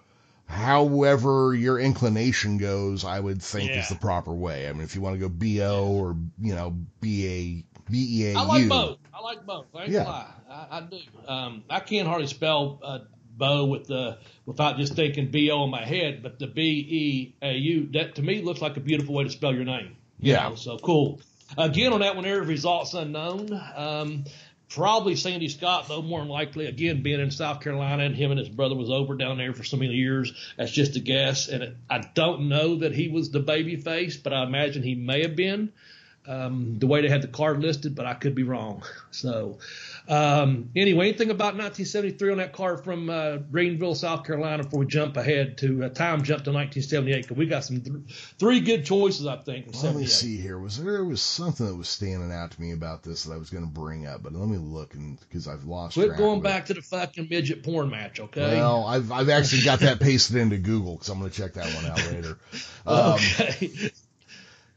however 0.51 1.55
your 1.55 1.79
inclination 1.79 2.59
goes, 2.59 3.05
I 3.05 3.21
would 3.21 3.41
think 3.43 3.71
Yeah. 3.71 3.81
is 3.81 3.89
the 3.89 3.95
proper 3.97 4.33
way. 4.33 4.69
I 4.69 4.73
mean, 4.73 4.83
if 4.83 4.95
you 4.95 5.01
want 5.01 5.15
to 5.15 5.21
go 5.21 5.29
B 5.29 5.63
O 5.63 5.87
or 5.93 6.17
you 6.41 6.55
know 6.55 6.77
B 7.01 7.27
A 7.27 7.91
B 7.91 8.23
E 8.23 8.27
A 8.29 8.33
U. 8.33 8.39
I 8.39 8.43
like 8.45 8.69
both. 8.69 8.99
I 9.15 9.23
like 9.23 9.47
both. 9.47 9.67
I 9.75 9.85
ain't 9.85 9.93
Yeah. 9.93 10.05
lie. 10.05 10.27
I, 10.51 10.67
I 10.71 10.81
do. 10.83 10.99
Um, 11.27 11.65
I 11.71 11.81
can't 11.81 12.09
hardly 12.09 12.27
spell 12.27 12.81
uh, 12.83 12.99
bow 13.37 13.65
with 13.67 13.87
the 13.87 14.19
without 14.47 14.77
just 14.77 14.95
thinking 14.95 15.31
B 15.31 15.51
O 15.51 15.65
in 15.65 15.71
my 15.71 15.85
head, 15.85 16.23
but 16.23 16.39
the 16.39 16.47
B 16.47 16.63
E 16.63 17.35
A 17.43 17.53
U 17.53 17.89
that 17.93 18.17
to 18.17 18.23
me 18.23 18.43
looks 18.43 18.61
like 18.61 18.77
a 18.77 18.81
beautiful 18.81 19.15
way 19.15 19.25
to 19.25 19.31
spell 19.31 19.55
your 19.55 19.65
name. 19.65 19.97
you 20.21 20.33
Yeah. 20.33 20.49
know, 20.51 20.55
so 20.57 20.79
cool. 20.79 21.21
Again, 21.59 21.93
on 21.93 22.01
that 22.01 22.15
one 22.15 22.25
there, 22.25 22.41
results 22.43 22.95
unknown. 22.95 23.53
Um, 23.75 24.25
probably 24.71 25.17
Sandy 25.17 25.49
Scott, 25.49 25.89
though, 25.89 26.03
more 26.03 26.21
than 26.21 26.29
likely. 26.29 26.67
Again, 26.67 27.03
being 27.03 27.21
in 27.21 27.31
South 27.31 27.61
Carolina, 27.61 28.05
and 28.05 28.15
him 28.15 28.31
and 28.31 28.41
his 28.41 28.49
brother 28.49 28.75
was 28.75 28.91
over 28.91 29.17
down 29.17 29.37
there 29.37 29.53
for 29.53 29.65
so 29.65 29.77
many 29.77 29.95
years. 29.95 30.33
That's 30.57 30.73
just 30.73 30.97
a 30.97 31.01
guess, 31.01 31.49
and 31.49 31.63
it, 31.63 31.77
I 31.89 31.99
don't 32.15 32.49
know 32.49 32.77
that 32.77 32.95
he 32.95 33.09
was 33.09 33.31
the 33.31 33.41
baby 33.41 33.77
face, 33.77 34.17
but 34.17 34.33
I 34.33 34.45
imagine 34.45 34.83
he 34.83 34.95
may 34.95 35.23
have 35.23 35.37
been 35.37 35.73
um, 36.27 36.79
the 36.79 36.87
way 36.87 37.01
they 37.01 37.09
had 37.09 37.23
the 37.23 37.29
card 37.29 37.61
listed, 37.61 37.95
but 37.95 38.07
I 38.07 38.15
could 38.15 38.35
be 38.35 38.43
wrong. 38.43 38.83
So, 39.13 39.59
um, 40.09 40.71
anyway, 40.77 41.09
anything 41.09 41.31
about 41.31 41.57
1973 41.57 42.31
on 42.31 42.39
that 42.39 42.53
card 42.53 42.85
from 42.85 43.11
uh, 43.11 43.39
Greenville, 43.39 43.97
South 43.97 44.25
Carolina, 44.25 44.63
before 44.63 44.79
we 44.81 44.87
jump 44.87 45.17
ahead 45.17 45.59
to 45.59 45.85
uh, 45.85 45.89
time 45.89 46.23
jump 46.23 46.45
to 46.45 46.53
1978? 46.53 47.23
Because 47.23 47.37
we 47.37 47.47
got 47.47 47.65
some 47.65 47.81
th- 47.81 48.35
three 48.39 48.61
good 48.61 48.85
choices, 48.85 49.27
I 49.27 49.37
think. 49.39 49.67
in 49.67 49.73
Let 49.83 49.97
me 49.97 50.07
see 50.07 50.37
here. 50.37 50.61
Was 50.61 50.79
there, 50.79 50.93
there 50.93 51.05
was 51.05 51.21
something 51.21 51.67
that 51.67 51.75
was 51.75 51.89
standing 51.89 52.31
out 52.31 52.53
to 52.53 52.61
me 52.61 52.71
about 52.71 53.03
this 53.03 53.25
that 53.25 53.35
I 53.35 53.37
was 53.37 53.51
going 53.51 53.65
to 53.65 53.71
bring 53.71 54.07
up, 54.07 54.23
but 54.23 54.33
let 54.33 54.49
me 54.49 54.59
look 54.59 54.95
and 54.95 55.19
because 55.19 55.49
I've 55.49 55.65
lost. 55.65 55.95
Quit 55.95 56.07
track 56.11 56.19
going 56.19 56.39
it. 56.39 56.45
back 56.45 56.67
to 56.67 56.75
the 56.75 56.83
fucking 56.83 57.27
midget 57.29 57.65
porn 57.65 57.91
match, 57.91 58.21
okay? 58.21 58.59
Well, 58.59 58.87
I've 58.87 59.11
I've 59.11 59.29
actually 59.29 59.63
got 59.63 59.81
that 59.81 59.99
pasted 59.99 60.37
into 60.37 60.57
Google 60.57 60.95
because 60.95 61.09
I'm 61.09 61.19
going 61.19 61.33
to 61.33 61.37
check 61.37 61.55
that 61.55 61.67
one 61.75 61.87
out 61.87 61.99
later. 62.13 62.39
Um, 62.87 63.13
okay. 63.13 63.91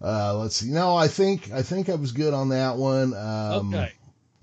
Uh, 0.04 0.38
let's 0.38 0.58
see. 0.58 0.70
No, 0.70 0.96
I 0.96 1.08
think 1.08 1.52
I 1.52 1.62
think 1.62 1.90
I 1.90 1.96
was 1.96 2.12
good 2.12 2.34
on 2.34 2.50
that 2.50 2.78
one. 2.78 3.14
Um, 3.14 3.74
okay. 3.74 3.92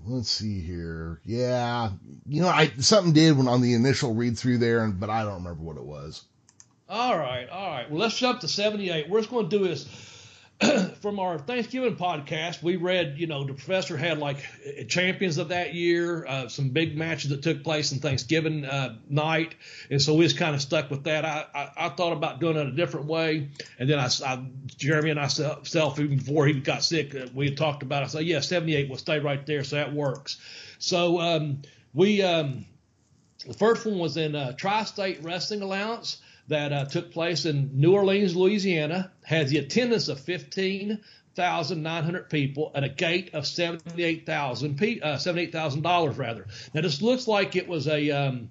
Let's 0.06 0.30
see 0.30 0.60
here. 0.60 1.20
Yeah, 1.24 1.90
you 2.26 2.40
know, 2.40 2.48
I 2.48 2.72
something 2.78 3.12
did 3.12 3.36
when 3.36 3.48
on 3.48 3.60
the 3.60 3.74
initial 3.74 4.14
read 4.14 4.38
through 4.38 4.58
there, 4.58 4.82
and 4.82 4.98
but 4.98 5.10
I 5.10 5.22
don't 5.24 5.44
remember 5.44 5.62
what 5.62 5.76
it 5.76 5.84
was. 5.84 6.24
All 6.88 7.16
right, 7.16 7.48
all 7.48 7.68
right. 7.68 7.90
Well, 7.90 8.00
let's 8.00 8.18
jump 8.18 8.40
to 8.40 8.48
78. 8.48 9.08
We're 9.08 9.20
just 9.20 9.30
going 9.30 9.48
to 9.48 9.58
do 9.58 9.68
this 9.68 9.84
from 11.00 11.18
our 11.18 11.38
Thanksgiving 11.38 11.96
podcast. 11.96 12.62
We 12.62 12.76
read, 12.76 13.14
you 13.16 13.26
know, 13.26 13.44
the 13.44 13.54
professor 13.54 13.96
had 13.96 14.18
like 14.18 14.38
champions 14.88 15.38
of 15.38 15.48
that 15.48 15.74
year, 15.74 16.26
uh, 16.26 16.48
some 16.48 16.70
big 16.70 16.98
matches 16.98 17.30
that 17.30 17.42
took 17.42 17.64
place 17.64 17.92
in 17.92 18.00
Thanksgiving 18.00 18.64
uh, 18.64 18.96
night, 19.08 19.54
and 19.90 20.02
so 20.02 20.14
we 20.14 20.24
just 20.24 20.36
kind 20.36 20.54
of 20.54 20.60
stuck 20.60 20.90
with 20.90 21.04
that. 21.04 21.24
I, 21.24 21.46
I, 21.54 21.86
I 21.86 21.88
thought 21.88 22.12
about 22.12 22.40
doing 22.40 22.56
it 22.56 22.66
a 22.66 22.72
different 22.72 23.06
way, 23.06 23.48
and 23.78 23.88
then 23.88 23.98
I, 23.98 24.08
I 24.24 24.44
Jeremy 24.76 25.10
and 25.10 25.20
I 25.20 25.28
self 25.28 25.98
even 25.98 26.18
before 26.18 26.46
he 26.46 26.54
got 26.54 26.84
sick, 26.84 27.14
uh, 27.14 27.26
we 27.34 27.46
had 27.46 27.56
talked 27.56 27.82
about. 27.82 28.02
it. 28.02 28.06
I 28.06 28.08
said, 28.08 28.24
yeah, 28.26 28.40
78 28.40 28.90
will 28.90 28.98
stay 28.98 29.18
right 29.18 29.44
there, 29.46 29.64
so 29.64 29.76
that 29.76 29.92
works. 29.92 30.38
So 30.78 31.20
um, 31.20 31.62
we. 31.94 32.22
Um, 32.22 32.66
the 33.46 33.54
first 33.54 33.86
one 33.86 33.98
was 33.98 34.18
in 34.18 34.36
uh, 34.36 34.52
Tri-State 34.52 35.20
Wrestling 35.22 35.62
Alliance 35.62 36.20
that 36.50 36.72
uh, 36.72 36.84
took 36.84 37.10
place 37.12 37.46
in 37.46 37.70
New 37.74 37.94
Orleans, 37.94 38.36
Louisiana. 38.36 39.10
Had 39.24 39.48
the 39.48 39.58
attendance 39.58 40.08
of 40.08 40.20
15,900 40.20 42.28
people 42.28 42.70
at 42.74 42.84
a 42.84 42.88
gate 42.88 43.34
of 43.34 43.46
78,000 43.46 44.76
pe- 44.76 45.00
uh, 45.00 45.16
$78,000 45.16 46.18
rather. 46.18 46.46
Now 46.74 46.82
this 46.82 47.00
looks 47.00 47.26
like 47.26 47.56
it 47.56 47.66
was 47.66 47.88
a 47.88 48.10
um, 48.10 48.50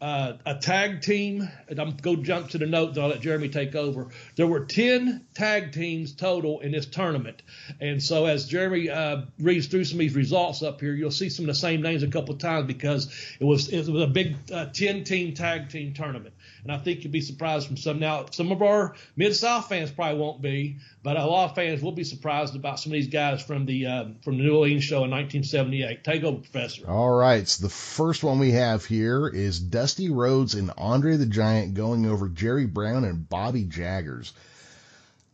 uh, 0.00 0.34
a 0.46 0.54
tag 0.54 1.02
team. 1.02 1.48
And 1.68 1.78
I'm 1.78 1.90
gonna 1.90 2.02
go 2.02 2.16
jump 2.16 2.50
to 2.50 2.58
the 2.58 2.66
note. 2.66 2.96
I'll 2.96 3.08
let 3.08 3.20
Jeremy 3.20 3.48
take 3.48 3.74
over. 3.74 4.08
There 4.36 4.46
were 4.46 4.64
10 4.64 5.26
tag 5.34 5.72
teams 5.72 6.14
total 6.14 6.60
in 6.60 6.72
this 6.72 6.86
tournament, 6.86 7.42
and 7.80 8.02
so 8.02 8.26
as 8.26 8.46
Jeremy 8.46 8.90
uh, 8.90 9.22
reads 9.38 9.66
through 9.66 9.84
some 9.84 9.96
of 9.96 10.00
these 10.00 10.14
results 10.14 10.62
up 10.62 10.80
here, 10.80 10.94
you'll 10.94 11.10
see 11.10 11.28
some 11.28 11.44
of 11.44 11.48
the 11.48 11.54
same 11.54 11.82
names 11.82 12.02
a 12.02 12.08
couple 12.08 12.34
of 12.34 12.40
times 12.40 12.66
because 12.66 13.12
it 13.38 13.44
was 13.44 13.68
it 13.68 13.88
was 13.88 14.02
a 14.02 14.06
big 14.06 14.36
uh, 14.52 14.66
10 14.66 15.04
team 15.04 15.34
tag 15.34 15.68
team 15.68 15.92
tournament, 15.92 16.34
and 16.62 16.72
I 16.72 16.78
think 16.78 17.04
you'll 17.04 17.12
be 17.12 17.20
surprised 17.20 17.66
from 17.66 17.76
some. 17.76 17.98
Now 17.98 18.26
some 18.30 18.52
of 18.52 18.62
our 18.62 18.94
Mid 19.16 19.34
South 19.34 19.68
fans 19.68 19.90
probably 19.90 20.18
won't 20.18 20.42
be, 20.42 20.76
but 21.02 21.16
a 21.16 21.24
lot 21.24 21.50
of 21.50 21.54
fans 21.54 21.82
will 21.82 21.92
be 21.92 22.04
surprised 22.04 22.56
about 22.56 22.80
some 22.80 22.92
of 22.92 22.94
these 22.94 23.08
guys 23.08 23.42
from 23.42 23.66
the 23.66 23.86
uh, 23.86 24.04
from 24.22 24.38
the 24.38 24.44
New 24.44 24.56
Orleans 24.56 24.84
show 24.84 25.04
in 25.04 25.10
1978. 25.10 26.04
Take 26.04 26.24
over, 26.24 26.38
Professor. 26.38 26.88
All 26.88 27.10
right, 27.10 27.46
so 27.46 27.62
the 27.62 27.72
first 27.72 28.22
one 28.22 28.38
we 28.38 28.52
have 28.52 28.84
here 28.84 29.28
is 29.28 29.58
Dusty 29.60 30.10
Rhodes 30.10 30.54
and 30.54 30.70
Andre 30.76 31.16
the 31.16 31.26
Giant 31.26 31.74
going 31.74 32.06
over 32.06 32.28
Jerry 32.28 32.66
Brown 32.66 33.04
and 33.04 33.28
Bobby 33.28 33.64
Jaggers. 33.64 34.32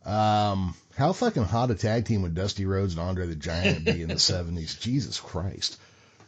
Um, 0.05 0.73
how 0.97 1.11
fucking 1.13 1.43
hot 1.43 1.69
a 1.69 1.75
tag 1.75 2.05
team 2.05 2.21
would 2.21 2.33
Dusty 2.33 2.65
Rhodes 2.65 2.93
and 2.93 3.01
Andre 3.01 3.27
the 3.27 3.35
Giant 3.35 3.85
be 3.85 4.01
in 4.01 4.07
the 4.07 4.15
70s? 4.15 4.79
Jesus 4.79 5.19
Christ. 5.19 5.77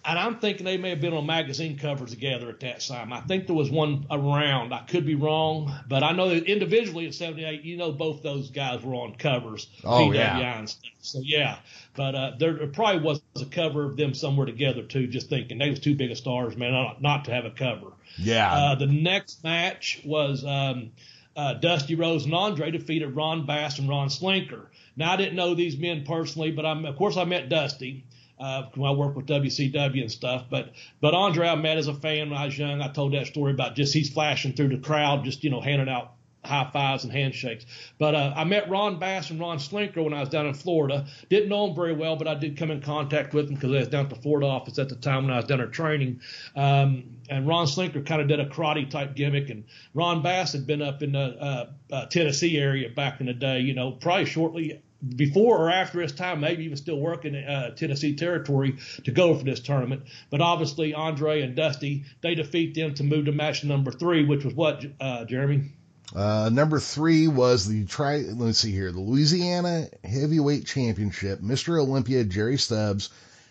And 0.05 0.17
I'm 0.17 0.39
thinking 0.39 0.65
they 0.65 0.77
may 0.77 0.91
have 0.91 1.01
been 1.01 1.13
on 1.13 1.25
magazine 1.25 1.77
covers 1.77 2.12
together 2.12 2.49
at 2.49 2.62
that 2.62 2.79
time. 2.79 3.12
I 3.12 3.19
think 3.21 3.47
there 3.47 3.55
was 3.55 3.69
one 3.69 4.05
around. 4.09 4.73
I 4.73 4.79
could 4.83 5.05
be 5.05 5.15
wrong, 5.15 5.73
but 5.88 6.03
I 6.03 6.13
know 6.13 6.29
that 6.29 6.45
individually 6.45 7.05
in 7.05 7.12
'78, 7.12 7.63
you 7.63 7.75
know, 7.77 7.91
both 7.91 8.23
those 8.23 8.49
guys 8.49 8.81
were 8.81 8.95
on 8.95 9.15
covers. 9.15 9.67
Oh, 9.83 10.09
PWI 10.09 10.15
yeah. 10.15 10.59
and 10.59 10.69
stuff. 10.69 10.91
So 11.01 11.21
yeah, 11.23 11.59
but 11.95 12.15
uh, 12.15 12.31
there, 12.39 12.67
probably 12.67 13.01
was 13.01 13.21
a 13.41 13.45
cover 13.45 13.85
of 13.85 13.97
them 13.97 14.13
somewhere 14.13 14.45
together 14.45 14.83
too. 14.83 15.07
Just 15.07 15.29
thinking 15.29 15.57
they 15.57 15.69
was 15.69 15.79
too 15.79 15.95
big 15.95 16.15
stars, 16.15 16.55
man, 16.55 16.71
not, 16.71 17.01
not 17.01 17.25
to 17.25 17.31
have 17.31 17.45
a 17.45 17.51
cover. 17.51 17.88
Yeah. 18.17 18.51
Uh, 18.51 18.75
the 18.75 18.88
next 18.88 19.43
match 19.43 20.01
was 20.05 20.45
um, 20.45 20.91
uh, 21.35 21.55
Dusty 21.55 21.95
Rhodes 21.95 22.25
and 22.25 22.33
Andre 22.33 22.71
defeated 22.71 23.15
Ron 23.15 23.45
Bass 23.45 23.79
and 23.79 23.89
Ron 23.89 24.09
Slinker. 24.09 24.67
Now 24.95 25.13
I 25.13 25.15
didn't 25.15 25.35
know 25.35 25.55
these 25.55 25.77
men 25.77 26.03
personally, 26.05 26.51
but 26.51 26.65
I'm, 26.65 26.85
of 26.85 26.95
course 26.97 27.17
I 27.17 27.23
met 27.23 27.49
Dusty. 27.49 28.05
Uh, 28.39 28.69
when 28.75 28.89
I 28.89 28.93
work 28.93 29.17
with 29.17 29.25
WCW 29.25 30.02
and 30.02 30.12
stuff, 30.12 30.45
but 30.49 30.71
but 31.02 31.13
Andre 31.13 31.47
I 31.49 31.56
met 31.56 31.78
as 31.78 31.88
a 31.88 31.93
fan 31.93 32.30
when 32.30 32.39
I 32.39 32.45
was 32.45 32.58
young. 32.58 32.82
I 32.82 32.88
told 32.88 33.13
that 33.13 33.28
story 33.28 33.52
about 33.52 33.75
just 33.75 33.93
he's 33.93 34.10
flashing 34.10 34.54
through 34.54 34.69
the 34.69 34.78
crowd, 34.78 35.25
just 35.25 35.43
you 35.43 35.49
know 35.49 35.60
handing 35.60 35.89
out 35.89 36.13
high 36.43 36.69
fives 36.71 37.04
and 37.04 37.12
handshakes. 37.12 37.65
But 37.97 38.15
uh, 38.15 38.34
I 38.36 38.43
met 38.43 38.69
Ron 38.69 38.99
Bass 38.99 39.30
and 39.30 39.39
Ron 39.39 39.58
Slinker 39.58 40.04
when 40.04 40.13
I 40.13 40.21
was 40.21 40.30
down 40.30 40.47
in 40.47 40.54
Florida. 40.54 41.06
Didn't 41.30 41.49
know 41.49 41.67
them 41.67 41.75
very 41.75 41.93
well, 41.93 42.15
but 42.15 42.28
I 42.28 42.36
did 42.36 42.58
come 42.58 42.71
in 42.71 42.82
contact 42.82 43.34
with 43.34 43.47
them 43.47 43.56
because 43.56 43.71
I 43.71 43.80
was 43.80 43.88
down 43.88 44.06
at 44.06 44.10
the 44.10 44.15
Florida 44.15 44.47
office 44.47 44.80
at 44.80 44.89
the 44.89 44.95
time 44.95 45.25
when 45.25 45.34
I 45.34 45.38
was 45.38 45.45
down 45.45 45.58
there 45.58 45.67
training. 45.67 46.21
Um, 46.56 47.17
and 47.30 47.47
Ron 47.47 47.65
Slinker 47.67 48.06
kind 48.06 48.21
of 48.21 48.28
did 48.28 48.39
a 48.39 48.45
karate 48.45 48.89
type 48.89 49.15
gimmick, 49.15 49.49
and 49.49 49.65
Ron 49.93 50.21
Bass 50.21 50.54
had 50.54 50.65
been 50.65 50.82
up 50.82 51.04
in 51.04 51.12
the 51.12 51.19
uh, 51.19 51.69
uh, 51.91 52.06
Tennessee 52.08 52.58
area 52.58 52.89
back 52.89 53.19
in 53.19 53.28
the 53.28 53.34
day. 53.34 53.60
You 53.60 53.73
know, 53.73 53.91
probably 53.91 54.25
shortly 54.25 54.82
before 55.15 55.57
or 55.57 55.69
after 55.69 56.01
his 56.01 56.12
time, 56.12 56.41
maybe 56.41 56.65
even 56.65 56.77
still 56.77 56.99
working 56.99 57.35
in 57.35 57.43
uh, 57.43 57.71
Tennessee 57.75 58.15
territory 58.15 58.77
to 59.05 59.12
go 59.12 59.35
for 59.35 59.43
this 59.43 59.59
tournament. 59.59 60.03
But 60.29 60.41
obviously, 60.41 60.93
Andre 60.93 61.41
and 61.41 61.55
Dusty 61.55 62.05
they 62.21 62.35
defeat 62.35 62.75
them 62.75 62.93
to 62.95 63.03
move 63.03 63.25
to 63.25 63.31
match 63.31 63.63
number 63.63 63.91
three, 63.91 64.25
which 64.25 64.43
was 64.43 64.53
what, 64.53 64.85
uh, 64.99 65.25
Jeremy? 65.25 65.71
Uh, 66.15 66.49
number 66.51 66.79
three 66.79 67.27
was 67.27 67.67
the 67.67 67.85
try. 67.85 68.17
Let's 68.17 68.59
see 68.59 68.71
here, 68.71 68.91
the 68.91 68.99
Louisiana 68.99 69.88
Heavyweight 70.03 70.65
Championship. 70.65 71.39
Mr. 71.39 71.79
Olympia 71.79 72.23
Jerry 72.23 72.57
Stubbs 72.57 73.09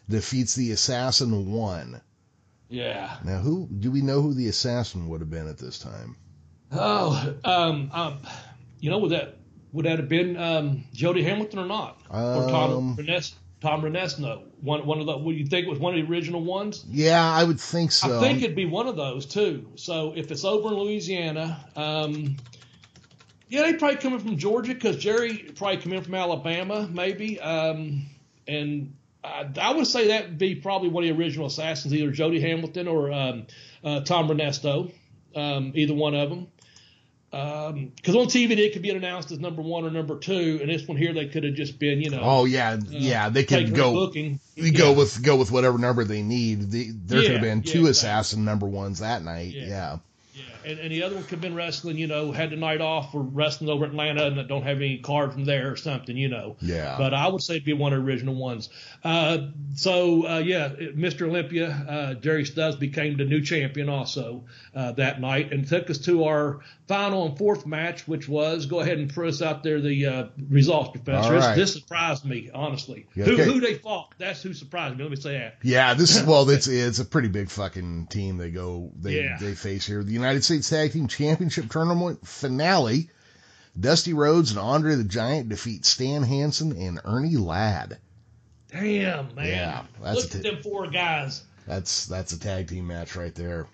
defeats 0.08 0.54
the 0.54 0.72
Assassin 0.72 1.52
One. 1.52 2.00
Yeah. 2.68 3.16
Now, 3.24 3.38
who 3.38 3.66
do 3.66 3.90
we 3.90 4.02
know 4.02 4.20
who 4.20 4.34
the 4.34 4.48
assassin 4.48 5.08
would 5.08 5.20
have 5.20 5.30
been 5.30 5.48
at 5.48 5.58
this 5.58 5.78
time? 5.78 6.16
Oh, 6.70 7.34
um, 7.44 7.90
um, 7.94 8.18
you 8.80 8.90
know, 8.90 9.08
that 9.08 9.37
would 9.72 9.84
that 9.86 9.98
have 9.98 10.08
been 10.08 10.36
um, 10.36 10.84
Jody 10.92 11.22
Hamilton 11.22 11.58
or 11.58 11.66
not, 11.66 12.00
or 12.10 12.48
Tom 12.48 12.72
Um, 12.72 12.96
Finesse? 12.96 13.34
Tom 13.60 13.82
Renesto. 13.82 14.44
One 14.60 14.86
one 14.86 15.00
of 15.00 15.06
the. 15.06 15.16
Would 15.16 15.36
you 15.36 15.46
think 15.46 15.66
it 15.66 15.70
was 15.70 15.78
one 15.78 15.98
of 15.98 16.06
the 16.06 16.12
original 16.12 16.42
ones? 16.42 16.84
Yeah, 16.88 17.24
I 17.24 17.44
would 17.44 17.60
think 17.60 17.92
so. 17.92 18.18
I 18.18 18.20
think 18.20 18.42
it'd 18.42 18.56
be 18.56 18.66
one 18.66 18.86
of 18.86 18.96
those 18.96 19.26
too. 19.26 19.66
So 19.74 20.12
if 20.16 20.30
it's 20.30 20.44
over 20.44 20.68
in 20.68 20.74
Louisiana, 20.74 21.64
um, 21.74 22.36
yeah, 23.48 23.62
they 23.62 23.74
probably 23.74 23.96
coming 23.96 24.20
from 24.20 24.36
Georgia 24.36 24.74
because 24.74 24.96
Jerry 24.96 25.38
probably 25.56 25.78
coming 25.78 26.02
from 26.02 26.14
Alabama, 26.14 26.88
maybe. 26.90 27.40
Um, 27.40 28.06
and 28.46 28.94
I, 29.24 29.48
I, 29.60 29.74
would 29.74 29.86
say 29.86 30.08
that 30.08 30.28
would 30.28 30.38
be 30.38 30.54
probably 30.54 30.88
one 30.88 31.04
of 31.04 31.16
the 31.16 31.22
original 31.22 31.46
assassins, 31.46 31.94
either 31.94 32.10
Jody 32.10 32.40
Hamilton 32.40 32.86
or 32.86 33.10
um, 33.10 33.46
uh, 33.82 34.00
Tom 34.00 34.28
Renesto, 34.28 34.92
um, 35.34 35.72
either 35.74 35.94
one 35.94 36.14
of 36.14 36.30
them. 36.30 36.48
Because 37.30 38.14
um, 38.14 38.16
on 38.16 38.26
TV 38.26 38.56
they 38.56 38.70
could 38.70 38.80
be 38.80 38.90
announced 38.90 39.30
as 39.30 39.38
number 39.38 39.60
one 39.60 39.84
or 39.84 39.90
number 39.90 40.18
two, 40.18 40.58
and 40.62 40.70
this 40.70 40.88
one 40.88 40.96
here 40.96 41.12
they 41.12 41.26
could 41.26 41.44
have 41.44 41.54
just 41.54 41.78
been, 41.78 42.00
you 42.00 42.10
know. 42.10 42.20
Oh 42.22 42.44
yeah, 42.46 42.72
uh, 42.72 42.80
yeah, 42.88 43.28
they 43.28 43.44
could 43.44 43.74
go. 43.74 43.92
Booking. 43.92 44.40
Yeah. 44.54 44.70
Go 44.70 44.92
with 44.94 45.22
go 45.22 45.36
with 45.36 45.50
whatever 45.50 45.76
number 45.76 46.04
they 46.04 46.22
need. 46.22 46.70
The, 46.70 46.90
there 46.90 47.18
yeah, 47.18 47.26
could 47.26 47.32
have 47.32 47.42
been 47.42 47.62
two 47.62 47.82
yeah, 47.84 47.90
assassin 47.90 48.44
number 48.44 48.66
ones 48.66 49.00
that 49.00 49.22
night. 49.22 49.52
yeah 49.54 49.98
and, 50.64 50.78
and 50.78 50.90
the 50.90 51.02
other 51.02 51.14
one 51.14 51.24
could 51.24 51.32
have 51.32 51.40
been 51.40 51.54
wrestling, 51.54 51.96
you 51.96 52.06
know, 52.06 52.32
had 52.32 52.50
the 52.50 52.56
night 52.56 52.80
off 52.80 53.12
for 53.12 53.20
wrestling 53.20 53.70
over 53.70 53.84
Atlanta 53.84 54.26
and 54.26 54.48
don't 54.48 54.62
have 54.62 54.76
any 54.76 54.98
card 54.98 55.32
from 55.32 55.44
there 55.44 55.72
or 55.72 55.76
something, 55.76 56.16
you 56.16 56.28
know. 56.28 56.56
Yeah. 56.60 56.96
But 56.98 57.14
I 57.14 57.28
would 57.28 57.42
say 57.42 57.54
it'd 57.54 57.64
be 57.64 57.72
one 57.72 57.92
of 57.92 58.00
the 58.00 58.06
original 58.06 58.34
ones. 58.34 58.68
Uh, 59.02 59.48
so, 59.74 60.26
uh, 60.28 60.38
yeah, 60.38 60.68
Mr. 60.68 61.22
Olympia, 61.26 61.68
uh, 61.70 62.14
Jerry 62.14 62.44
Stubbs 62.44 62.76
became 62.76 63.16
the 63.16 63.24
new 63.24 63.42
champion 63.42 63.88
also 63.88 64.44
uh, 64.74 64.92
that 64.92 65.20
night 65.20 65.52
and 65.52 65.66
took 65.66 65.88
us 65.88 65.98
to 65.98 66.24
our 66.24 66.60
final 66.86 67.26
and 67.26 67.38
fourth 67.38 67.66
match, 67.66 68.06
which 68.06 68.28
was 68.28 68.66
go 68.66 68.80
ahead 68.80 68.98
and 68.98 69.12
put 69.12 69.28
us 69.28 69.42
out 69.42 69.62
there 69.62 69.80
the 69.80 70.06
uh, 70.06 70.24
results, 70.48 70.90
Professor. 70.90 71.34
Right. 71.34 71.54
This, 71.54 71.72
this, 71.72 71.82
surprised 71.82 72.24
me, 72.24 72.50
honestly. 72.52 73.06
Okay. 73.16 73.30
Who, 73.30 73.36
who 73.36 73.60
they 73.60 73.74
fought, 73.74 74.14
that's 74.18 74.42
who 74.42 74.52
surprised 74.52 74.96
me. 74.96 75.04
Let 75.04 75.10
me 75.10 75.16
say 75.16 75.38
that. 75.38 75.58
Yeah, 75.62 75.94
this 75.94 76.16
is, 76.16 76.24
well, 76.24 76.48
it's, 76.50 76.66
it's 76.66 76.98
a 76.98 77.04
pretty 77.04 77.28
big 77.28 77.50
fucking 77.50 78.08
team 78.08 78.36
they 78.36 78.50
go, 78.50 78.90
they, 78.98 79.22
yeah. 79.22 79.38
they 79.40 79.54
face 79.54 79.86
here. 79.86 80.02
The 80.02 80.12
United 80.12 80.27
States 80.42 80.68
Tag 80.68 80.92
Team 80.92 81.08
Championship 81.08 81.70
Tournament 81.70 82.26
finale. 82.26 83.10
Dusty 83.78 84.12
Rhodes 84.12 84.50
and 84.50 84.58
Andre 84.60 84.96
the 84.96 85.04
Giant 85.04 85.48
defeat 85.48 85.84
Stan 85.84 86.22
Hansen 86.22 86.76
and 86.76 87.00
Ernie 87.04 87.36
Ladd. 87.36 87.98
Damn, 88.70 89.34
man. 89.34 89.46
Yeah, 89.46 89.82
that's 90.02 90.24
Look 90.24 90.34
at 90.34 90.42
them 90.42 90.62
four 90.62 90.88
guys. 90.88 91.42
That's 91.66 92.06
that's 92.06 92.32
a 92.32 92.40
tag 92.40 92.68
team 92.68 92.86
match 92.86 93.16
right 93.16 93.34
there. 93.34 93.66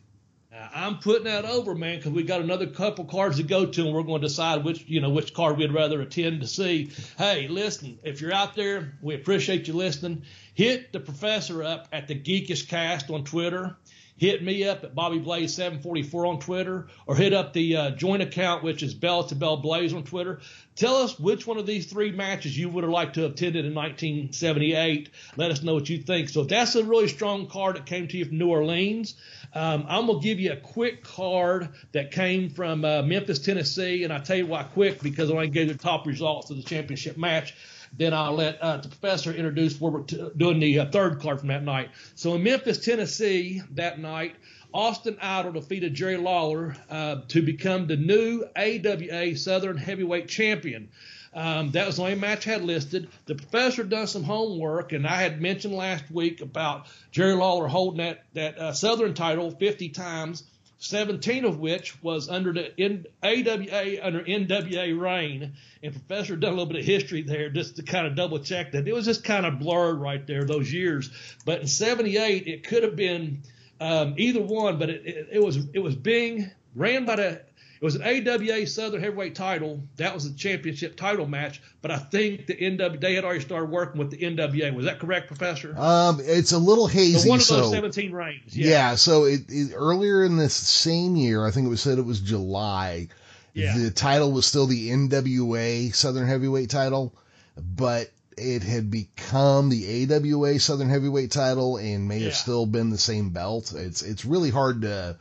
Uh, 0.52 0.68
I'm 0.74 0.98
putting 0.98 1.24
that 1.24 1.44
over, 1.44 1.74
man, 1.74 1.96
because 1.96 2.12
we 2.12 2.22
got 2.22 2.40
another 2.40 2.66
couple 2.68 3.06
cards 3.06 3.38
to 3.38 3.42
go 3.42 3.66
to, 3.66 3.86
and 3.86 3.94
we're 3.94 4.02
going 4.02 4.20
to 4.20 4.28
decide 4.28 4.62
which, 4.64 4.84
you 4.86 5.00
know, 5.00 5.10
which 5.10 5.34
card 5.34 5.56
we'd 5.56 5.72
rather 5.72 6.00
attend 6.00 6.42
to 6.42 6.46
see. 6.46 6.92
Hey, 7.18 7.48
listen, 7.48 7.98
if 8.04 8.20
you're 8.20 8.32
out 8.32 8.54
there, 8.54 8.92
we 9.02 9.14
appreciate 9.14 9.66
you 9.66 9.74
listening. 9.74 10.22
Hit 10.54 10.92
the 10.92 11.00
professor 11.00 11.64
up 11.64 11.88
at 11.92 12.06
the 12.06 12.14
Geekish 12.14 12.68
Cast 12.68 13.10
on 13.10 13.24
Twitter 13.24 13.76
hit 14.16 14.42
me 14.42 14.64
up 14.64 14.84
at 14.84 14.94
Bobby 14.94 15.18
Blaze 15.18 15.54
744 15.54 16.26
on 16.26 16.38
Twitter, 16.38 16.86
or 17.06 17.16
hit 17.16 17.32
up 17.32 17.52
the 17.52 17.76
uh, 17.76 17.90
joint 17.90 18.22
account, 18.22 18.62
which 18.62 18.82
is 18.82 18.94
Bell 18.94 19.24
to 19.24 19.34
Bell 19.34 19.56
Blaze 19.56 19.92
on 19.92 20.04
Twitter. 20.04 20.40
Tell 20.76 20.96
us 20.96 21.18
which 21.18 21.46
one 21.46 21.58
of 21.58 21.66
these 21.66 21.86
three 21.86 22.10
matches 22.10 22.56
you 22.56 22.68
would 22.68 22.84
have 22.84 22.92
liked 22.92 23.14
to 23.14 23.22
have 23.22 23.32
attended 23.32 23.64
in 23.64 23.74
1978. 23.74 25.10
Let 25.36 25.50
us 25.50 25.62
know 25.62 25.74
what 25.74 25.88
you 25.88 25.98
think. 25.98 26.28
So 26.28 26.42
if 26.42 26.48
that's 26.48 26.74
a 26.74 26.84
really 26.84 27.08
strong 27.08 27.48
card 27.48 27.76
that 27.76 27.86
came 27.86 28.08
to 28.08 28.16
you 28.16 28.24
from 28.24 28.38
New 28.38 28.48
Orleans, 28.48 29.14
um, 29.54 29.86
I'm 29.88 30.06
gonna 30.06 30.20
give 30.20 30.40
you 30.40 30.52
a 30.52 30.56
quick 30.56 31.04
card 31.04 31.68
that 31.92 32.10
came 32.10 32.50
from 32.50 32.84
uh, 32.84 33.02
Memphis, 33.02 33.38
Tennessee, 33.38 34.04
and 34.04 34.12
I 34.12 34.18
tell 34.18 34.36
you 34.36 34.46
why 34.46 34.64
quick 34.64 35.00
because 35.00 35.30
I 35.30 35.34
only 35.34 35.48
gave 35.48 35.68
the 35.68 35.74
top 35.74 36.06
results 36.06 36.50
of 36.50 36.56
the 36.56 36.62
championship 36.62 37.16
match. 37.16 37.54
Then 37.96 38.12
I'll 38.12 38.34
let 38.34 38.60
uh, 38.60 38.78
the 38.78 38.88
professor 38.88 39.32
introduce 39.32 39.80
what 39.80 39.92
we're 39.92 40.02
t- 40.02 40.30
doing 40.36 40.58
the 40.58 40.80
uh, 40.80 40.90
third 40.90 41.20
card 41.20 41.40
from 41.40 41.48
that 41.48 41.62
night. 41.62 41.90
So 42.14 42.34
in 42.34 42.42
Memphis, 42.42 42.78
Tennessee, 42.78 43.62
that 43.72 43.98
night, 43.98 44.34
Austin 44.72 45.16
Idol 45.22 45.52
defeated 45.52 45.94
Jerry 45.94 46.16
Lawler 46.16 46.76
uh, 46.90 47.20
to 47.28 47.42
become 47.42 47.86
the 47.86 47.96
new 47.96 48.44
AWA 48.56 49.36
Southern 49.36 49.76
Heavyweight 49.76 50.28
Champion. 50.28 50.88
Um, 51.32 51.72
that 51.72 51.86
was 51.86 51.96
the 51.96 52.02
only 52.02 52.14
match 52.14 52.46
I 52.46 52.52
had 52.52 52.62
listed. 52.62 53.08
The 53.26 53.34
professor 53.34 53.82
done 53.84 54.06
some 54.06 54.22
homework, 54.22 54.92
and 54.92 55.06
I 55.06 55.22
had 55.22 55.40
mentioned 55.40 55.74
last 55.74 56.10
week 56.10 56.40
about 56.40 56.86
Jerry 57.10 57.34
Lawler 57.34 57.66
holding 57.66 57.98
that 57.98 58.24
that 58.34 58.58
uh, 58.58 58.72
Southern 58.72 59.14
title 59.14 59.50
50 59.50 59.88
times. 59.90 60.44
17 60.84 61.44
of 61.44 61.58
which 61.58 62.02
was 62.02 62.28
under 62.28 62.52
the 62.52 62.78
N- 62.78 63.06
AWA 63.22 64.02
under 64.02 64.22
NWA 64.22 65.00
reign. 65.00 65.54
And 65.82 65.92
Professor 65.92 66.36
done 66.36 66.52
a 66.52 66.56
little 66.56 66.70
bit 66.70 66.80
of 66.80 66.84
history 66.84 67.22
there 67.22 67.48
just 67.48 67.76
to 67.76 67.82
kind 67.82 68.06
of 68.06 68.14
double 68.14 68.38
check 68.38 68.72
that. 68.72 68.86
It 68.86 68.92
was 68.92 69.06
just 69.06 69.24
kind 69.24 69.46
of 69.46 69.58
blurred 69.58 69.98
right 69.98 70.26
there 70.26 70.44
those 70.44 70.72
years. 70.72 71.10
But 71.44 71.62
in 71.62 71.66
78, 71.66 72.46
it 72.46 72.66
could 72.66 72.82
have 72.82 72.96
been 72.96 73.42
um, 73.80 74.14
either 74.18 74.42
one, 74.42 74.78
but 74.78 74.90
it, 74.90 75.06
it, 75.06 75.28
it 75.32 75.42
was 75.42 75.58
it 75.72 75.80
was 75.80 75.96
being 75.96 76.50
ran 76.74 77.04
by 77.06 77.16
the 77.16 77.40
it 77.84 77.88
was 77.88 77.96
an 77.96 78.02
AWA 78.02 78.66
Southern 78.66 79.02
Heavyweight 79.02 79.34
title. 79.34 79.82
That 79.96 80.14
was 80.14 80.24
a 80.24 80.34
championship 80.34 80.96
title 80.96 81.26
match, 81.26 81.60
but 81.82 81.90
I 81.90 81.98
think 81.98 82.46
the 82.46 82.54
NW 82.54 82.98
they 82.98 83.14
had 83.14 83.26
already 83.26 83.40
started 83.40 83.68
working 83.68 83.98
with 83.98 84.10
the 84.10 84.16
NWA. 84.16 84.74
Was 84.74 84.86
that 84.86 85.00
correct, 85.00 85.26
Professor? 85.26 85.78
Um, 85.78 86.18
it's 86.22 86.52
a 86.52 86.58
little 86.58 86.86
hazy. 86.86 87.18
So 87.18 87.28
one 87.28 87.40
of 87.40 87.46
those 87.46 87.70
17 87.70 88.12
reigns. 88.12 88.56
Yeah. 88.56 88.70
yeah 88.70 88.94
so 88.94 89.24
it, 89.24 89.42
it, 89.50 89.72
earlier 89.74 90.24
in 90.24 90.38
this 90.38 90.54
same 90.54 91.14
year, 91.14 91.46
I 91.46 91.50
think 91.50 91.66
it 91.66 91.68
was 91.68 91.82
said 91.82 91.98
it 91.98 92.06
was 92.06 92.20
July. 92.20 93.08
Yeah. 93.52 93.76
The 93.76 93.90
title 93.90 94.32
was 94.32 94.46
still 94.46 94.66
the 94.66 94.88
NWA 94.88 95.94
Southern 95.94 96.26
Heavyweight 96.26 96.70
title, 96.70 97.14
but 97.54 98.10
it 98.38 98.62
had 98.62 98.90
become 98.90 99.68
the 99.68 100.10
AWA 100.10 100.58
Southern 100.58 100.88
Heavyweight 100.88 101.32
title 101.32 101.76
and 101.76 102.08
may 102.08 102.20
yeah. 102.20 102.24
have 102.28 102.34
still 102.34 102.64
been 102.64 102.88
the 102.88 102.96
same 102.96 103.28
belt. 103.28 103.74
It's 103.76 104.00
it's 104.00 104.24
really 104.24 104.48
hard 104.48 104.80
to 104.82 105.18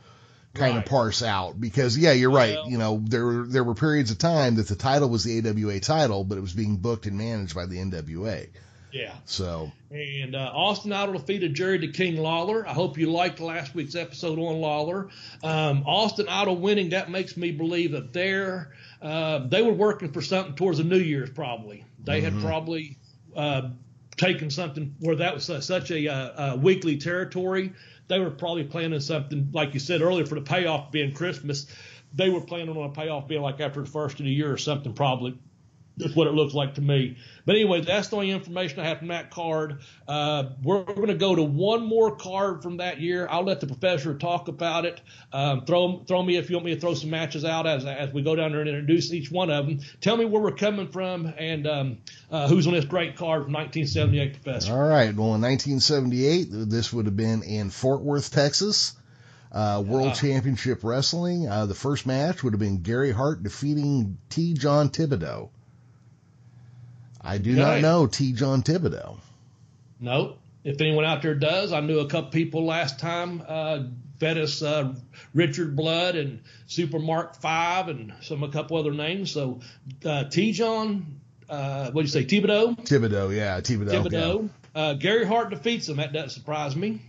kind 0.54 0.76
right. 0.76 0.84
of 0.84 0.90
parse 0.90 1.22
out 1.22 1.60
because 1.60 1.98
yeah, 1.98 2.12
you're 2.12 2.30
right. 2.30 2.54
Well, 2.54 2.70
you 2.70 2.78
know, 2.78 3.00
there 3.02 3.44
there 3.46 3.64
were 3.64 3.74
periods 3.74 4.10
of 4.10 4.18
time 4.18 4.56
that 4.56 4.68
the 4.68 4.76
title 4.76 5.08
was 5.08 5.24
the 5.24 5.38
AWA 5.38 5.80
title, 5.80 6.24
but 6.24 6.38
it 6.38 6.40
was 6.40 6.52
being 6.52 6.76
booked 6.76 7.06
and 7.06 7.18
managed 7.18 7.54
by 7.54 7.66
the 7.66 7.76
NWA. 7.76 8.48
Yeah. 8.94 9.12
So. 9.24 9.72
And 9.90 10.36
uh, 10.36 10.52
Austin 10.54 10.92
Idol 10.92 11.14
defeated 11.14 11.54
Jerry 11.54 11.78
the 11.78 11.90
King 11.90 12.16
Lawler. 12.16 12.66
I 12.66 12.72
hope 12.72 12.96
you 12.96 13.10
liked 13.10 13.40
last 13.40 13.74
week's 13.74 13.96
episode 13.96 14.38
on 14.38 14.60
Lawler. 14.60 15.08
Um, 15.42 15.82
Austin 15.84 16.28
Idol 16.28 16.56
winning 16.56 16.90
that 16.90 17.10
makes 17.10 17.36
me 17.36 17.50
believe 17.50 17.92
that 17.92 18.12
they're 18.12 18.72
uh, 19.02 19.40
they 19.48 19.62
were 19.62 19.72
working 19.72 20.12
for 20.12 20.22
something 20.22 20.54
towards 20.54 20.78
the 20.78 20.84
New 20.84 20.98
Year's 20.98 21.30
probably. 21.30 21.84
They 22.04 22.20
mm-hmm. 22.20 22.38
had 22.38 22.46
probably 22.46 22.96
uh, 23.34 23.70
taken 24.16 24.50
something 24.50 24.94
where 25.00 25.16
that 25.16 25.34
was 25.34 25.44
such 25.44 25.90
a, 25.90 26.08
uh, 26.08 26.52
a 26.52 26.56
weekly 26.56 26.96
territory 26.96 27.72
they 28.08 28.18
were 28.18 28.30
probably 28.30 28.64
planning 28.64 29.00
something 29.00 29.50
like 29.52 29.74
you 29.74 29.80
said 29.80 30.02
earlier 30.02 30.26
for 30.26 30.34
the 30.34 30.42
payoff 30.42 30.90
being 30.90 31.14
Christmas. 31.14 31.66
They 32.12 32.28
were 32.28 32.40
planning 32.40 32.76
on 32.76 32.90
a 32.90 32.92
payoff 32.92 33.28
being 33.28 33.42
like 33.42 33.60
after 33.60 33.80
the 33.80 33.90
first 33.90 34.20
of 34.20 34.26
the 34.26 34.32
year 34.32 34.52
or 34.52 34.58
something, 34.58 34.92
probably. 34.92 35.38
That's 35.96 36.16
what 36.16 36.26
it 36.26 36.32
looks 36.32 36.54
like 36.54 36.74
to 36.74 36.80
me. 36.80 37.18
But 37.46 37.54
anyway, 37.54 37.82
that's 37.82 38.08
the 38.08 38.16
only 38.16 38.32
information 38.32 38.80
I 38.80 38.86
have 38.86 38.98
from 38.98 39.08
that 39.08 39.30
card. 39.30 39.80
Uh, 40.08 40.50
we're, 40.62 40.82
going 40.82 41.06
to 41.06 41.14
go 41.14 41.36
to 41.36 41.42
one 41.42 41.86
more 41.86 42.16
card 42.16 42.62
from 42.62 42.78
that 42.78 43.00
year. 43.00 43.28
I'll 43.30 43.44
let 43.44 43.60
the 43.60 43.68
professor 43.68 44.14
talk 44.14 44.48
about 44.48 44.86
it. 44.86 45.00
Um, 45.32 45.64
throw 45.64 46.02
throw 46.06 46.22
me 46.22 46.36
if 46.36 46.50
you 46.50 46.56
want 46.56 46.66
me 46.66 46.74
to 46.74 46.80
throw 46.80 46.94
some 46.94 47.10
matches 47.10 47.44
out 47.44 47.66
as 47.66 47.84
as 47.84 48.12
we 48.12 48.22
go 48.22 48.34
down 48.34 48.50
there 48.50 48.60
and 48.60 48.68
introduce 48.68 49.12
each 49.12 49.30
one 49.30 49.50
of 49.50 49.66
them. 49.66 49.80
Tell 50.00 50.16
me 50.16 50.24
where 50.24 50.42
we're 50.42 50.52
coming 50.52 50.88
from 50.88 51.32
and 51.38 51.66
um, 51.66 51.98
uh, 52.30 52.48
who's 52.48 52.66
on 52.66 52.72
this 52.72 52.84
great 52.86 53.16
card 53.16 53.44
from 53.44 53.52
1978, 53.52 54.42
professor. 54.42 54.72
All 54.72 54.88
right. 54.88 55.14
Well, 55.14 55.34
in 55.34 55.42
1978, 55.42 56.48
this 56.50 56.92
would 56.92 57.06
have 57.06 57.16
been 57.16 57.44
in 57.44 57.70
Fort 57.70 58.00
Worth, 58.00 58.32
Texas. 58.32 58.94
Uh, 59.52 59.80
World 59.86 60.08
uh, 60.08 60.14
Championship 60.14 60.82
Wrestling. 60.82 61.48
Uh, 61.48 61.66
the 61.66 61.76
first 61.76 62.06
match 62.06 62.42
would 62.42 62.54
have 62.54 62.60
been 62.60 62.82
Gary 62.82 63.12
Hart 63.12 63.44
defeating 63.44 64.18
T. 64.28 64.54
John 64.54 64.88
Thibodeau. 64.88 65.50
I 67.24 67.38
do 67.38 67.54
not 67.54 67.80
know 67.80 68.06
T. 68.06 68.32
John 68.32 68.62
Thibodeau. 68.62 69.18
Nope. 69.98 70.38
If 70.62 70.80
anyone 70.80 71.04
out 71.04 71.22
there 71.22 71.34
does, 71.34 71.72
I 71.72 71.80
knew 71.80 71.98
a 72.00 72.06
couple 72.06 72.30
people 72.30 72.64
last 72.64 72.98
time. 72.98 73.42
Uh, 73.46 73.84
uh, 74.22 74.94
Richard 75.34 75.76
Blood 75.76 76.16
and 76.16 76.42
Super 76.66 76.98
Mark 76.98 77.34
Five 77.36 77.88
and 77.88 78.14
some 78.22 78.42
a 78.42 78.48
couple 78.48 78.78
other 78.78 78.92
names. 78.92 79.30
So 79.30 79.60
uh, 80.04 80.24
T. 80.24 80.52
John, 80.52 81.20
uh, 81.48 81.90
what 81.90 82.00
do 82.00 82.00
you 82.02 82.08
say, 82.08 82.24
Thibodeau? 82.24 82.78
Thibodeau, 82.86 83.34
yeah, 83.34 83.60
Thibodeau. 83.60 84.04
Thibodeau. 84.04 84.48
Yeah. 84.74 84.80
Uh, 84.80 84.94
Gary 84.94 85.26
Hart 85.26 85.50
defeats 85.50 85.88
him. 85.88 85.96
That 85.98 86.12
doesn't 86.12 86.30
surprise 86.30 86.74
me. 86.74 87.00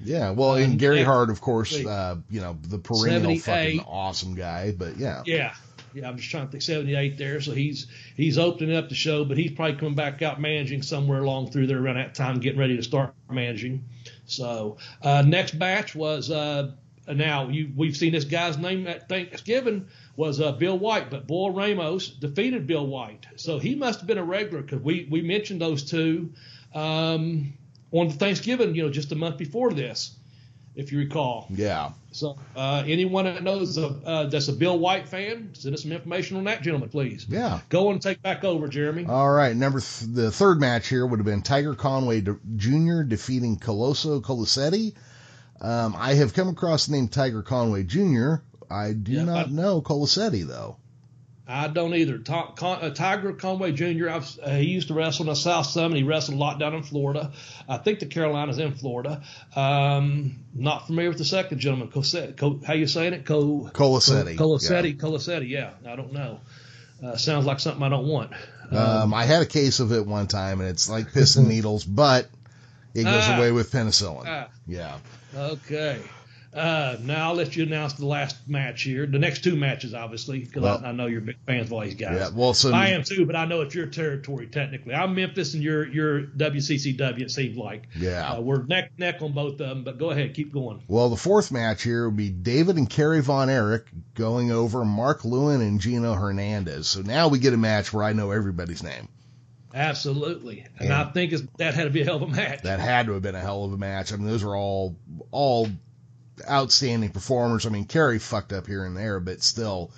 Yeah, 0.00 0.30
well, 0.30 0.54
and 0.54 0.72
um, 0.72 0.76
Gary 0.76 1.02
Hart, 1.02 1.30
of 1.30 1.40
course, 1.40 1.74
uh, 1.74 2.16
you 2.30 2.40
know 2.40 2.56
the 2.62 2.78
perennial 2.78 3.36
fucking 3.38 3.80
awesome 3.80 4.34
guy, 4.34 4.72
but 4.72 4.96
yeah, 4.96 5.22
yeah, 5.26 5.54
I'm 6.04 6.16
just 6.16 6.30
trying 6.30 6.46
to 6.46 6.50
think 6.50 6.62
78 6.62 7.18
there. 7.18 7.40
So 7.40 7.52
he's 7.52 7.86
he's 8.16 8.38
opening 8.38 8.76
up 8.76 8.88
the 8.88 8.94
show, 8.94 9.24
but 9.24 9.36
he's 9.36 9.52
probably 9.52 9.76
coming 9.76 9.94
back 9.94 10.22
out 10.22 10.40
managing 10.40 10.82
somewhere 10.82 11.22
along 11.22 11.50
through 11.50 11.66
there 11.66 11.78
around 11.78 11.96
that 11.96 12.14
time, 12.14 12.40
getting 12.40 12.58
ready 12.58 12.76
to 12.76 12.82
start 12.82 13.14
managing. 13.30 13.84
So 14.26 14.78
uh, 15.02 15.22
next 15.26 15.58
batch 15.58 15.94
was 15.94 16.30
uh, 16.30 16.72
now 17.06 17.48
you 17.48 17.70
we've 17.74 17.96
seen 17.96 18.12
this 18.12 18.24
guy's 18.24 18.58
name 18.58 18.86
at 18.86 19.08
Thanksgiving 19.08 19.88
was 20.16 20.40
uh, 20.40 20.52
Bill 20.52 20.78
White, 20.78 21.10
but 21.10 21.26
Bull 21.26 21.50
Ramos 21.50 22.08
defeated 22.08 22.66
Bill 22.66 22.86
White, 22.86 23.26
so 23.36 23.58
he 23.58 23.74
must 23.74 24.00
have 24.00 24.06
been 24.06 24.18
a 24.18 24.24
regular 24.24 24.62
because 24.62 24.80
we 24.80 25.06
we 25.10 25.22
mentioned 25.22 25.60
those 25.60 25.84
two 25.84 26.32
um, 26.74 27.54
on 27.90 28.10
Thanksgiving, 28.10 28.74
you 28.74 28.82
know, 28.82 28.90
just 28.90 29.12
a 29.12 29.16
month 29.16 29.38
before 29.38 29.72
this, 29.72 30.17
if 30.78 30.92
you 30.92 30.98
recall. 30.98 31.46
Yeah. 31.50 31.90
So 32.12 32.38
uh, 32.56 32.84
anyone 32.86 33.24
that 33.26 33.42
knows 33.42 33.76
of, 33.76 34.02
uh, 34.04 34.24
that's 34.26 34.46
a 34.48 34.52
Bill 34.52 34.78
White 34.78 35.08
fan, 35.08 35.50
send 35.52 35.74
us 35.74 35.82
some 35.82 35.92
information 35.92 36.36
on 36.36 36.44
that 36.44 36.62
gentleman, 36.62 36.88
please. 36.88 37.26
Yeah. 37.28 37.60
Go 37.68 37.90
and 37.90 38.00
take 38.00 38.22
back 38.22 38.44
over, 38.44 38.68
Jeremy. 38.68 39.04
All 39.06 39.28
right. 39.30 39.54
Number 39.54 39.80
th- 39.80 40.10
the 40.14 40.30
third 40.30 40.60
match 40.60 40.88
here 40.88 41.04
would 41.04 41.18
have 41.18 41.26
been 41.26 41.42
Tiger 41.42 41.74
Conway 41.74 42.20
de- 42.22 42.38
Jr. 42.56 43.02
defeating 43.02 43.58
Coloso 43.58 44.22
Colasetti. 44.22 44.94
Um, 45.60 45.96
I 45.98 46.14
have 46.14 46.32
come 46.32 46.48
across 46.48 46.86
the 46.86 46.92
name 46.92 47.08
Tiger 47.08 47.42
Conway 47.42 47.82
Jr. 47.82 48.36
I 48.70 48.92
do 48.92 49.12
Yeah, 49.12 49.24
not 49.24 49.48
I- 49.48 49.50
know 49.50 49.82
Colasetti 49.82 50.46
though. 50.46 50.76
I 51.50 51.68
don't 51.68 51.94
either. 51.94 52.18
Tom, 52.18 52.52
Con, 52.56 52.78
uh, 52.82 52.90
Tiger 52.90 53.32
Conway 53.32 53.72
Jr. 53.72 54.10
I've, 54.10 54.38
uh, 54.42 54.50
he 54.56 54.66
used 54.66 54.88
to 54.88 54.94
wrestle 54.94 55.22
in 55.24 55.28
the 55.30 55.34
South 55.34 55.66
Summit. 55.66 55.96
He 55.96 56.02
wrestled 56.02 56.36
a 56.36 56.40
lot 56.40 56.58
down 56.58 56.74
in 56.74 56.82
Florida. 56.82 57.32
I 57.66 57.78
think 57.78 58.00
the 58.00 58.06
Carolinas 58.06 58.58
in 58.58 58.74
Florida. 58.74 59.22
Um, 59.56 60.44
not 60.54 60.86
familiar 60.86 61.08
with 61.08 61.16
the 61.18 61.24
second 61.24 61.58
gentleman. 61.58 61.88
Cosetti, 61.88 62.36
Co, 62.36 62.60
how 62.66 62.74
you 62.74 62.86
saying 62.86 63.14
it? 63.14 63.24
Co, 63.24 63.70
Colasetti. 63.72 64.36
Colasetti. 64.36 64.98
Colasetti. 64.98 65.48
Yeah, 65.48 65.70
I 65.86 65.96
don't 65.96 66.12
know. 66.12 66.40
Uh, 67.02 67.16
sounds 67.16 67.46
like 67.46 67.60
something 67.60 67.82
I 67.82 67.88
don't 67.88 68.06
want. 68.08 68.32
Yeah. 68.70 69.02
Um, 69.02 69.14
I 69.14 69.24
had 69.24 69.40
a 69.40 69.46
case 69.46 69.80
of 69.80 69.92
it 69.92 70.04
one 70.06 70.26
time, 70.26 70.60
and 70.60 70.68
it's 70.68 70.90
like 70.90 71.12
pissing 71.12 71.46
needles, 71.48 71.84
but 71.84 72.28
it 72.94 73.04
goes 73.04 73.24
Ah. 73.26 73.36
away 73.38 73.52
with 73.52 73.70
penicillin. 73.72 74.24
Ah. 74.26 74.48
Yeah. 74.66 74.98
Okay. 75.34 75.98
Uh, 76.54 76.96
now 77.02 77.28
I'll 77.28 77.34
let 77.34 77.54
you 77.56 77.64
announce 77.64 77.92
the 77.92 78.06
last 78.06 78.48
match 78.48 78.82
here. 78.82 79.06
The 79.06 79.18
next 79.18 79.44
two 79.44 79.54
matches, 79.54 79.92
obviously, 79.92 80.38
because 80.40 80.62
Well- 80.62 80.80
I, 80.82 80.88
I 80.88 80.92
know 80.92 81.06
you're 81.06 81.20
big 81.20 81.36
fans 81.46 81.66
of 81.66 81.74
all 81.74 81.80
these 81.82 81.94
guys. 81.94 82.16
Yeah. 82.18 82.30
Well, 82.34 82.54
so 82.54 82.72
I 82.72 82.88
am 82.88 83.02
too, 83.04 83.26
but 83.26 83.36
I 83.36 83.44
know 83.44 83.60
it's 83.60 83.74
your 83.74 83.86
territory 83.86 84.46
technically. 84.46 84.94
I'm 84.94 85.14
Memphis 85.14 85.52
and 85.54 85.62
you're 85.62 85.86
you're 85.86 86.22
WCCW. 86.22 87.20
It 87.20 87.30
seems 87.30 87.56
like. 87.58 87.88
Yeah. 87.98 88.32
Uh, 88.32 88.40
we're 88.40 88.62
neck 88.64 88.92
neck 88.98 89.20
on 89.20 89.32
both 89.32 89.52
of 89.52 89.58
them, 89.58 89.84
but 89.84 89.98
go 89.98 90.10
ahead, 90.10 90.34
keep 90.34 90.52
going. 90.52 90.82
Well, 90.88 91.10
the 91.10 91.16
fourth 91.16 91.52
match 91.52 91.82
here 91.82 92.08
would 92.08 92.16
be 92.16 92.30
David 92.30 92.76
and 92.76 92.88
Kerry 92.88 93.20
Von 93.20 93.50
Erich 93.50 93.84
going 94.14 94.50
over 94.50 94.84
Mark 94.86 95.24
Lewin 95.26 95.60
and 95.60 95.80
Gino 95.80 96.14
Hernandez. 96.14 96.88
So 96.88 97.02
now 97.02 97.28
we 97.28 97.38
get 97.40 97.52
a 97.52 97.58
match 97.58 97.92
where 97.92 98.04
I 98.04 98.14
know 98.14 98.30
everybody's 98.30 98.82
name. 98.82 99.08
Absolutely, 99.74 100.66
and 100.78 100.88
Yeah. 100.88 101.02
I 101.02 101.12
think 101.12 101.32
it's, 101.32 101.42
that 101.58 101.74
had 101.74 101.84
to 101.84 101.90
be 101.90 102.00
a 102.00 102.04
hell 102.04 102.16
of 102.16 102.22
a 102.22 102.26
match. 102.26 102.62
That 102.62 102.80
had 102.80 103.06
to 103.06 103.12
have 103.12 103.22
been 103.22 103.34
a 103.34 103.40
hell 103.40 103.64
of 103.64 103.72
a 103.72 103.76
match. 103.76 104.12
I 104.12 104.16
mean, 104.16 104.26
those 104.26 104.42
are 104.42 104.56
all 104.56 104.96
all 105.30 105.68
outstanding 106.48 107.10
performers. 107.10 107.66
I 107.66 107.70
mean, 107.70 107.86
Kerry 107.86 108.18
fucked 108.18 108.52
up 108.52 108.66
here 108.66 108.84
and 108.84 108.96
there, 108.96 109.20
but 109.20 109.42
still, 109.42 109.90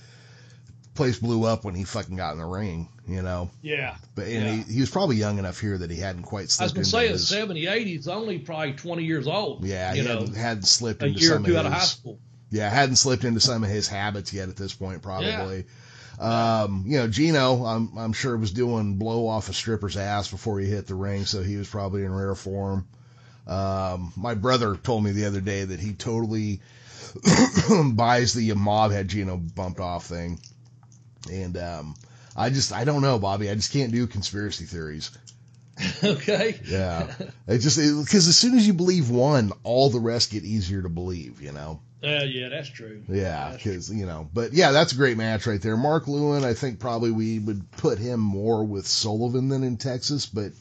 place 0.95 1.19
blew 1.19 1.45
up 1.45 1.65
when 1.65 1.75
he 1.75 1.85
fucking 1.85 2.17
got 2.17 2.33
in 2.33 2.39
the 2.39 2.45
ring. 2.47 2.89
You 3.07 3.23
know, 3.23 3.51
yeah. 3.61 3.97
but 4.15 4.27
and 4.29 4.45
Yeah. 4.45 4.65
he, 4.65 4.75
he 4.75 4.81
was 4.81 4.91
probably 4.91 5.17
young 5.17 5.39
enough 5.39 5.59
here 5.59 5.77
that 5.77 5.91
he 5.91 5.97
hadn't 5.97 6.23
quite 6.23 6.43
I 6.43 6.43
was 6.43 6.49
slipped 6.57 6.75
gonna 6.75 6.85
say 6.85 7.07
in 7.07 7.13
his. 7.13 7.27
78, 7.27 7.87
he's 7.89 8.07
only 8.07 8.39
probably 8.39 8.75
20 8.75 9.03
years 9.03 9.27
old. 9.27 9.65
Yeah, 9.65 9.93
you 9.95 10.03
he 10.03 10.09
know, 10.09 10.21
hadn't, 10.21 10.37
hadn't 10.37 10.67
slipped 10.69 11.03
a 11.03 11.07
into 11.07 11.19
year 11.21 11.33
or 11.33 11.35
some 11.35 11.45
two 11.45 11.53
of 11.53 11.57
out 11.59 11.67
of 11.67 11.73
high 11.73 11.81
school. 11.81 12.21
Yeah, 12.51 12.69
hadn't 12.69 12.97
slipped 12.97 13.25
into 13.25 13.41
some 13.41 13.65
of 13.65 13.71
his 13.71 13.89
habits 13.89 14.33
yet 14.33 14.49
at 14.49 14.57
this 14.57 14.73
point, 14.75 15.03
probably. 15.03 15.65
Um, 16.21 16.85
you 16.87 16.99
know, 16.99 17.09
Gino, 17.09 17.65
I'm 17.65 17.97
I'm 17.97 18.13
sure 18.13 18.37
was 18.37 18.53
doing 18.53 18.97
blow 18.97 19.27
off 19.27 19.49
a 19.49 19.55
stripper's 19.55 19.97
ass 19.97 20.31
before 20.31 20.61
he 20.61 20.67
hit 20.67 20.87
the 20.87 20.95
ring, 20.95 21.25
so 21.25 21.43
he 21.43 21.57
was 21.57 21.69
probably 21.69 22.05
in 22.05 22.15
rare 22.15 22.35
form. 22.35 22.87
Um, 23.47 24.13
my 24.17 24.35
brother 24.35 24.77
told 24.77 25.05
me 25.05 25.13
the 25.13 25.27
other 25.27 25.41
day 25.41 25.65
that 25.65 25.81
he 25.81 25.93
totally 25.93 26.61
buys 27.93 28.35
the 28.35 28.55
mob 28.55 28.93
had 28.93 29.09
Gino 29.09 29.37
bumped 29.37 29.81
off 29.81 30.07
thing, 30.07 30.41
and 31.31 31.57
um, 31.57 31.95
I 32.37 32.51
just 32.51 32.73
I 32.73 32.85
don't 32.85 33.03
know, 33.03 33.19
Bobby. 33.19 33.51
I 33.51 33.55
just 33.55 33.73
can't 33.73 33.93
do 33.93 34.07
conspiracy 34.07 34.65
theories. 34.65 35.11
okay. 36.05 36.61
Yeah, 36.67 37.13
it 37.47 37.59
just 37.59 37.79
because 37.79 38.29
as 38.29 38.37
soon 38.37 38.57
as 38.57 38.67
you 38.67 38.73
believe 38.73 39.11
one, 39.11 39.53
all 39.63 39.91
the 39.91 40.01
rest 40.01 40.33
get 40.33 40.45
easier 40.45 40.83
to 40.83 40.89
believe. 40.89 41.41
You 41.41 41.53
know. 41.53 41.81
Uh, 42.03 42.25
yeah, 42.25 42.49
that's 42.49 42.69
true. 42.69 43.03
Yeah, 43.09 43.53
because 43.53 43.93
you 43.93 44.07
know, 44.07 44.29
but 44.33 44.55
yeah, 44.55 44.73
that's 44.73 44.93
a 44.93 44.97
great 44.97 45.19
match 45.19 45.47
right 45.47 45.61
there. 45.61 45.77
Mark 45.77 46.09
Lewin, 46.09 46.45
I 46.45 46.55
think 46.55 46.79
probably 46.79 47.11
we 47.11 47.39
would 47.39 47.71
put 47.73 47.99
him 47.99 48.21
more 48.21 48.65
with 48.65 48.87
Sullivan 48.87 49.49
than 49.49 49.63
in 49.63 49.77
Texas, 49.77 50.25
but 50.25 50.53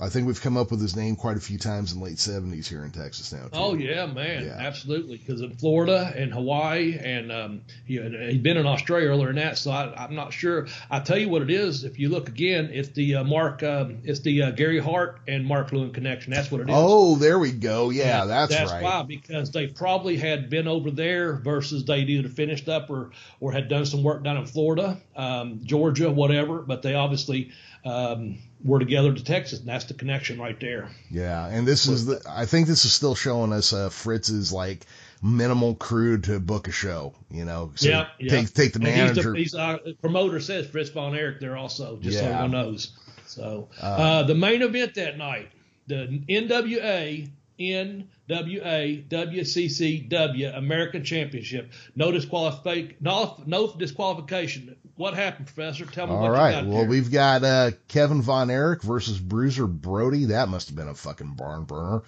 I 0.00 0.08
think 0.08 0.26
we've 0.26 0.40
come 0.40 0.56
up 0.56 0.70
with 0.70 0.80
his 0.80 0.94
name 0.94 1.16
quite 1.16 1.36
a 1.36 1.40
few 1.40 1.58
times 1.58 1.92
in 1.92 2.00
late 2.00 2.18
seventies 2.18 2.68
here 2.68 2.84
in 2.84 2.90
Texas 2.92 3.32
now. 3.32 3.44
Too. 3.44 3.48
Oh 3.54 3.74
yeah, 3.74 4.06
man, 4.06 4.44
Yeah. 4.46 4.56
absolutely. 4.58 5.16
Because 5.16 5.40
in 5.40 5.54
Florida 5.56 6.12
and 6.16 6.32
Hawaii, 6.32 6.96
and 6.98 7.32
um, 7.32 7.60
he, 7.84 8.00
he'd 8.00 8.42
been 8.42 8.56
in 8.56 8.66
Australia 8.66 9.08
earlier 9.08 9.26
than 9.28 9.36
that, 9.36 9.58
so 9.58 9.70
I, 9.70 9.92
I'm 10.04 10.14
not 10.14 10.32
sure. 10.32 10.68
I 10.90 11.00
tell 11.00 11.18
you 11.18 11.28
what 11.28 11.42
it 11.42 11.50
is. 11.50 11.84
If 11.84 11.98
you 11.98 12.08
look 12.10 12.28
again, 12.28 12.70
it's 12.72 12.90
the 12.90 13.16
uh, 13.16 13.24
Mark, 13.24 13.62
um, 13.62 13.98
it's 14.04 14.20
the 14.20 14.42
uh, 14.42 14.50
Gary 14.52 14.78
Hart 14.78 15.20
and 15.26 15.44
Mark 15.44 15.72
Lewin 15.72 15.92
connection. 15.92 16.32
That's 16.32 16.50
what 16.50 16.60
it 16.60 16.68
is. 16.68 16.74
Oh, 16.76 17.16
there 17.16 17.38
we 17.38 17.52
go. 17.52 17.90
Yeah, 17.90 18.24
that's, 18.26 18.54
that's 18.54 18.70
right. 18.70 18.82
why 18.82 19.02
because 19.02 19.50
they 19.50 19.66
probably 19.66 20.16
had 20.16 20.48
been 20.50 20.68
over 20.68 20.90
there 20.90 21.34
versus 21.34 21.84
they'd 21.84 22.08
either 22.08 22.28
finished 22.28 22.68
up 22.68 22.90
or 22.90 23.10
or 23.40 23.52
had 23.52 23.68
done 23.68 23.86
some 23.86 24.02
work 24.02 24.22
down 24.22 24.36
in 24.36 24.46
Florida, 24.46 25.00
um, 25.16 25.60
Georgia, 25.64 26.10
whatever. 26.10 26.60
But 26.60 26.82
they 26.82 26.94
obviously 26.94 27.50
um, 27.84 28.38
were 28.62 28.78
together 28.78 29.12
to 29.12 29.24
Texas, 29.24 29.60
and 29.60 29.68
that's 29.68 29.86
the 29.86 29.94
connection 29.94 30.40
right 30.40 30.58
there. 30.58 30.90
Yeah, 31.10 31.46
and 31.46 31.66
this 31.66 31.86
is 31.86 32.06
the. 32.06 32.22
I 32.28 32.46
think 32.46 32.66
this 32.66 32.84
is 32.84 32.92
still 32.92 33.14
showing 33.14 33.52
us 33.52 33.72
uh, 33.72 33.88
Fritz's 33.88 34.52
like 34.52 34.86
minimal 35.22 35.74
crew 35.74 36.18
to 36.18 36.40
book 36.40 36.68
a 36.68 36.72
show. 36.72 37.14
You 37.30 37.44
know, 37.44 37.72
so 37.76 37.88
yeah, 37.88 38.08
yeah. 38.18 38.30
take 38.30 38.52
take 38.52 38.72
the 38.72 38.80
And 38.80 38.84
manager. 39.14 39.34
He's 39.34 39.52
the, 39.52 39.58
he's, 39.84 39.90
uh, 39.90 39.92
promoter 40.00 40.40
says 40.40 40.66
Fritz 40.66 40.90
Von 40.90 41.14
Erich 41.14 41.40
there 41.40 41.56
also, 41.56 41.96
just 41.96 42.18
so 42.18 42.24
Yeah. 42.24 42.30
everyone 42.30 42.50
knows. 42.52 42.92
So 43.26 43.68
uh, 43.80 44.22
the 44.24 44.34
main 44.34 44.62
event 44.62 44.94
that 44.94 45.18
night, 45.18 45.50
the 45.86 46.22
NWA 46.28 47.28
NWA 47.58 49.08
WCCW 49.08 50.56
American 50.56 51.04
Championship. 51.04 51.72
No 51.96 52.12
disqualification. 52.12 52.94
No, 53.00 53.36
no 53.46 53.72
disqualification. 53.74 54.76
What 54.98 55.14
happened, 55.14 55.46
Professor? 55.46 55.86
Tell 55.86 56.08
me 56.08 56.12
All 56.12 56.22
what 56.22 56.32
right. 56.32 56.56
you 56.56 56.62
got 56.62 56.66
Well, 56.66 56.86
we've 56.86 57.12
got 57.12 57.44
uh, 57.44 57.70
Kevin 57.86 58.20
Von 58.20 58.50
Erich 58.50 58.82
versus 58.82 59.16
Bruiser 59.16 59.68
Brody. 59.68 60.24
That 60.26 60.48
must 60.48 60.68
have 60.68 60.76
been 60.76 60.88
a 60.88 60.94
fucking 60.94 61.34
barn 61.34 61.66
burner. 61.66 62.02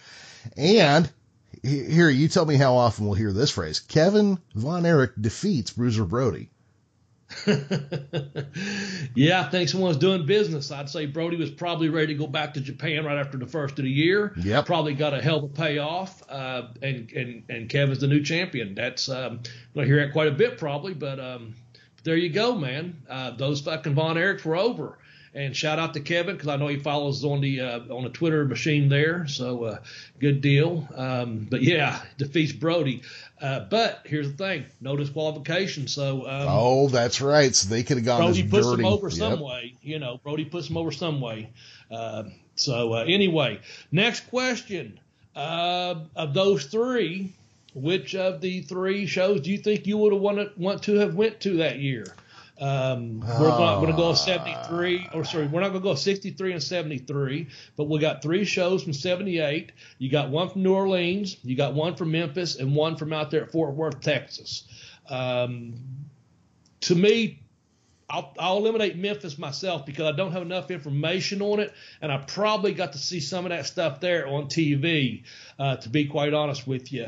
And 0.57 1.09
here, 1.63 2.11
you 2.11 2.27
tell 2.27 2.45
me 2.45 2.57
how 2.57 2.75
often 2.75 3.07
we'll 3.07 3.15
hear 3.15 3.33
this 3.33 3.53
phrase. 3.53 3.79
Kevin 3.79 4.39
Von 4.57 4.85
Erich 4.85 5.13
defeats 5.21 5.71
Bruiser 5.71 6.05
Brody. 6.05 6.51
yeah, 9.15 9.43
I 9.43 9.51
think 9.51 9.69
someone's 9.69 9.99
doing 9.99 10.27
business. 10.27 10.73
I'd 10.73 10.91
say 10.91 11.07
Brody 11.07 11.37
was 11.37 11.53
probably 11.53 11.91
ready 11.91 12.09
to 12.09 12.15
go 12.15 12.27
back 12.27 12.55
to 12.55 12.61
Japan 12.61 13.05
right 13.05 13.19
after 13.19 13.39
the 13.39 13.47
first 13.47 13.79
of 13.79 13.85
the 13.85 13.91
year. 13.91 14.35
Yeah, 14.37 14.63
Probably 14.63 14.95
got 14.95 15.15
a 15.15 15.23
hell 15.23 15.37
of 15.37 15.45
a 15.45 15.49
payoff. 15.49 16.29
Uh, 16.29 16.63
and, 16.83 17.09
and, 17.13 17.45
and 17.49 17.69
Kevin's 17.69 18.01
the 18.01 18.09
new 18.09 18.25
champion. 18.25 18.75
That's, 18.75 19.09
um, 19.09 19.43
to 19.75 19.85
hear 19.85 20.05
that 20.05 20.13
quite 20.13 20.27
a 20.27 20.33
bit 20.33 20.59
probably, 20.59 20.95
but, 20.95 21.21
um, 21.21 21.55
there 22.05 22.17
you 22.17 22.29
go, 22.31 22.55
man. 22.55 23.01
Uh, 23.09 23.31
those 23.33 23.61
fucking 23.61 23.95
Von 23.95 24.17
Erichs 24.17 24.45
were 24.45 24.57
over. 24.57 24.99
And 25.33 25.55
shout 25.57 25.79
out 25.79 25.95
to 25.95 26.01
Kevin 26.01 26.35
because 26.35 26.49
I 26.49 26.57
know 26.57 26.67
he 26.67 26.77
follows 26.81 27.25
on 27.25 27.41
the 27.41 27.61
uh, 27.61 27.79
on 27.95 28.03
the 28.03 28.09
Twitter 28.11 28.45
machine 28.45 28.89
there. 28.89 29.29
So 29.29 29.63
uh, 29.63 29.79
good 30.19 30.41
deal. 30.41 30.89
Um, 30.93 31.47
but 31.49 31.63
yeah, 31.63 32.03
defeats 32.19 32.51
Brody. 32.53 33.03
Uh, 33.41 33.61
but 33.61 34.01
here's 34.07 34.29
the 34.33 34.37
thing: 34.37 34.65
no 34.81 34.97
disqualification. 34.97 35.87
So 35.87 36.23
um, 36.23 36.47
Oh, 36.49 36.89
that's 36.89 37.21
right. 37.21 37.55
So 37.55 37.69
they 37.69 37.85
could 37.85 37.99
have 37.99 38.05
gone 38.07 38.23
Brody 38.23 38.43
puts 38.43 38.67
dirty. 38.67 38.83
him 38.83 38.87
over 38.87 39.09
Yep. 39.09 39.17
some 39.19 39.39
way. 39.41 39.75
You 39.83 40.01
know, 40.01 40.19
Brody 40.25 40.47
puts 40.47 40.69
him 40.69 40.77
over 40.77 40.91
some 40.91 41.21
way. 41.21 41.51
Uh, 41.93 42.25
so 42.57 42.95
uh, 42.95 43.05
anyway, 43.07 43.61
next 43.93 44.29
question: 44.31 44.99
uh, 45.37 45.95
of 46.17 46.35
those 46.35 46.65
three, 46.65 47.33
which 47.75 48.15
of 48.15 48.41
the 48.41 48.63
three 48.63 49.07
shows 49.07 49.43
do 49.43 49.51
you 49.51 49.59
think 49.59 49.87
you 49.87 49.97
would 49.99 50.13
have 50.13 50.23
wanted 50.23 50.57
want 50.57 50.83
to 50.85 50.97
have 50.97 51.15
went 51.15 51.41
to 51.41 51.59
that 51.59 51.79
year? 51.79 52.05
Um, 52.61 53.21
we're 53.21 53.49
not 53.49 53.77
going 53.77 53.91
to 53.91 53.97
go 53.97 54.13
73, 54.13 55.09
or 55.15 55.25
sorry, 55.25 55.47
we're 55.47 55.61
not 55.61 55.71
going 55.71 55.81
to 55.81 55.89
go 55.89 55.95
63 55.95 56.53
and 56.53 56.63
73, 56.63 57.49
but 57.75 57.89
we 57.89 57.99
got 57.99 58.21
three 58.21 58.45
shows 58.45 58.83
from 58.83 58.93
78. 58.93 59.73
You 59.97 60.11
got 60.11 60.29
one 60.29 60.51
from 60.51 60.63
New 60.63 60.75
Orleans, 60.75 61.39
you 61.43 61.57
got 61.57 61.73
one 61.73 61.97
from 61.97 62.11
Memphis, 62.11 62.57
and 62.57 62.75
one 62.75 62.97
from 62.97 63.15
out 63.15 63.31
there 63.31 63.45
at 63.45 63.51
Fort 63.51 63.75
Worth, 63.75 64.03
Texas. 64.03 64.65
Um, 65.09 65.73
to 66.83 66.95
me, 66.95 67.41
I'll, 68.11 68.35
I'll 68.39 68.59
eliminate 68.59 68.97
Memphis 68.97 69.39
myself 69.39 69.87
because 69.87 70.13
I 70.13 70.17
don't 70.17 70.33
have 70.33 70.43
enough 70.43 70.71
information 70.71 71.41
on 71.41 71.61
it, 71.61 71.73
and 72.03 72.13
I 72.13 72.19
probably 72.19 72.75
got 72.75 72.93
to 72.93 72.99
see 72.99 73.21
some 73.21 73.47
of 73.47 73.51
that 73.51 73.67
stuff 73.67 74.01
there 74.01 74.27
on 74.27 74.47
TV. 74.47 75.23
Uh, 75.59 75.77
to 75.77 75.89
be 75.89 76.07
quite 76.07 76.35
honest 76.35 76.67
with 76.67 76.93
you, 76.93 77.07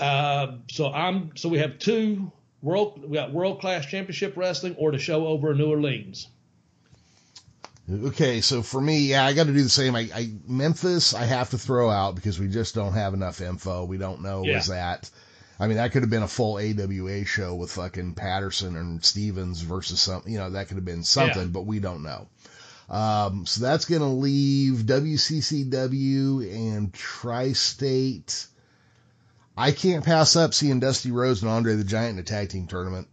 uh, 0.00 0.56
so 0.70 0.90
I'm 0.92 1.36
so 1.36 1.48
we 1.48 1.58
have 1.58 1.78
two 1.78 2.32
world 2.62 3.08
we 3.08 3.16
got 3.16 3.32
world 3.32 3.60
class 3.60 3.86
championship 3.86 4.36
wrestling 4.36 4.74
or 4.78 4.90
the 4.92 4.98
show 4.98 5.26
over 5.26 5.52
in 5.52 5.58
New 5.58 5.68
Orleans. 5.70 6.28
Okay, 7.92 8.40
so 8.40 8.62
for 8.62 8.80
me, 8.80 9.00
yeah, 9.00 9.24
I 9.24 9.32
got 9.32 9.46
to 9.48 9.52
do 9.52 9.62
the 9.64 9.68
same. 9.68 9.96
I, 9.96 10.08
I 10.14 10.30
Memphis, 10.46 11.12
I 11.12 11.24
have 11.24 11.50
to 11.50 11.58
throw 11.58 11.90
out 11.90 12.14
because 12.14 12.38
we 12.38 12.46
just 12.46 12.74
don't 12.74 12.92
have 12.92 13.14
enough 13.14 13.40
info. 13.40 13.84
We 13.84 13.98
don't 13.98 14.22
know 14.22 14.44
Yeah. 14.44 14.58
is 14.58 14.68
that. 14.68 15.10
I 15.58 15.66
mean, 15.66 15.76
that 15.76 15.90
could 15.92 16.02
have 16.02 16.10
been 16.10 16.22
a 16.22 16.28
full 16.28 16.58
AWA 16.58 17.24
show 17.24 17.54
with 17.56 17.72
fucking 17.72 18.14
Patterson 18.14 18.76
and 18.76 19.04
Stevens 19.04 19.60
versus 19.60 20.00
some, 20.00 20.22
you 20.24 20.38
know, 20.38 20.50
that 20.50 20.68
could 20.68 20.76
have 20.76 20.84
been 20.84 21.02
something, 21.02 21.42
Yeah. 21.42 21.48
but 21.48 21.66
we 21.66 21.80
don't 21.80 22.02
know. 22.02 22.28
Um, 22.88 23.44
so 23.44 23.60
that's 23.62 23.84
going 23.84 24.00
to 24.02 24.06
leave 24.08 24.86
WCCW 24.86 26.42
and 26.76 26.92
Tri-State. 26.94 28.46
I 29.60 29.72
can't 29.72 30.02
pass 30.02 30.36
up 30.36 30.54
seeing 30.54 30.80
Dusty 30.80 31.10
Rhodes 31.10 31.42
and 31.42 31.50
Andre 31.50 31.74
the 31.74 31.84
Giant 31.84 32.14
in 32.14 32.18
a 32.18 32.22
tag 32.22 32.48
team 32.48 32.66
tournament. 32.66 33.08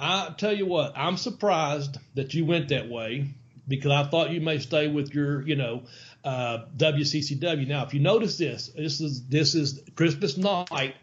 I 0.00 0.32
tell 0.38 0.56
you 0.56 0.64
what, 0.64 0.94
I'm 0.96 1.18
surprised 1.18 1.98
that 2.14 2.32
you 2.32 2.46
went 2.46 2.70
that 2.70 2.88
way 2.88 3.34
because 3.68 3.92
I 3.92 4.04
thought 4.04 4.30
you 4.30 4.40
may 4.40 4.60
stay 4.60 4.88
with 4.88 5.12
your, 5.12 5.46
you 5.46 5.56
know, 5.56 5.82
uh, 6.24 6.60
WCCW. 6.74 7.68
Now, 7.68 7.84
if 7.84 7.92
you 7.92 8.00
notice 8.00 8.38
this, 8.38 8.68
this 8.68 9.02
is 9.02 9.26
this 9.28 9.54
is 9.54 9.82
Christmas 9.94 10.38
night, 10.38 10.94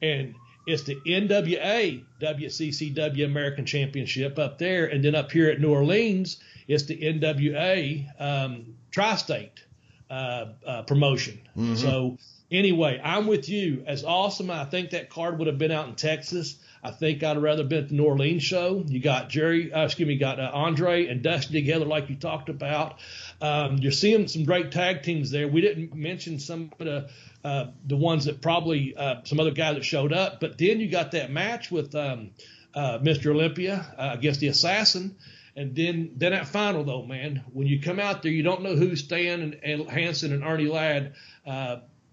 and 0.00 0.34
it's 0.66 0.84
the 0.84 0.96
NWA 1.06 2.02
WCCW 2.22 3.26
American 3.26 3.66
Championship 3.66 4.38
up 4.38 4.58
there, 4.58 4.86
and 4.86 5.04
then 5.04 5.14
up 5.14 5.32
here 5.32 5.50
at 5.50 5.60
New 5.60 5.70
Orleans, 5.70 6.38
it's 6.66 6.84
the 6.84 6.96
NWA 6.96 8.08
um, 8.18 8.74
Tri-State 8.90 9.62
uh, 10.08 10.46
uh, 10.66 10.82
promotion. 10.84 11.40
So 11.76 12.16
anyway, 12.50 13.00
I'm 13.02 13.26
with 13.26 13.48
you. 13.48 13.84
As 13.86 14.04
awesome, 14.04 14.50
I 14.50 14.64
think 14.64 14.90
that 14.90 15.10
card 15.10 15.38
would 15.38 15.46
have 15.46 15.58
been 15.58 15.70
out 15.70 15.88
in 15.88 15.94
Texas. 15.94 16.56
I 16.82 16.90
think 16.90 17.22
I'd 17.22 17.38
rather 17.38 17.64
been 17.64 17.84
at 17.84 17.88
the 17.88 17.94
New 17.94 18.04
Orleans 18.04 18.42
show. 18.42 18.84
You 18.86 19.00
got 19.00 19.30
Jerry, 19.30 19.72
uh, 19.72 19.84
excuse 19.84 20.06
me, 20.06 20.16
got 20.16 20.38
uh, 20.38 20.50
Andre 20.52 21.06
and 21.06 21.22
Dusty 21.22 21.54
together, 21.54 21.86
like 21.86 22.10
you 22.10 22.16
talked 22.16 22.50
about. 22.50 22.98
Um, 23.40 23.78
you're 23.78 23.90
seeing 23.90 24.28
some 24.28 24.44
great 24.44 24.70
tag 24.70 25.02
teams 25.02 25.30
there. 25.30 25.48
We 25.48 25.62
didn't 25.62 25.94
mention 25.94 26.38
some 26.38 26.70
of 26.78 26.86
the 26.86 27.10
uh, 27.42 27.66
the 27.86 27.96
ones 27.96 28.24
that 28.24 28.40
probably 28.40 28.94
uh, 28.96 29.16
some 29.24 29.40
other 29.40 29.50
guys 29.50 29.74
that 29.76 29.84
showed 29.84 30.12
up, 30.12 30.40
but 30.40 30.56
then 30.58 30.80
you 30.80 30.90
got 30.90 31.12
that 31.12 31.30
match 31.30 31.70
with 31.70 31.94
um, 31.94 32.30
uh, 32.74 32.98
Mr. 32.98 33.30
Olympia 33.30 33.94
uh, 33.98 34.10
against 34.14 34.40
the 34.40 34.48
Assassin. 34.48 35.16
And 35.56 35.76
then, 35.76 36.12
then 36.16 36.32
that 36.32 36.48
final 36.48 36.84
though, 36.84 37.02
man, 37.02 37.44
when 37.52 37.66
you 37.66 37.80
come 37.80 38.00
out 38.00 38.22
there, 38.22 38.32
you 38.32 38.42
don't 38.42 38.62
know 38.62 38.74
who's 38.74 39.04
Stan 39.04 39.40
and, 39.40 39.60
and 39.62 39.88
Hansen 39.88 40.32
and 40.32 40.42
Ernie 40.42 40.66
Ladd, 40.66 41.14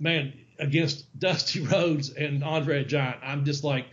man, 0.01 0.33
against 0.59 1.05
Dusty 1.17 1.61
Rhodes 1.65 2.09
and 2.09 2.43
Andre 2.43 2.83
the 2.83 2.89
Giant. 2.89 3.17
I'm 3.23 3.45
just 3.45 3.63
like, 3.63 3.85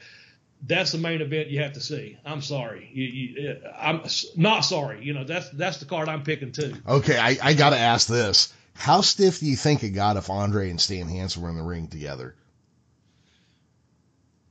that's 0.66 0.92
the 0.92 0.98
main 0.98 1.20
event 1.20 1.48
you 1.48 1.62
have 1.62 1.74
to 1.74 1.80
see. 1.80 2.18
I'm 2.24 2.42
sorry, 2.42 2.90
you, 2.92 3.04
you, 3.04 3.50
uh, 3.50 3.72
I'm 3.78 4.02
not 4.36 4.60
sorry. 4.62 5.04
You 5.04 5.14
know, 5.14 5.24
that's 5.24 5.48
that's 5.50 5.78
the 5.78 5.84
card 5.84 6.08
I'm 6.08 6.24
picking 6.24 6.52
too. 6.52 6.74
Okay, 6.86 7.16
I, 7.16 7.38
I 7.42 7.54
got 7.54 7.70
to 7.70 7.78
ask 7.78 8.08
this. 8.08 8.52
How 8.74 9.00
stiff 9.00 9.40
do 9.40 9.46
you 9.46 9.56
think 9.56 9.82
it 9.82 9.90
got 9.90 10.16
if 10.16 10.30
Andre 10.30 10.70
and 10.70 10.80
Stan 10.80 11.08
Hansen 11.08 11.42
were 11.42 11.50
in 11.50 11.56
the 11.56 11.62
ring 11.62 11.88
together? 11.88 12.34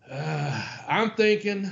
Uh, 0.10 0.66
I'm 0.88 1.12
thinking, 1.12 1.72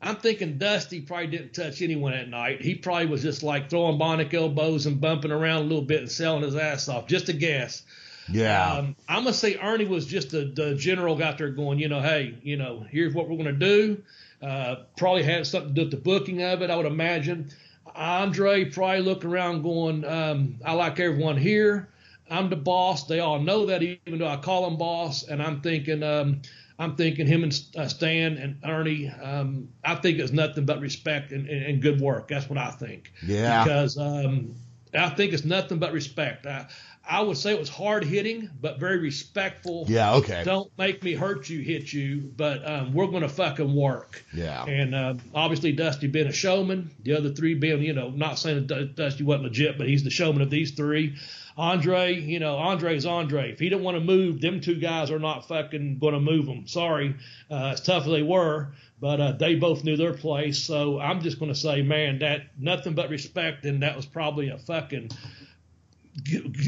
I'm 0.00 0.16
thinking 0.16 0.58
Dusty 0.58 1.00
probably 1.00 1.28
didn't 1.28 1.54
touch 1.54 1.82
anyone 1.82 2.12
that 2.12 2.28
night. 2.28 2.60
He 2.60 2.74
probably 2.74 3.06
was 3.06 3.22
just 3.22 3.42
like 3.42 3.70
throwing 3.70 3.98
bionic 3.98 4.34
elbows 4.34 4.86
and 4.86 5.00
bumping 5.00 5.32
around 5.32 5.62
a 5.62 5.66
little 5.66 5.82
bit 5.82 6.00
and 6.00 6.10
selling 6.10 6.42
his 6.42 6.56
ass 6.56 6.88
off. 6.88 7.06
Just 7.08 7.28
a 7.28 7.32
guess. 7.32 7.82
Yeah. 8.30 8.72
Um, 8.72 8.96
I'm 9.08 9.24
gonna 9.24 9.32
say 9.32 9.56
Ernie 9.56 9.84
was 9.84 10.06
just 10.06 10.30
the, 10.30 10.52
the 10.54 10.74
general 10.74 11.22
out 11.22 11.38
there 11.38 11.50
going, 11.50 11.78
you 11.78 11.88
know, 11.88 12.00
hey, 12.00 12.38
you 12.42 12.56
know, 12.56 12.84
here's 12.90 13.14
what 13.14 13.28
we're 13.28 13.36
gonna 13.36 13.52
do. 13.52 14.02
Uh, 14.42 14.76
probably 14.96 15.22
had 15.22 15.46
something 15.46 15.70
to 15.70 15.74
do 15.74 15.82
with 15.82 15.90
the 15.90 15.96
booking 15.96 16.42
of 16.42 16.62
it, 16.62 16.70
I 16.70 16.76
would 16.76 16.86
imagine. 16.86 17.50
Andre 17.94 18.66
probably 18.66 19.00
looking 19.00 19.30
around 19.30 19.62
going, 19.62 20.04
um, 20.04 20.56
I 20.64 20.72
like 20.72 21.00
everyone 21.00 21.36
here. 21.36 21.88
I'm 22.30 22.50
the 22.50 22.56
boss. 22.56 23.06
They 23.06 23.20
all 23.20 23.40
know 23.40 23.66
that, 23.66 23.82
even 23.82 24.18
though 24.18 24.26
I 24.26 24.36
call 24.36 24.66
him 24.66 24.76
boss. 24.76 25.22
And 25.22 25.42
I'm 25.42 25.60
thinking, 25.60 26.02
um, 26.02 26.42
I'm 26.78 26.96
thinking 26.96 27.26
him 27.26 27.42
and 27.42 27.62
uh, 27.76 27.88
Stan 27.88 28.36
and 28.36 28.58
Ernie. 28.64 29.08
Um, 29.08 29.68
I 29.84 29.94
think 29.94 30.18
it's 30.18 30.32
nothing 30.32 30.66
but 30.66 30.80
respect 30.80 31.32
and, 31.32 31.48
and, 31.48 31.64
and 31.64 31.82
good 31.82 32.00
work. 32.00 32.28
That's 32.28 32.48
what 32.48 32.58
I 32.58 32.70
think 32.70 33.12
yeah. 33.22 33.64
because 33.64 33.96
um, 33.96 34.54
I 34.92 35.08
think 35.10 35.32
it's 35.32 35.44
nothing 35.44 35.78
but 35.78 35.92
respect. 35.92 36.46
I, 36.46 36.66
I 37.08 37.20
would 37.20 37.36
say 37.36 37.52
it 37.52 37.58
was 37.58 37.68
hard 37.68 38.04
hitting, 38.04 38.50
but 38.60 38.78
very 38.80 38.98
respectful. 38.98 39.84
yeah. 39.88 40.14
Okay. 40.14 40.42
Don't 40.44 40.70
make 40.76 41.02
me 41.02 41.14
hurt 41.14 41.48
you, 41.48 41.60
hit 41.60 41.92
you, 41.92 42.32
but 42.36 42.66
um, 42.68 42.92
we're 42.92 43.06
going 43.06 43.22
to 43.22 43.28
fucking 43.28 43.74
work. 43.74 44.24
Yeah. 44.34 44.64
And 44.64 44.94
uh, 44.94 45.14
obviously, 45.34 45.72
Dusty 45.72 46.08
being 46.08 46.26
a 46.26 46.32
showman, 46.32 46.90
the 47.02 47.16
other 47.16 47.30
three 47.30 47.54
being, 47.54 47.82
you 47.82 47.92
know, 47.92 48.10
not 48.10 48.38
saying 48.38 48.66
that 48.66 48.96
Dusty 48.96 49.24
wasn't 49.24 49.44
legit, 49.44 49.78
but 49.78 49.86
he's 49.88 50.04
the 50.04 50.10
showman 50.10 50.42
of 50.42 50.50
these 50.50 50.72
three. 50.72 51.16
Andre, 51.58 52.14
you 52.20 52.38
know, 52.38 52.56
Andre's 52.56 53.06
Andre. 53.06 53.52
If 53.52 53.58
he 53.58 53.70
didn't 53.70 53.84
want 53.84 53.96
to 53.96 54.04
move, 54.04 54.40
them 54.40 54.60
two 54.60 54.78
guys 54.78 55.10
are 55.10 55.18
not 55.18 55.48
fucking 55.48 55.98
going 55.98 56.12
to 56.12 56.20
move 56.20 56.46
him. 56.46 56.66
Sorry, 56.66 57.14
uh, 57.50 57.72
as 57.72 57.80
tough 57.80 58.04
as 58.04 58.10
they 58.10 58.22
were, 58.22 58.72
but 59.00 59.20
uh, 59.20 59.32
they 59.32 59.54
both 59.54 59.82
knew 59.82 59.96
their 59.96 60.12
place. 60.12 60.58
So 60.58 61.00
I'm 61.00 61.22
just 61.22 61.38
going 61.38 61.50
to 61.50 61.58
say, 61.58 61.80
man, 61.80 62.18
that 62.18 62.42
nothing 62.58 62.94
but 62.94 63.08
respect, 63.08 63.64
and 63.64 63.82
that 63.82 63.96
was 63.96 64.04
probably 64.04 64.50
a 64.50 64.58
fucking 64.58 65.10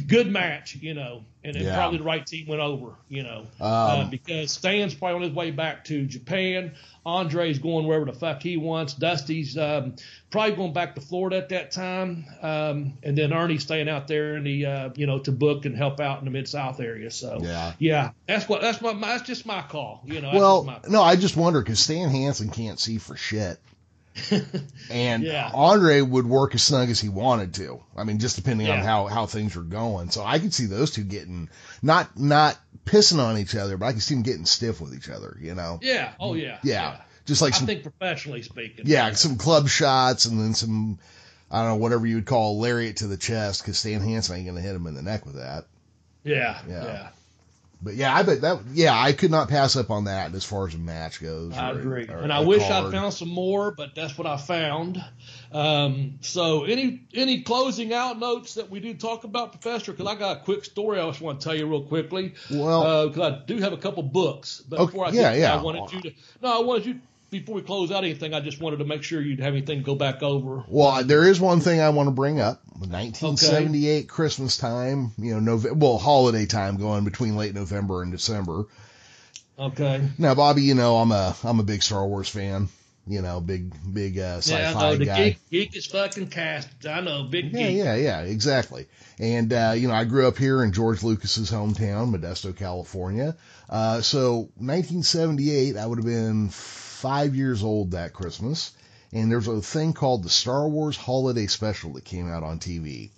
good 0.07 0.31
match, 0.31 0.77
you 0.77 0.95
know, 0.95 1.25
and 1.43 1.55
then 1.57 1.65
Yeah. 1.65 1.75
probably 1.75 1.99
the 1.99 2.05
right 2.05 2.27
team 2.27 2.47
went 2.47 2.61
over, 2.61 2.97
you 3.09 3.23
know, 3.23 3.47
Um, 3.61 3.67
uh, 4.01 4.05
because 4.05 4.53
Stan's 4.53 4.95
probably 4.95 5.17
on 5.17 5.23
his 5.23 5.33
way 5.33 5.51
back 5.51 5.85
to 5.87 6.05
Japan. 6.07 6.73
Andre's 7.07 7.59
going 7.59 7.87
wherever 7.87 8.05
the 8.05 8.13
fuck 8.13 8.43
he 8.43 8.57
wants. 8.59 8.93
Dusty's 8.95 9.57
um, 9.57 9.95
probably 10.31 10.57
going 10.57 10.73
back 10.75 10.95
to 10.97 11.01
Florida 11.01 11.39
at 11.39 11.49
that 11.49 11.71
time, 11.71 12.27
um, 12.43 12.99
and 13.03 13.17
then 13.17 13.33
Ernie's 13.33 13.63
staying 13.63 13.89
out 13.89 14.09
there 14.09 14.37
in 14.37 14.45
the 14.45 14.67
uh, 14.67 14.91
you 14.95 15.07
know 15.07 15.19
to 15.21 15.33
book 15.33 15.65
and 15.65 15.75
help 15.77 16.01
out 16.01 16.19
in 16.19 16.27
the 16.27 16.31
mid 16.31 16.47
South 16.49 16.81
area. 16.81 17.11
So 17.11 17.41
Yeah. 17.43 17.73
yeah, 17.79 18.11
that's 18.27 18.49
what 18.49 18.61
that's 18.61 18.83
my 18.83 18.93
that's 18.93 19.23
just 19.23 19.47
my 19.47 19.63
call, 19.63 20.03
you 20.05 20.21
know. 20.21 20.33
Well, 20.35 20.65
my, 20.65 20.81
no, 20.89 21.03
I 21.03 21.17
just 21.17 21.37
wonder 21.37 21.61
because 21.61 21.81
Stan 21.81 22.11
Hansen 22.11 22.51
can't 22.51 22.79
see 22.79 22.99
for 22.99 23.17
shit. 23.17 23.59
and 24.91 25.23
Yeah. 25.23 25.51
Andre 25.53 26.01
would 26.01 26.27
work 26.27 26.55
as 26.55 26.63
snug 26.63 26.91
as 26.91 27.01
he 27.01 27.09
wanted 27.09 27.55
to. 27.55 27.83
I 27.97 28.05
mean, 28.05 28.19
just 28.19 28.37
depending 28.37 28.69
on 28.69 28.79
how, 28.79 29.07
how 29.07 29.27
things 29.27 29.57
were 29.57 29.63
going. 29.63 30.11
So 30.11 30.23
I 30.25 30.39
could 30.39 30.55
see 30.55 30.67
those 30.67 30.91
two 30.91 31.05
getting 31.05 31.49
not 31.83 32.19
not 32.19 32.59
pissing 32.85 33.19
on 33.19 33.39
each 33.39 33.55
other, 33.55 33.77
but 33.77 33.87
I 33.87 33.93
could 33.93 34.03
see 34.03 34.15
them 34.15 34.23
getting 34.23 34.47
stiff 34.47 34.81
with 34.81 34.95
each 34.95 35.09
other. 35.09 35.37
You 35.41 35.55
know? 35.55 35.79
yeah, 35.83 36.13
oh 36.19 36.35
yeah, 36.35 36.59
Yeah. 36.63 37.01
Just 37.27 37.43
like 37.43 37.55
I 37.55 37.59
think 37.59 37.83
professionally 37.83 38.43
speaking, 38.43 38.87
yeah, 38.87 39.13
some 39.13 39.37
club 39.37 39.69
shots 39.69 40.25
and 40.25 40.41
then 40.41 40.55
some 40.55 40.99
I 41.51 41.61
don't 41.61 41.69
know 41.69 41.77
whatever 41.77 42.07
you 42.07 42.17
would 42.17 42.27
call 42.27 42.59
a 42.59 42.61
lariat 42.61 42.99
to 42.99 43.07
the 43.07 43.17
chest 43.19 43.63
because 43.63 43.79
Stan 43.79 44.01
Hansen 44.01 44.37
ain't 44.37 44.47
gonna 44.47 44.61
hit 44.61 44.75
him 44.75 44.87
in 44.87 44.95
the 44.95 45.03
neck 45.03 45.27
with 45.27 45.37
that. 45.37 45.65
yeah, 46.25 46.59
Yeah. 46.69 47.09
But 47.81 47.95
yeah, 47.95 48.15
I 48.15 48.25
bet 48.25 48.41
that 48.41 48.59
yeah 48.73 48.99
I 48.99 49.13
could 49.13 49.31
not 49.31 49.49
pass 49.49 49.77
up 49.77 49.91
on 49.91 50.05
that 50.05 50.35
as 50.35 50.45
far 50.45 50.67
as 50.67 50.75
a 50.75 50.79
match 50.79 51.21
goes. 51.23 51.57
I 51.57 51.71
or- 51.71 51.79
agree, 51.79 52.09
or 52.09 52.19
and 52.19 52.33
I 52.33 52.41
wish 52.41 52.63
I 52.65 52.81
card. 52.81 52.93
found 52.93 53.15
some 53.15 53.29
more, 53.29 53.71
but 53.71 53.95
that's 53.95 54.19
what 54.19 54.27
I 54.27 54.37
found. 54.37 55.03
Um, 55.53 56.19
so, 56.21 56.65
any 56.65 57.03
any 57.15 57.43
closing 57.43 57.93
out 57.95 58.19
notes 58.19 58.55
that 58.55 58.69
we 58.69 58.81
do 58.81 58.95
talk 58.95 59.23
about, 59.25 59.53
Professor? 59.53 59.93
Because 59.93 60.07
I 60.07 60.17
got 60.17 60.39
a 60.39 60.41
quick 60.41 60.65
story 60.65 60.99
I 61.01 61.07
just 61.07 61.21
want 61.21 61.41
to 61.41 61.45
tell 61.45 61.55
you 61.55 61.67
real 61.67 61.83
quickly. 61.85 62.35
Well, 62.51 63.09
because 63.09 63.33
I 63.33 63.45
do 63.47 63.59
have 63.59 63.73
a 63.73 63.79
couple 63.79 64.03
books, 64.03 64.63
but 64.69 64.81
Okay, 64.81 64.87
before 64.91 65.07
I 65.07 65.11
yeah, 65.11 65.33
to 65.33 65.39
yeah. 65.39 65.55
I 65.55 65.63
wanted 65.63 65.93
you 65.93 66.11
to 66.11 66.17
no, 66.43 66.61
I 66.61 66.65
wanted 66.65 66.87
you 66.87 67.01
before 67.31 67.55
we 67.57 67.63
close 67.63 67.91
out 67.91 68.05
anything. 68.05 68.35
I 68.35 68.41
just 68.41 68.61
wanted 68.61 68.79
to 68.79 68.85
make 68.85 69.03
sure 69.03 69.21
you'd 69.21 69.41
have 69.41 69.53
anything 69.55 69.79
to 69.79 69.85
go 69.85 69.95
back 69.95 70.23
over. 70.23 70.65
Well, 70.69 71.05
there 71.05 71.29
is 71.29 71.41
one 71.41 71.61
thing 71.61 71.81
I 71.81 71.91
want 71.91 72.07
to 72.09 72.13
bring 72.13 72.41
up. 72.41 72.63
1978 72.79 74.09
Christmas 74.09 74.57
time, 74.57 75.13
you 75.19 75.35
know, 75.35 75.41
Nov- 75.41 75.77
well, 75.77 75.99
holiday 75.99 76.47
time 76.47 76.77
going 76.77 77.05
between 77.05 77.37
late 77.37 77.55
November 77.55 78.03
and 78.03 78.13
December. 78.13 78.67
Okay. 79.59 80.03
Now, 80.19 80.35
Bobby, 80.35 80.63
you 80.63 80.75
know, 80.75 80.99
I'm 80.99 81.11
a 81.13 81.35
I'm 81.45 81.59
a 81.61 81.65
big 81.65 81.83
Star 81.83 82.07
Wars 82.07 82.29
fan. 82.29 82.69
You 83.11 83.23
know, 83.23 83.41
big 83.41 83.73
big 83.93 84.19
uh, 84.19 84.37
sci-fi 84.39 84.61
Yeah, 84.61 84.77
I 84.77 84.81
know 84.91 84.97
the 84.97 85.05
guy. 85.07 85.25
geek, 85.31 85.51
geek 85.51 85.77
is 85.77 85.87
fucking 85.87 86.29
cast. 86.29 86.69
I 86.87 87.01
know, 87.01 87.25
big 87.25 87.53
Yeah, 87.55 87.69
geek. 87.69 87.77
yeah, 87.79 87.95
yeah, 87.97 88.21
exactly. 88.21 88.87
And 89.19 89.51
uh, 89.53 89.73
you 89.75 89.89
know, 89.89 89.95
I 89.95 90.05
grew 90.05 90.29
up 90.29 90.37
here 90.37 90.63
in 90.63 90.73
George 90.73 91.03
Lucas's 91.03 91.51
hometown, 91.51 92.15
Modesto, 92.15 92.55
California. 92.55 93.35
Uh, 93.69 94.03
so 94.03 94.51
1978, 94.57 95.77
I 95.79 95.87
would 95.87 95.99
have 95.99 96.05
been 96.07 96.51
five 96.99 97.35
years 97.35 97.63
old 97.63 97.93
that 97.93 98.13
Christmas. 98.13 98.73
And 99.13 99.31
there's 99.33 99.49
a 99.49 99.63
thing 99.63 99.95
called 99.95 100.23
the 100.23 100.29
Star 100.29 100.69
Wars 100.69 100.97
Holiday 100.97 101.47
Special 101.47 101.95
that 101.95 102.05
came 102.05 102.31
out 102.31 102.43
on 102.43 102.59
TV 102.59 103.11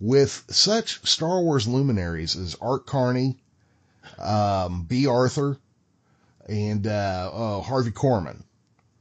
with 0.00 0.44
such 0.48 1.04
Star 1.08 1.40
Wars 1.42 1.66
luminaries 1.66 2.36
as 2.36 2.56
Art 2.60 2.86
Carney, 2.86 3.36
um, 4.18 4.84
Bea 4.84 5.06
Arthur, 5.06 5.58
and 6.48 6.86
uh, 6.86 7.30
uh, 7.32 7.60
Harvey 7.62 7.90
Korman. 7.90 8.42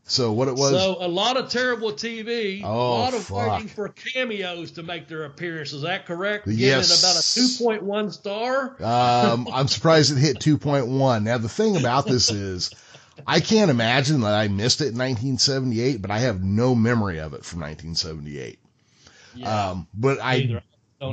So 0.05 0.33
what 0.33 0.47
it 0.47 0.55
was? 0.55 0.71
So 0.71 0.97
a 0.99 1.07
lot 1.07 1.37
of 1.37 1.49
terrible 1.49 1.91
TV, 1.93 2.61
Oh, 2.65 2.69
a 2.69 2.99
lot 2.99 3.13
of 3.13 3.23
fuck. 3.23 3.47
waiting 3.51 3.67
for 3.67 3.87
cameos 3.89 4.71
to 4.71 4.83
make 4.83 5.07
their 5.07 5.23
appearance. 5.23 5.73
Is 5.73 5.83
that 5.83 6.05
correct? 6.05 6.47
Yes. 6.47 6.91
It 6.91 6.99
about 6.99 7.15
a 7.15 7.83
2.1 7.85 8.11
star. 8.11 8.75
Um, 8.83 9.47
I'm 9.53 9.67
surprised 9.67 10.11
it 10.11 10.17
hit 10.19 10.39
2.1. 10.39 11.23
Now 11.23 11.37
the 11.37 11.47
thing 11.47 11.77
about 11.77 12.05
this 12.05 12.29
is, 12.31 12.71
I 13.31 13.39
can't 13.39 13.71
imagine 13.71 14.21
that 14.21 14.33
I 14.33 14.49
missed 14.49 14.81
it 14.81 14.89
in 14.89 14.97
1978, 14.97 16.01
but 16.01 16.11
I 16.11 16.19
have 16.19 16.43
no 16.43 16.75
memory 16.75 17.19
of 17.19 17.33
it 17.33 17.45
from 17.45 17.61
1978. 17.61 18.59
Yeah, 19.35 19.69
Um, 19.69 19.87
but 19.93 20.19
I 20.21 20.61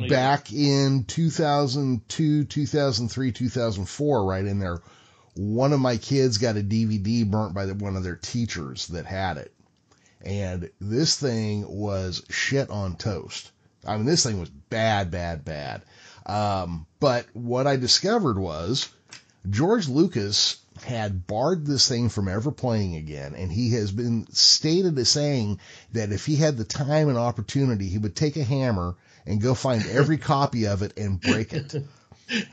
back 0.08 0.52
in 0.52 1.04
2002, 1.04 2.44
2003, 2.44 3.32
2004, 3.32 4.24
right 4.24 4.44
in 4.44 4.58
there, 4.58 4.82
one 5.36 5.72
of 5.72 5.78
my 5.78 5.96
kids 5.96 6.38
got 6.38 6.56
a 6.56 6.60
DVD 6.60 7.24
burnt 7.24 7.54
by 7.54 7.66
the, 7.66 7.74
one 7.74 7.94
of 7.94 8.02
their 8.02 8.16
teachers 8.16 8.88
that 8.88 9.06
had 9.06 9.36
it. 9.36 9.54
And 10.20 10.70
this 10.80 11.16
thing 11.16 11.64
was 11.68 12.24
shit 12.28 12.68
on 12.68 12.96
toast. 12.96 13.52
I 13.86 13.96
mean, 13.96 14.06
this 14.06 14.24
thing 14.24 14.40
was 14.40 14.50
bad, 14.50 15.12
bad, 15.12 15.44
bad. 15.44 15.82
Um, 16.26 16.86
but 16.98 17.26
what 17.32 17.68
I 17.68 17.76
discovered 17.76 18.38
was 18.38 18.88
George 19.48 19.88
Lucas 19.88 20.56
had 20.82 21.26
barred 21.26 21.66
this 21.66 21.88
thing 21.88 22.08
from 22.08 22.28
ever 22.28 22.50
playing 22.50 22.96
again, 22.96 23.34
and 23.34 23.50
he 23.52 23.70
has 23.70 23.92
been 23.92 24.26
stated 24.32 24.98
as 24.98 25.08
saying 25.08 25.60
that 25.92 26.12
if 26.12 26.26
he 26.26 26.36
had 26.36 26.56
the 26.56 26.64
time 26.64 27.08
and 27.08 27.18
opportunity, 27.18 27.88
he 27.88 27.98
would 27.98 28.16
take 28.16 28.36
a 28.36 28.44
hammer 28.44 28.96
and 29.26 29.40
go 29.40 29.54
find 29.54 29.84
every 29.86 30.18
copy 30.34 30.66
of 30.66 30.82
it 30.82 30.98
and 30.98 31.20
break 31.20 31.52
it. 31.52 31.74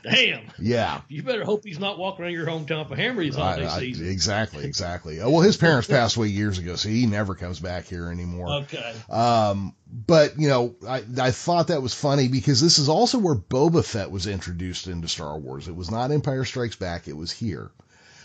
Damn. 0.02 0.50
Yeah. 0.58 1.02
You 1.06 1.22
better 1.22 1.44
hope 1.44 1.62
he's 1.62 1.78
not 1.78 1.98
walking 1.98 2.24
around 2.24 2.32
your 2.32 2.46
hometown 2.46 2.88
for 2.88 2.96
hammer 2.96 3.22
these 3.22 3.36
holiday 3.36 3.66
I- 3.66 3.76
I- 3.76 3.80
season. 3.80 4.08
exactly, 4.08 4.64
exactly. 4.66 5.20
Uh, 5.20 5.28
Well, 5.28 5.42
his 5.42 5.58
parents 5.58 5.86
passed 5.86 6.16
away 6.16 6.28
years 6.28 6.58
ago, 6.58 6.76
so 6.76 6.88
he 6.88 7.04
never 7.04 7.34
comes 7.34 7.60
back 7.60 7.84
here 7.86 8.10
anymore. 8.10 8.50
Okay. 8.62 8.94
Um, 9.10 9.74
but 9.92 10.40
you 10.40 10.48
know, 10.48 10.74
I, 10.88 11.02
I 11.20 11.30
thought 11.30 11.68
that 11.68 11.82
was 11.82 11.92
funny 11.92 12.28
because 12.28 12.62
this 12.62 12.78
is 12.78 12.88
also 12.88 13.18
where 13.18 13.34
Boba 13.34 13.84
Fett 13.84 14.10
was 14.10 14.26
introduced 14.26 14.86
into 14.86 15.08
Star 15.08 15.38
Wars. 15.38 15.68
It 15.68 15.76
was 15.76 15.90
not 15.90 16.10
Empire 16.10 16.46
Strikes 16.46 16.76
Back; 16.76 17.06
it 17.06 17.16
was 17.16 17.30
here. 17.30 17.70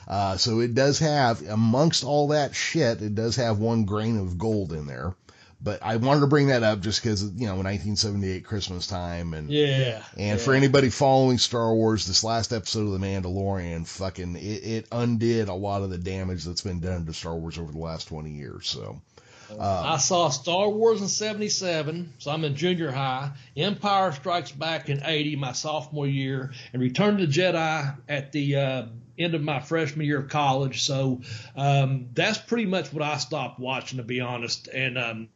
Uh, 0.07 0.37
so 0.37 0.59
it 0.59 0.73
does 0.75 0.99
have, 0.99 1.41
amongst 1.47 2.03
all 2.03 2.29
that 2.29 2.55
shit, 2.55 3.01
it 3.01 3.15
does 3.15 3.35
have 3.37 3.59
one 3.59 3.85
grain 3.85 4.17
of 4.17 4.37
gold 4.37 4.73
in 4.73 4.87
there. 4.87 5.15
But 5.63 5.83
I 5.83 5.97
wanted 5.97 6.21
to 6.21 6.27
bring 6.27 6.47
that 6.47 6.63
up 6.63 6.79
just 6.79 7.03
because 7.03 7.21
you 7.23 7.45
know 7.45 7.53
1978 7.53 8.43
Christmas 8.45 8.87
time 8.87 9.35
and 9.35 9.47
Yeah. 9.47 10.01
and 10.17 10.27
yeah. 10.27 10.35
for 10.37 10.55
anybody 10.55 10.89
following 10.89 11.37
Star 11.37 11.71
Wars, 11.75 12.07
this 12.07 12.23
last 12.23 12.51
episode 12.51 12.91
of 12.91 12.99
The 12.99 13.05
Mandalorian, 13.05 13.87
fucking, 13.87 14.37
it, 14.37 14.39
it 14.39 14.87
undid 14.91 15.49
a 15.49 15.53
lot 15.53 15.83
of 15.83 15.91
the 15.91 15.99
damage 15.99 16.45
that's 16.45 16.61
been 16.61 16.79
done 16.79 17.05
to 17.05 17.13
Star 17.13 17.35
Wars 17.35 17.59
over 17.59 17.71
the 17.71 17.77
last 17.77 18.07
20 18.07 18.31
years. 18.31 18.67
So, 18.67 19.01
I 19.59 19.97
saw 19.97 20.29
Star 20.29 20.67
Wars 20.69 21.01
in 21.01 21.07
77, 21.09 22.13
so 22.17 22.31
I'm 22.31 22.43
in 22.43 22.55
junior 22.55 22.89
high. 22.91 23.31
Empire 23.55 24.13
Strikes 24.13 24.51
Back 24.51 24.89
in 24.89 25.01
80, 25.03 25.35
my 25.35 25.51
sophomore 25.51 26.07
year, 26.07 26.51
and 26.73 26.81
Return 26.81 27.17
to 27.17 27.27
the 27.27 27.31
Jedi 27.31 27.97
at 28.09 28.31
the 28.31 28.55
uh, 28.55 28.85
end 29.23 29.35
of 29.35 29.41
my 29.41 29.59
freshman 29.59 30.05
year 30.05 30.19
of 30.19 30.29
college. 30.29 30.81
So 30.83 31.21
um, 31.55 32.07
that's 32.13 32.37
pretty 32.37 32.65
much 32.65 32.91
what 32.93 33.03
I 33.03 33.17
stopped 33.17 33.59
watching, 33.59 33.97
to 33.97 34.03
be 34.03 34.21
honest. 34.21 34.67
And 34.67 34.97
um, 34.97 35.29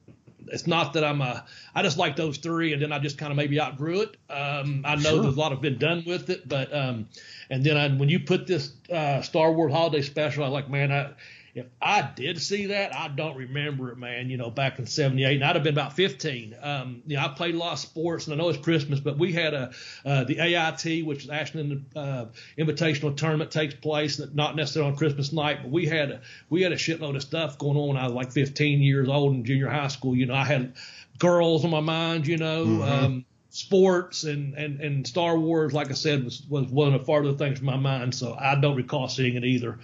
it's 0.47 0.67
not 0.67 0.93
that 0.93 1.03
I'm 1.03 1.21
a, 1.21 1.45
I 1.73 1.81
just 1.81 1.97
like 1.97 2.15
those 2.15 2.37
three, 2.37 2.73
and 2.73 2.81
then 2.81 2.91
I 2.91 2.99
just 2.99 3.17
kind 3.17 3.31
of 3.31 3.37
maybe 3.37 3.59
outgrew 3.59 4.01
it. 4.01 4.17
Um, 4.29 4.83
I 4.85 4.95
know 4.95 5.01
Sure. 5.01 5.21
there's 5.23 5.35
a 5.35 5.39
lot 5.39 5.51
have 5.51 5.61
been 5.61 5.77
done 5.77 6.03
with 6.05 6.29
it, 6.29 6.47
but 6.47 6.73
um, 6.73 7.07
and 7.49 7.63
then 7.63 7.77
I, 7.77 7.89
when 7.89 8.09
you 8.09 8.19
put 8.19 8.47
this 8.47 8.73
uh, 8.91 9.21
Star 9.21 9.51
Wars 9.51 9.71
holiday 9.71 10.01
special, 10.01 10.43
I 10.43 10.47
like, 10.47 10.69
man, 10.69 10.91
I, 10.91 11.11
if 11.55 11.67
I 11.81 12.01
did 12.01 12.41
see 12.41 12.65
that, 12.67 12.93
I 12.93 13.07
don't 13.07 13.37
remember 13.37 13.89
it, 13.89 13.97
man. 13.97 14.29
You 14.29 14.35
know, 14.35 14.51
back 14.51 14.77
in 14.77 14.85
'78, 14.85 15.35
and 15.35 15.43
I'd 15.43 15.55
have 15.55 15.63
been 15.63 15.73
about 15.73 15.93
15. 15.93 16.53
Um, 16.61 17.01
you 17.07 17.15
know, 17.15 17.23
I 17.23 17.29
played 17.29 17.55
a 17.55 17.57
lot 17.57 17.73
of 17.73 17.79
sports, 17.79 18.27
and 18.27 18.33
I 18.33 18.37
know 18.37 18.49
it's 18.49 18.59
Christmas, 18.59 18.99
but 18.99 19.17
we 19.17 19.31
had 19.31 19.53
a 19.53 19.71
uh, 20.05 20.25
the 20.25 20.37
AIT, 20.37 21.05
which 21.05 21.23
is 21.23 21.29
Ashland 21.29 21.85
uh, 21.95 22.25
Invitational 22.57 23.15
Tournament, 23.15 23.51
takes 23.51 23.73
place 23.73 24.21
not 24.33 24.57
necessarily 24.57 24.91
on 24.91 24.97
Christmas 24.97 25.31
night, 25.31 25.59
but 25.61 25.71
we 25.71 25.85
had 25.85 26.11
a, 26.11 26.21
we 26.49 26.61
had 26.61 26.73
a 26.73 26.75
shitload 26.75 27.15
of 27.15 27.21
stuff 27.21 27.57
going 27.57 27.77
on 27.77 27.87
when 27.87 27.97
I 27.97 28.03
was 28.03 28.13
like 28.13 28.33
15 28.33 28.81
years 28.81 29.07
old 29.07 29.33
in 29.33 29.45
junior 29.45 29.69
high 29.69 29.87
school. 29.87 30.13
You 30.13 30.25
know, 30.25 30.35
I 30.35 30.43
had 30.43 30.73
girls 31.17 31.63
on 31.63 31.71
my 31.71 31.79
mind. 31.79 32.27
You 32.27 32.37
know. 32.37 32.83
Um, 32.83 33.25
sports 33.49 34.25
and, 34.25 34.53
and, 34.55 34.81
and 34.81 35.07
Star 35.07 35.39
Wars, 35.39 35.71
like 35.71 35.89
I 35.89 35.93
said, 35.93 36.25
was, 36.25 36.43
was 36.49 36.65
one 36.65 36.93
of 36.93 36.99
the 36.99 37.05
farther 37.05 37.31
things 37.31 37.59
from 37.59 37.67
my 37.67 37.77
mind. 37.77 38.13
So 38.13 38.35
I 38.37 38.55
don't 38.55 38.75
recall 38.75 39.07
seeing 39.07 39.35
it 39.37 39.45
either. 39.45 39.79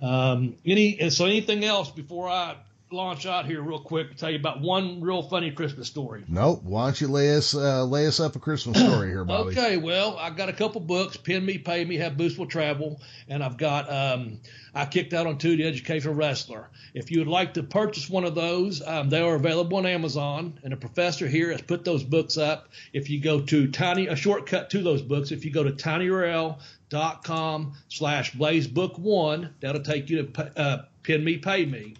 Um, 0.00 0.56
any 0.64 1.10
so 1.10 1.24
anything 1.24 1.64
else 1.64 1.90
before 1.90 2.28
I 2.28 2.56
launch 2.90 3.26
out 3.26 3.46
here 3.46 3.60
real 3.60 3.80
quick 3.80 4.10
to 4.10 4.16
tell 4.16 4.30
you 4.30 4.38
about 4.38 4.60
one 4.60 5.00
real 5.00 5.22
funny 5.22 5.50
Christmas 5.50 5.88
story. 5.88 6.24
nope. 6.28 6.62
Why 6.62 6.84
don't 6.84 7.00
you 7.00 7.08
lay 7.08 7.34
us, 7.34 7.54
uh, 7.54 7.84
lay 7.84 8.06
us 8.06 8.20
up 8.20 8.36
a 8.36 8.38
Christmas 8.38 8.78
story 8.78 9.08
here, 9.08 9.24
Bobby? 9.24 9.50
Okay, 9.50 9.76
well, 9.76 10.16
I 10.16 10.30
got 10.30 10.48
a 10.48 10.52
couple 10.52 10.80
books, 10.80 11.16
Pin 11.16 11.44
Me, 11.44 11.58
Pay 11.58 11.84
Me, 11.84 11.96
Have 11.96 12.12
Boostful 12.12 12.48
Travel, 12.48 13.00
and 13.28 13.42
I've 13.42 13.56
got 13.56 13.92
um, 13.92 14.40
I 14.72 14.86
kicked 14.86 15.14
out 15.14 15.26
on 15.26 15.38
two 15.38 15.56
the 15.56 15.66
educational 15.66 16.14
wrestler. 16.14 16.68
If 16.94 17.10
you 17.10 17.18
would 17.18 17.28
like 17.28 17.54
to 17.54 17.62
purchase 17.62 18.08
one 18.08 18.24
of 18.24 18.34
those, 18.34 18.86
um, 18.86 19.08
they 19.08 19.20
are 19.20 19.34
available 19.34 19.78
on 19.78 19.86
Amazon, 19.86 20.60
and 20.62 20.72
a 20.72 20.76
professor 20.76 21.26
here 21.26 21.50
has 21.50 21.62
put 21.62 21.84
those 21.84 22.04
books 22.04 22.36
up. 22.36 22.68
If 22.92 23.10
you 23.10 23.20
go 23.20 23.40
to 23.40 23.68
tiny 23.68 24.06
a 24.06 24.14
shortcut 24.14 24.70
to 24.70 24.82
those 24.82 25.02
books, 25.02 25.32
if 25.32 25.44
you 25.44 25.50
go 25.50 25.64
to 25.64 25.72
tinyurl.com 25.72 27.74
slash 27.88 28.32
blazebook 28.32 28.98
one, 28.98 29.54
that'll 29.60 29.82
take 29.82 30.08
you 30.08 30.26
to 30.26 30.52
uh, 30.56 30.84
Pin 31.02 31.24
Me, 31.24 31.38
Pay 31.38 31.66
Me. 31.66 31.94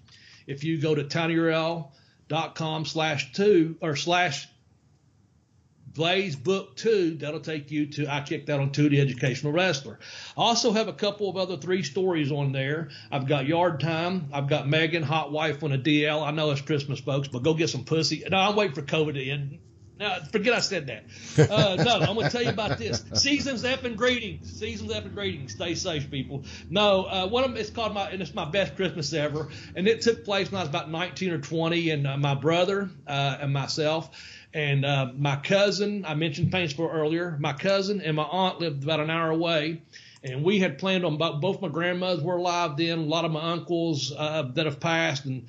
If 0.46 0.64
you 0.64 0.80
go 0.80 0.94
to 0.94 1.04
tinyurl.com 1.04 2.84
slash 2.84 3.32
two 3.32 3.76
or 3.80 3.96
slash 3.96 4.48
Blaze 5.96 6.36
Book 6.36 6.76
2, 6.76 7.16
that'll 7.16 7.40
take 7.40 7.70
you 7.70 7.86
to 7.86 8.06
I 8.06 8.20
Kicked 8.20 8.48
that 8.48 8.60
on 8.60 8.70
2, 8.70 8.90
the 8.90 9.00
Educational 9.00 9.52
Wrestler. 9.52 9.98
I 10.36 10.42
also 10.42 10.72
have 10.72 10.88
a 10.88 10.92
couple 10.92 11.30
of 11.30 11.38
other 11.38 11.56
three 11.56 11.82
stories 11.82 12.30
on 12.30 12.52
there. 12.52 12.90
I've 13.10 13.26
got 13.26 13.46
Yard 13.46 13.80
Time. 13.80 14.28
I've 14.32 14.48
got 14.48 14.68
Megan, 14.68 15.02
Hot 15.02 15.32
Wife 15.32 15.64
on 15.64 15.72
a 15.72 15.78
DL. 15.78 16.22
I 16.22 16.32
know 16.32 16.50
it's 16.50 16.60
Christmas, 16.60 17.00
folks, 17.00 17.28
but 17.28 17.42
go 17.42 17.54
get 17.54 17.70
some 17.70 17.84
pussy. 17.84 18.22
No, 18.30 18.36
I'm 18.36 18.56
waiting 18.56 18.74
for 18.74 18.82
COVID 18.82 19.14
to 19.14 19.24
end. 19.24 19.58
No, 19.98 20.18
forget 20.30 20.52
I 20.52 20.60
said 20.60 20.88
that. 20.88 21.04
Uh, 21.50 21.82
no, 21.82 22.00
I'm 22.00 22.14
going 22.14 22.26
to 22.26 22.30
tell 22.30 22.42
you 22.42 22.50
about 22.50 22.76
this. 22.76 23.02
Seasons 23.14 23.62
effing 23.62 23.96
greetings. 23.96 24.58
Seasons 24.58 24.92
effing 24.92 25.14
greetings. 25.14 25.52
Stay 25.52 25.74
safe, 25.74 26.10
people. 26.10 26.44
No, 26.68 27.04
uh, 27.04 27.26
one 27.28 27.44
of 27.44 27.50
them, 27.50 27.58
it's 27.58 27.70
called 27.70 27.94
my, 27.94 28.10
and 28.10 28.20
it's 28.20 28.34
my 28.34 28.44
best 28.44 28.76
Christmas 28.76 29.12
ever. 29.14 29.48
And 29.74 29.88
it 29.88 30.02
took 30.02 30.24
place 30.24 30.50
when 30.50 30.58
I 30.58 30.62
was 30.62 30.68
about 30.68 30.90
19 30.90 31.32
or 31.32 31.38
20, 31.38 31.90
and 31.90 32.06
uh, 32.06 32.16
my 32.18 32.34
brother 32.34 32.90
uh, 33.06 33.38
and 33.40 33.52
myself 33.52 34.10
and 34.56 34.86
uh, 34.86 35.10
my 35.14 35.36
cousin, 35.36 36.06
I 36.06 36.14
mentioned 36.14 36.50
Paintsville 36.50 36.90
earlier, 36.90 37.36
my 37.38 37.52
cousin 37.52 38.00
and 38.00 38.16
my 38.16 38.22
aunt 38.22 38.58
lived 38.58 38.84
about 38.84 39.00
an 39.00 39.10
hour 39.10 39.30
away. 39.30 39.82
And 40.24 40.42
we 40.42 40.58
had 40.58 40.78
planned 40.78 41.04
on 41.04 41.18
both, 41.18 41.60
my 41.60 41.68
grandmothers 41.68 42.24
were 42.24 42.36
alive 42.36 42.78
then, 42.78 42.98
a 42.98 43.02
lot 43.02 43.26
of 43.26 43.32
my 43.32 43.52
uncles 43.52 44.12
uh, 44.16 44.50
that 44.54 44.64
have 44.64 44.80
passed, 44.80 45.26
and 45.26 45.48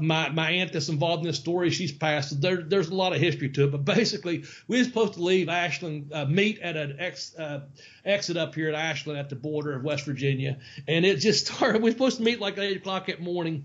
my 0.00 0.28
my 0.30 0.50
aunt 0.50 0.72
that's 0.72 0.88
involved 0.88 1.22
in 1.22 1.26
this 1.26 1.38
story, 1.38 1.70
she's 1.70 1.92
passed. 1.92 2.40
There, 2.40 2.62
there's 2.62 2.88
a 2.88 2.94
lot 2.94 3.12
of 3.12 3.20
history 3.20 3.48
to 3.50 3.64
it, 3.64 3.70
but 3.70 3.84
basically, 3.84 4.44
we 4.68 4.78
were 4.78 4.84
supposed 4.84 5.14
to 5.14 5.22
leave 5.22 5.48
Ashland, 5.48 6.12
uh, 6.12 6.24
meet 6.24 6.60
at 6.60 6.76
an 6.76 6.96
ex, 6.98 7.36
uh, 7.36 7.62
exit 8.04 8.36
up 8.36 8.54
here 8.54 8.68
at 8.68 8.74
Ashland 8.74 9.18
at 9.18 9.28
the 9.28 9.36
border 9.36 9.74
of 9.74 9.82
West 9.82 10.04
Virginia, 10.04 10.58
and 10.86 11.04
it 11.04 11.16
just 11.16 11.46
started. 11.54 11.82
We 11.82 11.90
were 11.90 11.94
supposed 11.94 12.18
to 12.18 12.22
meet 12.22 12.40
like 12.40 12.58
at 12.58 12.64
eight 12.64 12.76
o'clock 12.76 13.06
that 13.06 13.20
morning. 13.20 13.64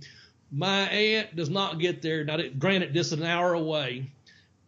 My 0.51 0.82
aunt 0.89 1.36
does 1.36 1.49
not 1.49 1.80
get 1.80 2.01
there. 2.01 2.24
Now, 2.24 2.38
granted, 2.57 2.93
this 2.93 3.07
is 3.07 3.13
an 3.13 3.24
hour 3.24 3.53
away. 3.53 4.11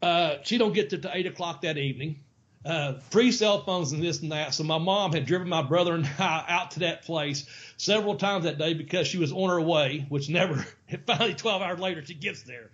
Uh, 0.02 0.36
she 0.44 0.58
don't 0.58 0.74
get 0.74 0.90
there 0.90 1.00
till 1.00 1.12
eight 1.14 1.26
o'clock 1.26 1.62
that 1.62 1.78
evening. 1.78 2.20
Uh, 2.66 3.00
free 3.10 3.32
cell 3.32 3.64
phones 3.64 3.94
and 3.94 4.04
this 4.04 4.22
and 4.22 4.34
that. 4.34 4.54
So 4.54 4.64
my 4.64 4.78
mom 4.78 5.14
had 5.14 5.26
driven 5.26 5.48
my 5.48 5.62
brother 5.62 5.94
and 5.94 6.06
I 6.20 6.44
out 6.48 6.72
to 6.72 6.80
that 6.82 7.04
place 7.04 7.46
several 7.78 8.16
times 8.16 8.44
that 8.44 8.58
day 8.58 8.74
because 8.74 9.08
she 9.08 9.18
was 9.18 9.32
on 9.32 9.50
her 9.50 9.62
way, 9.62 10.06
which 10.10 10.30
never, 10.30 10.66
finally 11.08 11.36
12 11.36 11.62
hours 11.62 11.80
later, 11.80 12.06
she 12.06 12.16
gets 12.16 12.44
there. 12.44 12.70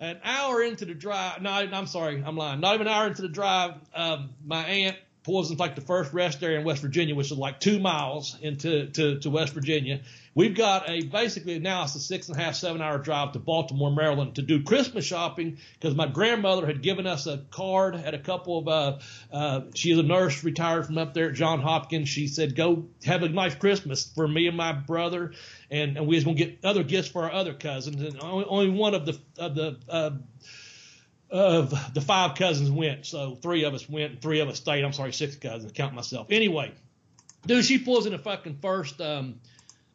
An 0.00 0.18
hour 0.24 0.62
into 0.62 0.86
the 0.86 0.94
drive, 0.94 1.42
no, 1.42 1.50
I'm 1.50 1.86
sorry, 1.86 2.22
I'm 2.26 2.36
lying. 2.36 2.60
Not 2.60 2.74
even 2.74 2.86
an 2.86 2.92
hour 2.92 3.06
into 3.06 3.22
the 3.22 3.28
drive, 3.28 3.74
um, 3.94 4.30
my 4.44 4.64
aunt 4.64 4.96
pulls 5.22 5.50
into 5.50 5.62
like 5.62 5.74
the 5.74 5.82
first 5.82 6.12
rest 6.12 6.42
area 6.42 6.58
in 6.58 6.64
West 6.64 6.82
Virginia, 6.82 7.14
which 7.14 7.30
is 7.30 7.38
like 7.38 7.60
two 7.60 7.78
miles 7.78 8.36
into 8.40 8.86
to, 8.88 9.20
to 9.20 9.30
West 9.30 9.52
Virginia. 9.52 10.00
We've 10.34 10.54
got 10.54 10.88
a 10.88 11.02
basically 11.02 11.58
now 11.58 11.84
it's 11.84 11.94
a 11.94 12.00
six 12.00 12.28
and 12.28 12.38
a 12.38 12.42
half, 12.42 12.54
seven 12.54 12.80
hour 12.80 12.96
drive 12.98 13.32
to 13.32 13.38
Baltimore, 13.38 13.90
Maryland 13.90 14.36
to 14.36 14.42
do 14.42 14.62
Christmas 14.62 15.04
shopping 15.04 15.58
because 15.74 15.94
my 15.94 16.06
grandmother 16.06 16.66
had 16.66 16.82
given 16.82 17.06
us 17.06 17.26
a 17.26 17.44
card 17.50 17.96
at 17.96 18.14
a 18.14 18.18
couple 18.18 18.58
of, 18.58 18.68
uh, 18.68 18.98
uh, 19.30 19.60
she 19.74 19.90
is 19.90 19.98
a 19.98 20.02
nurse 20.02 20.42
retired 20.42 20.86
from 20.86 20.96
up 20.96 21.12
there 21.12 21.28
at 21.28 21.34
John 21.34 21.60
Hopkins. 21.60 22.08
She 22.08 22.28
said, 22.28 22.56
go 22.56 22.86
have 23.04 23.22
a 23.22 23.28
nice 23.28 23.54
Christmas 23.54 24.10
for 24.14 24.26
me 24.26 24.46
and 24.46 24.56
my 24.56 24.72
brother. 24.72 25.32
And, 25.70 25.98
and 25.98 26.06
we 26.06 26.16
was 26.16 26.24
going 26.24 26.36
to 26.38 26.44
get 26.44 26.64
other 26.64 26.82
gifts 26.82 27.08
for 27.08 27.24
our 27.24 27.32
other 27.32 27.52
cousins. 27.52 28.00
And 28.00 28.18
only, 28.20 28.46
only 28.46 28.70
one 28.70 28.94
of 28.94 29.04
the, 29.04 29.18
of 29.36 29.54
the, 29.54 29.78
uh, 29.86 30.10
of 31.28 31.94
the 31.94 32.00
five 32.00 32.36
cousins 32.36 32.70
went. 32.70 33.04
So 33.04 33.34
three 33.34 33.64
of 33.64 33.74
us 33.74 33.86
went 33.86 34.12
and 34.12 34.22
three 34.22 34.40
of 34.40 34.48
us 34.48 34.56
stayed. 34.56 34.82
I'm 34.82 34.94
sorry, 34.94 35.12
six 35.12 35.36
cousins, 35.36 35.72
count 35.72 35.94
myself. 35.94 36.28
Anyway, 36.30 36.72
dude, 37.46 37.66
she 37.66 37.78
pulls 37.78 38.06
in 38.06 38.12
the 38.12 38.18
fucking 38.18 38.58
first 38.62 38.98
um, 39.00 39.40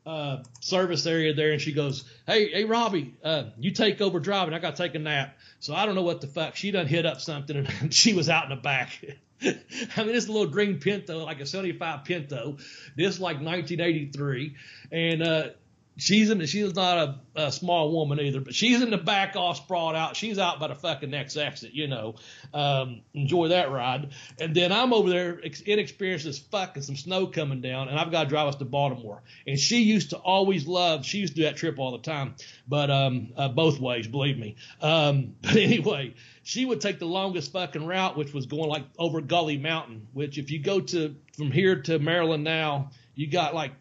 uh, 0.07 0.41
service 0.61 1.05
area 1.05 1.33
there 1.33 1.51
and 1.51 1.61
she 1.61 1.73
goes, 1.73 2.05
Hey, 2.25 2.49
hey, 2.49 2.63
Robbie, 2.63 3.15
uh, 3.23 3.45
you 3.59 3.71
take 3.71 3.99
over 3.99 4.19
driving. 4.19 4.53
I 4.53 4.59
got 4.59 4.77
to 4.77 4.83
take 4.83 4.95
a 4.95 4.99
nap. 4.99 5.37
So 5.59 5.75
I 5.75 5.85
don't 5.85 5.95
know 5.95 6.03
what 6.03 6.21
the 6.21 6.27
fuck. 6.27 6.55
She 6.55 6.71
done 6.71 6.87
hit 6.87 7.05
up 7.05 7.19
something 7.19 7.67
and 7.81 7.93
she 7.93 8.13
was 8.13 8.29
out 8.29 8.45
in 8.45 8.51
the 8.51 8.55
back. 8.55 9.03
I 9.43 10.03
mean, 10.03 10.15
it's 10.15 10.27
a 10.27 10.31
little 10.31 10.47
green 10.47 10.79
Pinto, 10.79 11.25
like 11.25 11.41
a 11.41 11.45
75 11.45 12.05
Pinto, 12.05 12.57
this 12.95 13.19
like 13.19 13.41
1983. 13.41 14.55
And, 14.91 15.21
uh, 15.21 15.49
she's 15.97 16.29
in. 16.29 16.45
She's 16.45 16.75
not 16.75 16.97
a, 16.97 17.41
a, 17.47 17.51
small 17.51 17.91
woman 17.91 18.19
either, 18.19 18.39
but 18.39 18.53
she's 18.53 18.81
in 18.81 18.91
the 18.91 18.97
back, 18.97 19.35
all 19.35 19.53
sprawled 19.55 19.95
out. 19.95 20.15
She's 20.15 20.39
out 20.39 20.59
by 20.59 20.67
the 20.67 20.75
fucking 20.75 21.09
next 21.09 21.35
exit. 21.35 21.73
You 21.73 21.87
know, 21.87 22.15
um, 22.53 23.01
enjoy 23.13 23.49
that 23.49 23.71
ride. 23.71 24.11
And 24.39 24.55
then 24.55 24.71
I'm 24.71 24.93
over 24.93 25.09
there, 25.09 25.41
inexperienced 25.65 26.25
as 26.25 26.39
fuck, 26.39 26.75
and 26.75 26.85
some 26.85 26.95
snow 26.95 27.27
coming 27.27 27.61
down, 27.61 27.89
and 27.89 27.99
I've 27.99 28.11
got 28.11 28.23
to 28.23 28.29
drive 28.29 28.47
us 28.47 28.55
to 28.55 28.65
Baltimore. 28.65 29.23
And 29.45 29.59
she 29.59 29.81
used 29.81 30.11
to 30.11 30.17
always 30.17 30.67
love. 30.67 31.05
She 31.05 31.17
used 31.17 31.33
to 31.33 31.41
do 31.41 31.43
that 31.43 31.57
trip 31.57 31.79
all 31.79 31.91
the 31.91 32.03
time, 32.03 32.35
but 32.67 32.89
um, 32.89 33.33
uh, 33.35 33.49
both 33.49 33.79
ways, 33.79 34.07
believe 34.07 34.37
me. 34.37 34.55
Um, 34.81 35.35
but 35.41 35.55
anyway, 35.55 36.13
she 36.43 36.65
would 36.65 36.79
take 36.79 36.99
the 36.99 37.05
longest 37.05 37.51
fucking 37.51 37.85
route, 37.85 38.15
which 38.15 38.33
was 38.33 38.45
going 38.45 38.69
like 38.69 38.83
over 38.97 39.21
Gully 39.21 39.57
Mountain. 39.57 40.07
Which, 40.13 40.37
if 40.37 40.51
you 40.51 40.59
go 40.59 40.79
to 40.79 41.15
from 41.35 41.51
here 41.51 41.81
to 41.83 41.99
Maryland 41.99 42.43
now, 42.43 42.91
you 43.15 43.27
got 43.27 43.55
like 43.55 43.71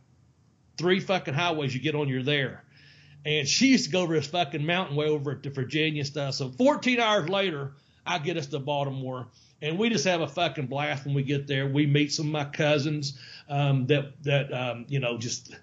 three 0.79 1.01
fucking 1.01 1.35
highways 1.35 1.75
you 1.75 1.81
get 1.81 1.95
on, 1.95 2.09
you're 2.09 2.23
there. 2.23 2.65
And 3.25 3.49
she 3.49 3.69
used 3.69 3.87
to 3.87 3.91
go 3.91 4.03
over 4.03 4.15
this 4.15 4.29
fucking 4.29 4.65
mountain 4.65 4.97
way 4.97 5.07
over 5.07 5.35
to 5.35 5.51
Virginia 5.51 6.05
stuff. 6.05 6.35
So 6.35 6.49
14 6.51 7.01
hours 7.01 7.29
later, 7.29 7.73
I 8.07 8.19
get 8.19 8.37
us 8.37 8.47
to 8.49 8.61
Baltimore, 8.61 9.27
and 9.61 9.79
we 9.79 9.89
just 9.89 10.05
have 10.05 10.21
a 10.21 10.29
fucking 10.29 10.67
blast 10.67 11.05
when 11.05 11.15
we 11.15 11.25
get 11.25 11.47
there. 11.47 11.67
We 11.67 11.87
meet 11.87 12.13
some 12.13 12.27
of 12.27 12.33
my 12.33 12.45
cousins 12.45 13.19
um, 13.49 13.87
that 13.87 14.23
that 14.23 14.53
um, 14.53 14.87
you 14.89 15.01
know 15.01 15.19
just 15.19 15.57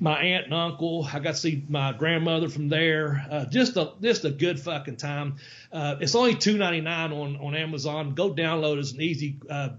my 0.00 0.18
aunt 0.20 0.46
and 0.46 0.54
uncle. 0.54 1.08
I 1.12 1.20
got 1.20 1.32
to 1.32 1.40
see 1.40 1.64
my 1.68 1.92
grandmother 1.92 2.48
from 2.48 2.68
there. 2.68 3.24
Uh, 3.30 3.44
just 3.44 3.76
a 3.76 3.92
just 4.02 4.24
a 4.24 4.30
good 4.30 4.58
fucking 4.58 4.96
time. 4.96 5.36
Uh, 5.72 5.96
it's 6.00 6.14
only 6.14 6.34
two 6.34 6.58
ninety 6.58 6.80
nine 6.80 7.12
on 7.12 7.36
on 7.36 7.54
Amazon. 7.54 8.14
Go 8.14 8.34
download 8.34 8.76
it. 8.76 8.80
It's 8.80 8.92
an 8.92 9.02
easy 9.02 9.38
uh, 9.48 9.70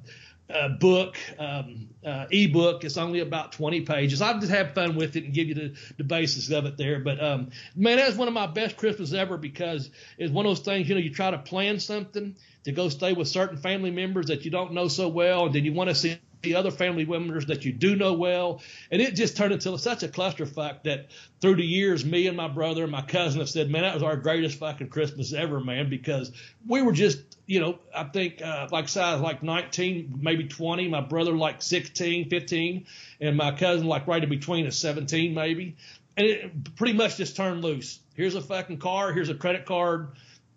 uh, 0.53 0.69
book, 0.69 1.17
um, 1.39 1.89
uh, 2.05 2.25
ebook. 2.31 2.83
It's 2.83 2.97
only 2.97 3.19
about 3.19 3.51
20 3.53 3.81
pages. 3.81 4.21
I've 4.21 4.39
just 4.39 4.51
had 4.51 4.75
fun 4.75 4.95
with 4.95 5.15
it 5.15 5.23
and 5.25 5.33
give 5.33 5.47
you 5.47 5.55
the, 5.55 5.73
the 5.97 6.03
basis 6.03 6.49
of 6.51 6.65
it 6.65 6.77
there. 6.77 6.99
But 6.99 7.23
um, 7.23 7.49
man, 7.75 7.97
that's 7.97 8.15
one 8.15 8.27
of 8.27 8.33
my 8.33 8.47
best 8.47 8.77
Christmas 8.77 9.13
ever 9.13 9.37
because 9.37 9.89
it's 10.17 10.31
one 10.31 10.45
of 10.45 10.51
those 10.51 10.65
things. 10.65 10.87
You 10.89 10.95
know, 10.95 11.01
you 11.01 11.13
try 11.13 11.31
to 11.31 11.37
plan 11.37 11.79
something 11.79 12.35
to 12.63 12.71
go 12.71 12.89
stay 12.89 13.13
with 13.13 13.27
certain 13.27 13.57
family 13.57 13.91
members 13.91 14.27
that 14.27 14.45
you 14.45 14.51
don't 14.51 14.73
know 14.73 14.87
so 14.87 15.07
well, 15.07 15.45
and 15.45 15.55
then 15.55 15.65
you 15.65 15.73
want 15.73 15.89
to 15.89 15.95
see 15.95 16.17
the 16.41 16.55
other 16.55 16.71
family 16.71 17.05
members 17.05 17.45
that 17.47 17.65
you 17.65 17.71
do 17.71 17.95
know 17.95 18.13
well. 18.13 18.61
And 18.89 19.01
it 19.01 19.15
just 19.15 19.37
turned 19.37 19.53
into 19.53 19.77
such 19.77 20.03
a 20.03 20.07
clusterfuck 20.07 20.83
that 20.83 21.07
through 21.39 21.55
the 21.55 21.65
years, 21.65 22.03
me 22.05 22.27
and 22.27 22.37
my 22.37 22.47
brother 22.47 22.83
and 22.83 22.91
my 22.91 23.01
cousin 23.01 23.39
have 23.39 23.49
said, 23.49 23.69
man, 23.69 23.83
that 23.83 23.93
was 23.93 24.03
our 24.03 24.15
greatest 24.15 24.59
fucking 24.59 24.89
Christmas 24.89 25.33
ever, 25.33 25.59
man, 25.59 25.89
because 25.89 26.31
we 26.67 26.81
were 26.81 26.93
just, 26.93 27.19
you 27.45 27.59
know, 27.59 27.79
I 27.95 28.05
think, 28.05 28.41
uh, 28.41 28.67
like 28.71 28.87
size 28.87 29.21
like 29.21 29.43
19, 29.43 30.19
maybe 30.21 30.45
20, 30.45 30.87
my 30.87 31.01
brother 31.01 31.33
like 31.33 31.61
16, 31.61 32.29
15, 32.29 32.85
and 33.19 33.37
my 33.37 33.51
cousin 33.51 33.87
like 33.87 34.07
right 34.07 34.23
in 34.23 34.29
between 34.29 34.65
at 34.65 34.73
17, 34.73 35.33
maybe. 35.33 35.75
And 36.17 36.27
it 36.27 36.75
pretty 36.75 36.93
much 36.93 37.17
just 37.17 37.35
turned 37.35 37.63
loose. 37.63 37.99
Here's 38.15 38.35
a 38.35 38.41
fucking 38.41 38.79
car. 38.79 39.13
Here's 39.13 39.29
a 39.29 39.35
credit 39.35 39.65
card 39.65 40.09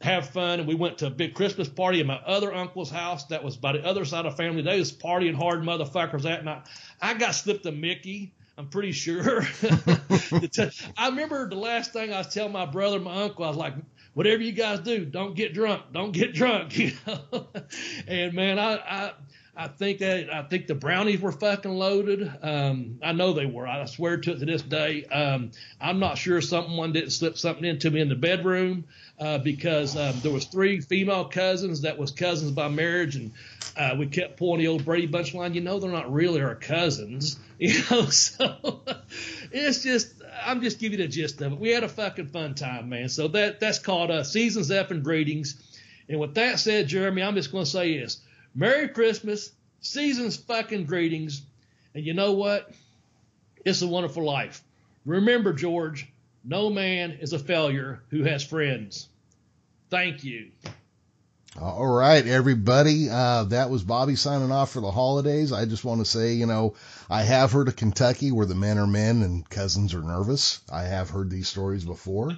have 0.05 0.29
fun. 0.31 0.61
And 0.61 0.69
we 0.69 0.75
went 0.75 0.99
to 0.99 1.07
a 1.07 1.11
big 1.11 1.35
Christmas 1.35 1.69
party 1.69 2.01
at 2.01 2.07
my 2.07 2.21
other 2.27 2.55
uncle's 2.55 2.91
house 2.91 3.25
that 3.27 3.43
was 3.43 3.57
by 3.57 3.73
the 3.73 3.85
other 3.85 4.05
side 4.05 4.27
of 4.27 4.37
family. 4.37 4.63
They 4.63 4.79
was 4.79 4.93
partying 4.93 5.35
hard 5.35 5.63
motherfuckers 5.63 6.23
that 6.23 6.45
night. 6.45 6.63
I 7.01 7.15
got 7.15 7.35
slipped 7.35 7.67
a 7.67 7.73
Mickey. 7.73 8.33
I'm 8.57 8.69
pretty 8.69 8.93
sure. 8.93 9.43
I 10.97 11.09
remember 11.09 11.49
the 11.49 11.57
last 11.57 11.93
thing 11.93 12.13
I 12.13 12.19
was 12.19 12.33
telling 12.33 12.53
my 12.53 12.67
brother, 12.67 13.01
my 13.01 13.23
uncle, 13.23 13.45
I 13.45 13.49
was 13.49 13.57
like, 13.57 13.75
whatever 14.13 14.43
you 14.43 14.53
guys 14.53 14.81
do, 14.81 15.05
don't 15.05 15.35
get 15.35 15.55
drunk. 15.55 15.83
Don't 15.93 16.13
get 16.13 16.35
drunk. 16.35 16.77
You 16.79 16.93
know? 17.07 17.49
and 18.07 18.33
man, 18.33 18.59
I, 18.61 18.77
I 18.77 19.13
I 19.57 19.69
think 19.69 20.01
that 20.01 20.33
I 20.33 20.43
think 20.43 20.67
the 20.67 20.75
brownies 20.75 21.21
were 21.21 21.31
fucking 21.31 21.71
loaded. 21.71 22.31
Um, 22.43 22.99
I 23.03 23.13
know 23.13 23.33
they 23.33 23.47
were. 23.47 23.67
I 23.67 23.85
swear 23.85 24.17
to 24.17 24.33
it 24.33 24.41
to 24.41 24.45
this 24.45 24.63
day. 24.63 25.05
Um, 25.05 25.53
I'm 25.81 26.01
not 26.01 26.19
sure 26.19 26.41
someone 26.41 26.93
didn't 26.93 27.11
slip 27.11 27.39
something 27.39 27.65
into 27.65 27.91
me 27.91 28.01
in 28.01 28.09
the 28.09 28.17
bedroom 28.17 28.85
uh, 29.21 29.39
because 29.39 29.97
um, 29.97 30.19
there 30.23 30.33
was 30.33 30.47
three 30.47 30.81
female 30.81 31.27
cousins 31.27 31.83
that 31.83 31.99
was 31.99 32.11
cousins 32.11 32.51
by 32.51 32.69
marriage, 32.69 33.15
and 33.15 33.31
uh, 33.77 33.95
we 33.97 34.07
kept 34.07 34.39
pulling 34.39 34.59
the 34.59 34.67
old 34.67 34.85
Brady 34.85 35.07
Bunch 35.07 35.35
line. 35.35 35.55
You 35.55 35.61
know, 35.61 35.79
they're 35.79 35.91
not 35.91 36.13
really 36.13 36.43
our 36.43 36.57
cousins. 36.57 37.39
You 37.57 37.83
know, 37.89 38.07
so 38.07 38.83
it's 39.53 39.85
just 39.85 40.13
I'm 40.45 40.61
just 40.61 40.81
giving 40.81 40.99
you 40.99 41.07
the 41.07 41.11
gist 41.11 41.41
of 41.41 41.53
it. 41.53 41.59
We 41.61 41.71
had 41.71 41.85
a 41.85 41.89
fucking 41.89 42.27
fun 42.27 42.57
time, 42.57 42.89
man. 42.89 43.09
So 43.09 43.29
that 43.29 43.61
that's 43.61 43.79
called 43.79 44.11
uh, 44.11 44.25
seasons 44.25 44.73
up 44.73 44.91
and 44.91 45.05
greetings. 45.05 45.55
And 46.09 46.19
with 46.19 46.35
that 46.35 46.59
said, 46.59 46.89
Jeremy, 46.89 47.23
I'm 47.23 47.37
just 47.37 47.53
going 47.53 47.65
to 47.65 47.71
say 47.71 47.97
this. 47.97 48.19
Merry 48.55 48.89
Christmas, 48.89 49.51
season's 49.81 50.37
fucking 50.37 50.85
greetings, 50.85 51.43
and 51.95 52.05
you 52.05 52.15
know 52.15 52.33
what? 52.33 52.71
It's 53.65 53.83
a 53.83 53.87
wonderful 53.87 54.25
life. 54.25 54.63
Remember, 55.05 55.53
George, 55.53 56.07
no 56.45 56.71
man 56.71 57.19
is 57.21 57.33
a 57.33 57.39
failure 57.39 58.03
who 58.11 58.23
has 58.25 58.45
friends. 58.45 59.09
Thank 59.91 60.25
you. 60.25 60.51
All 61.61 61.87
right, 61.87 62.27
everybody. 62.27 63.09
Uh, 63.09 63.45
that 63.45 63.71
was 63.71 63.85
Bobby 63.85 64.17
signing 64.17 64.51
off 64.51 64.73
for 64.73 64.81
the 64.81 64.91
holidays. 64.91 65.53
I 65.53 65.67
just 65.67 65.85
want 65.85 66.01
to 66.01 66.05
say, 66.05 66.33
you 66.35 66.47
know, 66.47 66.75
I 67.09 67.23
have 67.23 67.53
heard 67.53 67.69
of 67.69 67.77
Kentucky 67.77 68.33
where 68.33 68.47
the 68.47 68.57
men 68.57 68.77
are 68.77 68.89
men 68.89 69.23
and 69.23 69.49
cousins 69.49 69.95
are 69.95 70.03
nervous. 70.03 70.61
I 70.71 70.83
have 70.83 71.11
heard 71.11 71.31
these 71.31 71.47
stories 71.47 71.85
before. 71.85 72.37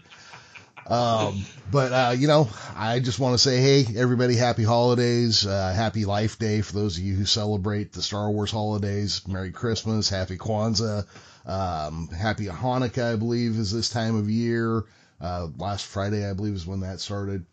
Um, 0.88 1.44
but, 1.70 1.92
uh, 1.92 2.14
you 2.16 2.28
know, 2.28 2.48
I 2.76 3.00
just 3.00 3.18
want 3.18 3.34
to 3.34 3.38
say, 3.38 3.60
hey, 3.60 3.86
everybody, 3.96 4.36
happy 4.36 4.62
holidays, 4.62 5.46
uh, 5.46 5.72
happy 5.74 6.04
Life 6.04 6.38
Day 6.38 6.60
for 6.60 6.74
those 6.74 6.96
of 6.96 7.02
you 7.02 7.14
who 7.14 7.24
celebrate 7.24 7.92
the 7.92 8.02
Star 8.02 8.30
Wars 8.30 8.52
holidays. 8.52 9.26
Merry 9.26 9.50
Christmas, 9.50 10.08
happy 10.08 10.36
Kwanzaa, 10.36 11.04
um, 11.44 12.08
happy 12.08 12.46
Hanukkah, 12.46 13.14
I 13.14 13.16
believe, 13.16 13.56
is 13.58 13.72
this 13.72 13.88
time 13.88 14.16
of 14.16 14.30
year. 14.30 14.84
Uh, 15.20 15.48
last 15.56 15.86
Friday, 15.86 16.28
I 16.28 16.34
believe, 16.34 16.54
is 16.54 16.66
when 16.66 16.80
that 16.80 17.00
started. 17.00 17.44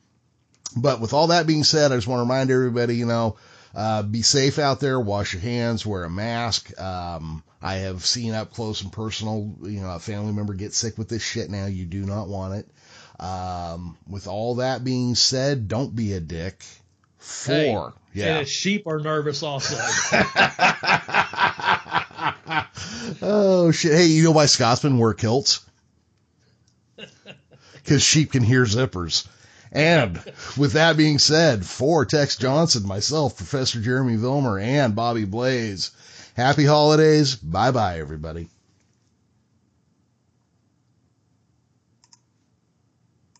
But 0.76 1.00
with 1.00 1.14
all 1.14 1.28
that 1.28 1.48
being 1.48 1.64
said, 1.64 1.92
I 1.92 1.96
just 1.96 2.08
want 2.08 2.20
to 2.20 2.24
remind 2.24 2.52
everybody, 2.52 2.96
you 2.98 3.06
know, 3.06 3.38
uh, 3.76 4.04
be 4.04 4.22
safe 4.22 4.60
out 4.60 4.80
there, 4.80 5.00
wash 5.00 5.34
your 5.34 5.42
hands, 5.42 5.86
wear 5.86 6.04
a 6.04 6.10
mask. 6.10 6.80
Um, 6.80 7.44
I 7.62 7.76
have 7.76 8.06
seen 8.06 8.34
up 8.34 8.54
close 8.54 8.82
and 8.82 8.92
personal, 8.92 9.56
you 9.64 9.82
know, 9.82 9.92
a 9.92 10.00
family 10.00 10.34
member 10.34 10.54
get 10.54 10.74
sick 10.74 10.98
with 10.98 11.10
this 11.10 11.24
shit 11.24 11.50
now. 11.50 11.66
You 11.66 11.86
do 11.86 12.06
not 12.06 12.28
want 12.28 12.56
it. 12.56 12.68
Um, 13.20 13.98
with 14.08 14.28
all 14.28 14.56
that 14.56 14.84
being 14.84 15.16
said, 15.16 15.68
don't 15.68 15.96
be 15.96 16.14
a 16.14 16.20
dick. 16.20 16.64
Four. 17.18 17.94
Hey, 18.14 18.20
yeah. 18.20 18.44
sheep 18.44 18.86
are 18.86 19.00
nervous 19.00 19.44
also. 19.44 19.76
oh 23.22 23.72
shit. 23.72 23.94
Hey, 23.94 24.06
you 24.08 24.24
know 24.24 24.32
why 24.32 24.46
Scotsmen 24.46 24.98
wear 24.98 25.14
kilts? 25.14 25.62
Because 27.76 28.02
sheep 28.02 28.32
can 28.32 28.44
hear 28.44 28.64
zippers. 28.64 29.28
And 29.74 30.16
with 30.56 30.72
that 30.74 30.96
being 30.96 31.20
said, 31.20 31.66
for 31.66 32.06
Tex 32.06 32.38
Johnson, 32.38 32.88
myself, 32.88 33.36
Professor 33.36 33.82
Jeremy 33.82 34.16
Vilmer, 34.16 34.64
and 34.64 34.96
Bobby 34.96 35.26
Blaze, 35.26 35.92
happy 36.34 36.64
holidays. 36.64 37.36
Bye 37.36 37.72
bye, 37.72 38.00
everybody. 38.00 38.48